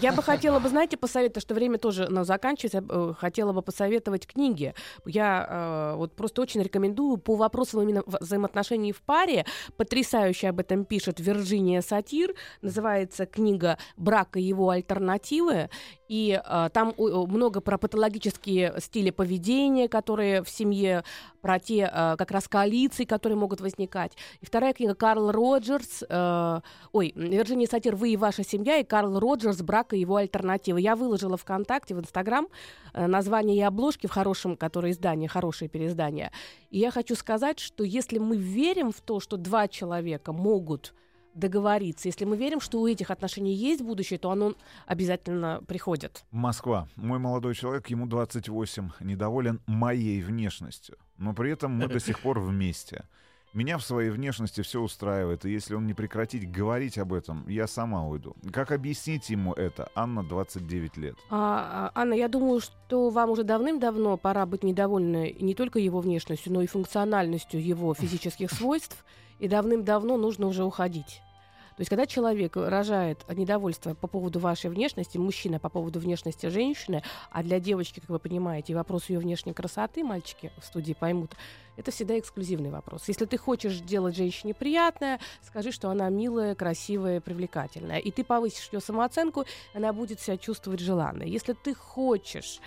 я 0.01 0.13
бы 0.13 0.23
хотела 0.23 0.59
бы, 0.59 0.69
знаете, 0.69 0.97
посоветовать, 0.97 1.43
что 1.43 1.53
время 1.53 1.77
тоже 1.77 2.07
ну, 2.09 2.23
заканчивается, 2.23 2.83
э, 2.87 3.13
хотела 3.17 3.53
бы 3.53 3.61
посоветовать 3.61 4.27
книги. 4.27 4.73
Я 5.05 5.47
э, 5.49 5.95
вот 5.97 6.15
просто 6.15 6.41
очень 6.41 6.61
рекомендую 6.61 7.17
по 7.17 7.35
вопросам 7.35 7.81
именно 7.81 8.03
взаимоотношений 8.05 8.91
в 8.91 9.01
паре. 9.01 9.45
Потрясающе 9.77 10.49
об 10.49 10.59
этом 10.59 10.85
пишет 10.85 11.19
Вирджиния 11.19 11.81
Сатир. 11.81 12.33
Называется 12.61 13.25
книга 13.25 13.77
«Брак 13.97 14.37
и 14.37 14.41
его 14.41 14.69
альтернативы». 14.69 15.69
И 16.09 16.41
э, 16.43 16.69
там 16.73 16.93
много 16.97 17.61
про 17.61 17.77
патологические 17.77 18.75
стили 18.79 19.11
поведения, 19.11 19.87
которые 19.87 20.43
в 20.43 20.49
семье, 20.49 21.03
про 21.41 21.59
те 21.59 21.89
э, 21.91 22.15
как 22.17 22.31
раз 22.31 22.47
коалиции, 22.47 23.05
которые 23.05 23.37
могут 23.37 23.61
возникать. 23.61 24.13
И 24.41 24.45
вторая 24.45 24.73
книга 24.73 24.95
Карл 24.95 25.31
Роджерс, 25.31 26.03
э, 26.09 26.61
ой, 26.91 27.13
Вирджиния 27.15 27.67
Сатир 27.67 27.95
«Вы 27.95 28.13
и 28.13 28.17
ваша 28.17 28.43
семья» 28.43 28.77
и 28.77 28.83
Карл 28.83 29.19
Роджерс 29.19 29.58
«Брак 29.61 29.93
и 29.93 29.99
его 29.99 30.17
альтернативы». 30.17 30.81
Я 30.81 30.95
выложила 30.95 31.37
ВКонтакте, 31.37 31.95
в 31.95 31.99
Инстаграм 31.99 32.47
э, 32.93 33.07
название 33.07 33.57
и 33.57 33.61
обложки 33.61 34.07
в 34.07 34.11
хорошем, 34.11 34.57
которое 34.57 34.91
издание, 34.91 35.29
хорошее 35.29 35.69
переиздание. 35.69 36.31
И 36.69 36.79
я 36.79 36.91
хочу 36.91 37.15
сказать, 37.15 37.59
что 37.59 37.83
если 37.83 38.19
мы 38.19 38.37
верим 38.37 38.91
в 38.91 39.01
то, 39.01 39.19
что 39.19 39.37
два 39.37 39.67
человека 39.67 40.33
могут 40.33 40.93
договориться, 41.33 42.07
если 42.07 42.25
мы 42.25 42.37
верим, 42.37 42.59
что 42.59 42.81
у 42.81 42.87
этих 42.87 43.11
отношений 43.11 43.53
есть 43.53 43.81
будущее, 43.81 44.19
то 44.19 44.31
оно 44.31 44.53
обязательно 44.85 45.61
приходит. 45.67 46.23
Москва. 46.31 46.87
Мой 46.95 47.19
молодой 47.19 47.55
человек, 47.55 47.87
ему 47.89 48.07
28, 48.07 48.91
недоволен 48.99 49.61
моей 49.65 50.21
внешностью. 50.21 50.97
Но 51.17 51.33
при 51.33 51.51
этом 51.51 51.73
мы 51.73 51.87
до 51.87 51.99
сих 51.99 52.19
пор 52.19 52.39
вместе. 52.39 53.05
Меня 53.51 53.79
в 53.79 53.83
своей 53.83 54.11
внешности 54.11 54.61
все 54.61 54.79
устраивает, 54.79 55.43
и 55.43 55.49
если 55.49 55.73
он 55.73 55.87
не 55.87 55.95
прекратит 55.95 56.49
говорить 56.51 56.99
об 56.99 57.13
этом, 57.13 57.47
я 57.47 57.65
сама 57.65 58.05
уйду. 58.07 58.35
Как 58.51 58.71
объяснить 58.71 59.29
ему 59.31 59.53
это? 59.53 59.89
Анна, 59.95 60.23
29 60.23 60.97
лет. 60.97 61.15
А, 61.31 61.91
а, 61.95 62.01
Анна, 62.01 62.13
я 62.13 62.27
думаю, 62.27 62.61
что 62.61 63.09
вам 63.09 63.31
уже 63.31 63.43
давным-давно 63.43 64.17
пора 64.17 64.45
быть 64.45 64.63
недовольны 64.63 65.35
не 65.39 65.55
только 65.55 65.79
его 65.79 65.99
внешностью, 65.99 66.53
но 66.53 66.61
и 66.61 66.67
функциональностью 66.67 67.63
его 67.63 67.93
физических 67.95 68.51
свойств, 68.51 69.03
и 69.39 69.47
давным-давно 69.47 70.17
нужно 70.17 70.45
уже 70.45 70.63
уходить. 70.63 71.21
То 71.79 71.81
есть, 71.83 71.89
когда 71.91 72.05
человек 72.05 72.57
выражает 72.57 73.25
недовольство 73.33 73.93
по 73.93 74.07
поводу 74.07 74.37
вашей 74.39 74.69
внешности, 74.69 75.17
мужчина 75.17 75.59
по 75.59 75.69
поводу 75.69 76.01
внешности 76.01 76.47
женщины, 76.47 77.03
а 77.31 77.41
для 77.41 77.61
девочки, 77.61 78.01
как 78.01 78.09
вы 78.09 78.19
понимаете, 78.19 78.75
вопрос 78.75 79.07
ее 79.07 79.19
внешней 79.19 79.53
красоты, 79.53 80.03
мальчики 80.03 80.51
в 80.59 80.65
студии 80.65 80.91
поймут, 80.91 81.37
это 81.77 81.91
всегда 81.91 82.19
эксклюзивный 82.19 82.69
вопрос. 82.69 83.07
Если 83.07 83.23
ты 83.23 83.37
хочешь 83.37 83.79
делать 83.79 84.17
женщине 84.17 84.53
приятное, 84.53 85.21
скажи, 85.41 85.71
что 85.71 85.89
она 85.89 86.09
милая, 86.09 86.53
красивая, 86.53 87.21
привлекательная. 87.21 87.99
И 87.99 88.11
ты 88.11 88.25
повысишь 88.25 88.67
ее 88.73 88.81
самооценку, 88.81 89.45
она 89.73 89.93
будет 89.93 90.19
себя 90.19 90.35
чувствовать 90.35 90.81
желанной. 90.81 91.29
Если 91.29 91.53
ты 91.53 91.73
хочешь 91.73 92.59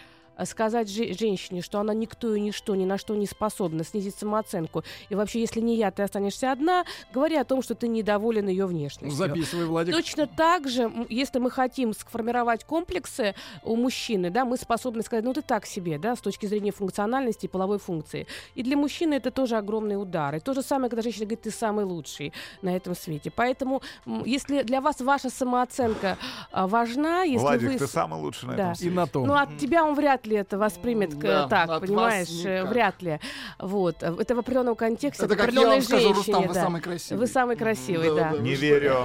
сказать 0.45 0.89
же- 0.91 1.12
женщине, 1.14 1.62
что 1.62 1.78
она 1.80 1.95
никто 1.95 2.35
и 2.35 2.41
ничто, 2.41 2.74
ни 2.74 2.85
на 2.85 2.99
что 2.99 3.14
не 3.14 3.26
способна, 3.26 3.85
снизить 3.85 4.14
самооценку, 4.16 4.83
и 5.09 5.14
вообще, 5.14 5.41
если 5.41 5.61
не 5.61 5.76
я, 5.76 5.91
ты 5.91 6.03
останешься 6.03 6.53
одна, 6.53 6.85
говори 7.12 7.37
о 7.37 7.45
том, 7.45 7.62
что 7.62 7.74
ты 7.74 7.89
недоволен 7.89 8.49
ее 8.49 8.66
внешностью. 8.66 9.16
Записывай, 9.16 9.66
Владик. 9.66 9.95
Точно 9.95 10.26
так 10.26 10.68
же, 10.68 10.91
если 11.09 11.39
мы 11.39 11.51
хотим 11.51 11.93
сформировать 11.95 12.64
комплексы 12.64 13.35
у 13.62 13.76
мужчины, 13.76 14.30
да, 14.30 14.45
мы 14.45 14.57
способны 14.57 15.03
сказать, 15.03 15.24
ну 15.24 15.33
ты 15.33 15.43
так 15.43 15.66
себе, 15.66 15.99
да, 15.99 16.16
с 16.16 16.20
точки 16.20 16.47
зрения 16.47 16.72
функциональности 16.72 17.47
и 17.47 17.49
половой 17.49 17.78
функции. 17.78 18.26
И 18.55 18.62
для 18.62 18.76
мужчины 18.76 19.14
это 19.14 19.30
тоже 19.30 19.57
огромный 19.57 20.01
удар. 20.01 20.35
И 20.35 20.41
то 20.41 20.55
же 20.55 20.62
самое, 20.62 20.89
когда 20.91 21.03
женщина 21.03 21.26
говорит, 21.26 21.43
ты 21.43 21.51
самый 21.51 21.85
лучший 21.85 22.33
на 22.62 22.74
этом 22.74 22.95
свете. 22.95 23.30
Поэтому, 23.30 23.83
если 24.24 24.62
для 24.62 24.80
вас 24.80 25.01
ваша 25.01 25.30
самооценка 25.30 26.18
а, 26.51 26.66
важна, 26.66 27.22
если 27.22 27.39
Владик, 27.43 27.72
вы... 27.72 27.78
ты 27.78 27.87
самый 27.87 28.20
лучший 28.20 28.49
на 28.49 28.55
Да. 28.57 28.62
этом 28.62 28.72
И 28.72 28.76
свете. 28.76 28.95
на 28.95 29.07
том. 29.07 29.26
ну, 29.26 29.35
от 29.35 29.59
тебя 29.59 29.85
он 29.85 29.95
вряд 29.95 30.22
ли 30.27 30.37
это 30.37 30.59
воспримет 30.59 31.18
Да, 31.18 31.49
так, 31.49 31.81
понимаешь? 31.81 32.29
э. 32.45 32.64
Вряд 32.64 33.01
ли. 33.03 33.18
Вот. 33.59 34.03
э, 34.03 34.14
Это 34.18 34.35
в 34.35 34.39
определенном 34.39 34.75
контексте, 34.77 35.25
Это 35.25 35.35
в 35.35 35.37
как 35.39 35.53
я 35.53 35.66
вам 35.66 35.81
скажу, 35.83 36.03
женщине. 36.03 36.14
Рустам, 36.14 36.49
вы 36.49 36.55
да. 36.55 36.62
самый 36.62 36.81
красивый. 36.81 37.20
Вы 37.20 37.27
самый 37.27 37.57
красивый, 37.57 38.09
Да, 38.09 38.14
да. 38.14 38.31
да. 38.33 38.39
Не 38.43 38.55
верю. 38.55 38.97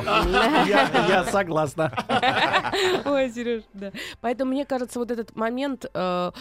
Я, 0.67 1.25
согласна. 1.31 1.91
Ой, 3.05 3.29
Сереж, 3.31 3.63
да. 3.73 3.91
Поэтому 4.21 4.51
мне 4.51 4.65
кажется, 4.65 4.99
вот 4.99 5.11
этот 5.11 5.35
момент 5.35 5.85
э, 5.93 6.31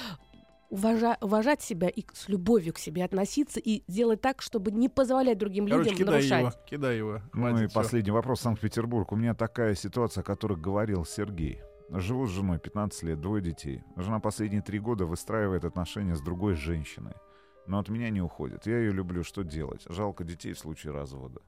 уважа- 0.71 1.17
уважать 1.21 1.63
себя 1.63 1.89
и 1.89 2.05
с 2.13 2.29
любовью 2.29 2.73
к 2.75 2.79
себе 2.79 3.05
относиться 3.05 3.61
и 3.61 3.83
делать 3.89 4.21
так, 4.21 4.43
чтобы 4.43 4.71
не 4.73 4.89
позволять 4.89 5.39
другим 5.39 5.67
Короче, 5.69 5.91
людям 5.91 5.99
кидай 6.07 6.15
нарушать. 6.15 6.41
его. 6.41 6.53
Кидай 6.67 6.97
его. 6.99 7.21
Ну 7.33 7.49
и 7.63 7.67
всё. 7.67 7.75
последний 7.75 8.11
вопрос, 8.11 8.41
Санкт-Петербург. 8.41 9.13
У 9.13 9.17
меня 9.17 9.35
такая 9.35 9.75
ситуация, 9.75 10.23
о 10.23 10.25
которой 10.25 10.59
говорил 10.59 11.05
Сергей. 11.05 11.61
Живу 11.89 12.27
с 12.27 12.31
женой 12.31 12.59
15 12.59 13.03
лет, 13.05 13.21
двое 13.21 13.43
детей. 13.43 13.85
Жена 13.97 14.19
последние 14.19 14.61
три 14.61 14.81
года 14.81 15.07
выстраивает 15.07 15.65
отношения 15.65 16.17
с 16.17 16.21
другой 16.21 16.55
женщиной. 16.55 17.15
Но 17.67 17.79
от 17.79 17.89
меня 17.89 18.11
не 18.11 18.21
уходит. 18.21 18.67
Я 18.67 18.79
ее 18.79 18.93
люблю. 18.93 19.23
Что 19.23 19.43
делать? 19.43 19.85
Жалко 19.89 20.25
детей 20.25 20.53
в 20.53 20.59
случае 20.59 20.93
развода. 20.93 21.41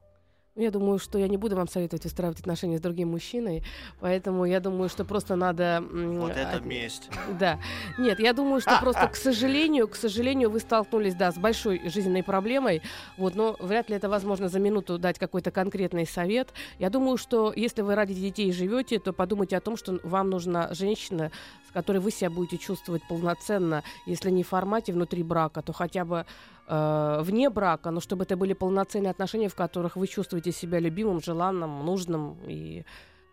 Я 0.59 0.73
думаю, 0.73 0.99
что 0.99 1.19
я 1.19 1.29
не 1.29 1.37
буду 1.37 1.55
вам 1.55 1.69
советовать 1.69 2.05
устраивать 2.05 2.41
отношения 2.41 2.79
с 2.79 2.81
другим 2.81 3.11
мужчиной, 3.11 3.63
поэтому 4.01 4.45
я 4.45 4.59
думаю, 4.59 4.89
что 4.89 5.05
просто 5.05 5.37
надо... 5.37 5.85
Вот 5.89 6.33
это 6.33 6.57
от- 6.57 6.65
месть. 6.65 7.09
Да. 7.39 7.61
Нет, 7.97 8.19
я 8.19 8.33
думаю, 8.33 8.61
что 8.61 8.77
просто, 8.81 9.07
к 9.07 9.15
сожалению, 9.15 9.87
к 9.87 9.95
сожалению, 9.95 10.51
вы 10.51 10.59
столкнулись, 10.59 11.15
да, 11.15 11.31
с 11.31 11.37
большой 11.39 11.89
жизненной 11.89 12.25
проблемой, 12.25 12.83
вот, 13.17 13.37
но 13.37 13.55
вряд 13.61 13.89
ли 13.89 13.95
это 13.95 14.09
возможно 14.09 14.49
за 14.49 14.59
минуту 14.59 14.99
дать 14.99 15.19
какой-то 15.21 15.53
конкретный 15.53 16.07
совет. 16.07 16.53
Я 16.81 16.91
думаю, 16.91 17.19
что 17.19 17.53
если 17.55 17.83
вы 17.83 17.95
ради 17.95 18.15
детей 18.15 18.51
живете, 18.51 18.99
то 18.99 19.13
подумайте 19.13 19.57
о 19.57 19.61
том, 19.61 19.77
что 19.77 20.01
вам 20.03 20.29
нужна 20.29 20.75
женщина, 20.75 21.31
с 21.69 21.73
которой 21.73 21.99
вы 21.99 22.11
себя 22.11 22.31
будете 22.31 22.59
чувствовать 22.59 23.03
полноценно, 23.09 23.85
если 24.07 24.31
не 24.31 24.43
в 24.43 24.49
формате 24.49 24.93
внутри 24.93 25.23
брака, 25.23 25.63
то 25.63 25.73
хотя 25.73 26.05
бы 26.05 26.27
э, 26.69 27.19
вне 27.23 27.51
брака, 27.51 27.91
но 27.91 28.01
чтобы 28.01 28.25
это 28.25 28.37
были 28.37 28.53
полноценные 28.55 29.11
отношения, 29.11 29.49
в 29.49 29.55
которых 29.55 29.97
вы 29.97 30.07
чувствуете 30.07 30.53
себя 30.53 30.79
любимым, 30.81 31.21
желанным, 31.21 31.85
нужным 31.85 32.39
и 32.47 32.85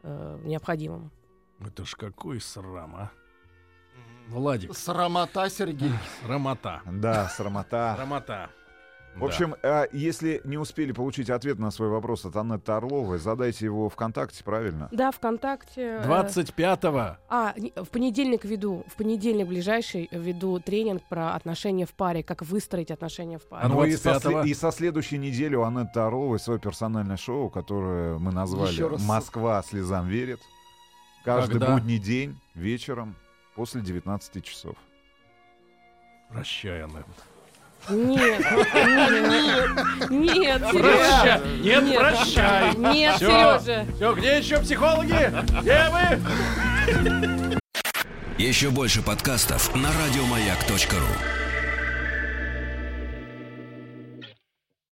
э, 0.03 0.39
необходимым. 0.43 1.11
Это 1.59 1.85
ж 1.85 1.95
какой 1.95 2.41
срам, 2.41 2.95
а? 2.95 3.11
Владик, 4.27 4.75
Срамота, 4.75 5.49
Сергей. 5.49 5.91
срамота. 6.23 6.81
Да, 6.85 7.29
срамота. 7.29 7.93
Срамота. 7.95 8.49
В 9.15 9.23
общем, 9.23 9.55
а, 9.63 9.87
если 9.93 10.41
не 10.43 10.57
успели 10.57 10.91
получить 10.91 11.29
ответ 11.29 11.57
на 11.57 11.71
свой 11.71 11.87
вопрос 11.89 12.25
от 12.25 12.35
Аннеты 12.35 12.71
Орловой, 12.73 13.17
задайте 13.17 13.63
его 13.65 13.87
ВКонтакте, 13.89 14.43
правильно? 14.43 14.89
Да, 14.91 15.11
ВКонтакте. 15.11 15.99
э, 16.01 16.03
25-го. 16.05 17.17
А, 17.29 17.53
не- 17.57 17.71
в 17.75 17.89
понедельник 17.89 18.43
веду, 18.43 18.83
в 18.87 18.95
понедельник 18.95 19.47
ближайший 19.47 20.09
веду 20.11 20.59
тренинг 20.59 21.01
про 21.07 21.33
отношения 21.35 21.85
в 21.85 21.93
паре, 21.93 22.23
как 22.23 22.41
выстроить 22.41 22.91
отношения 22.91 23.37
в 23.39 23.47
паре. 23.47 23.65
А 23.65 23.69
Ну 23.69 23.83
и 23.85 23.95
со, 23.95 24.09
25-го? 24.09 24.41
сле- 24.41 24.47
и 24.49 24.53
со 24.53 24.71
следующей 24.71 25.17
недели 25.17 25.55
у 25.55 25.61
Аннеты 25.63 25.99
Орловой 26.01 26.39
свое 26.39 26.59
персональное 26.59 27.17
шоу, 27.17 27.49
которое 27.49 28.17
мы 28.17 28.31
назвали. 28.33 28.97
«Москва 29.05 29.63
слезам 29.63 30.07
верит». 30.07 30.41
Каждый 31.23 31.53
Когда? 31.53 31.73
будний 31.73 31.97
день 31.99 32.37
вечером 32.53 33.15
после 33.55 33.81
19 33.81 34.43
часов. 34.43 34.75
Прощай, 36.29 36.83
Аннет. 36.83 37.05
Нет, 37.89 38.39
нет, 40.09 40.09
нет, 40.09 40.61
Прощай. 40.71 40.71
Сережа. 40.71 41.41
Нет, 41.61 41.83
Нет. 41.83 41.99
прощай. 41.99 42.75
Нет. 42.75 43.17
Сережа. 43.19 43.85
Все, 43.95 44.13
где 44.13 44.37
еще 44.37 44.59
психологи? 44.59 45.31
Где 45.61 45.85
вы? 45.91 47.61
Еще 48.37 48.69
больше 48.71 49.01
подкастов 49.01 49.73
на 49.75 49.89
радиомаяк.ру. 49.89 51.44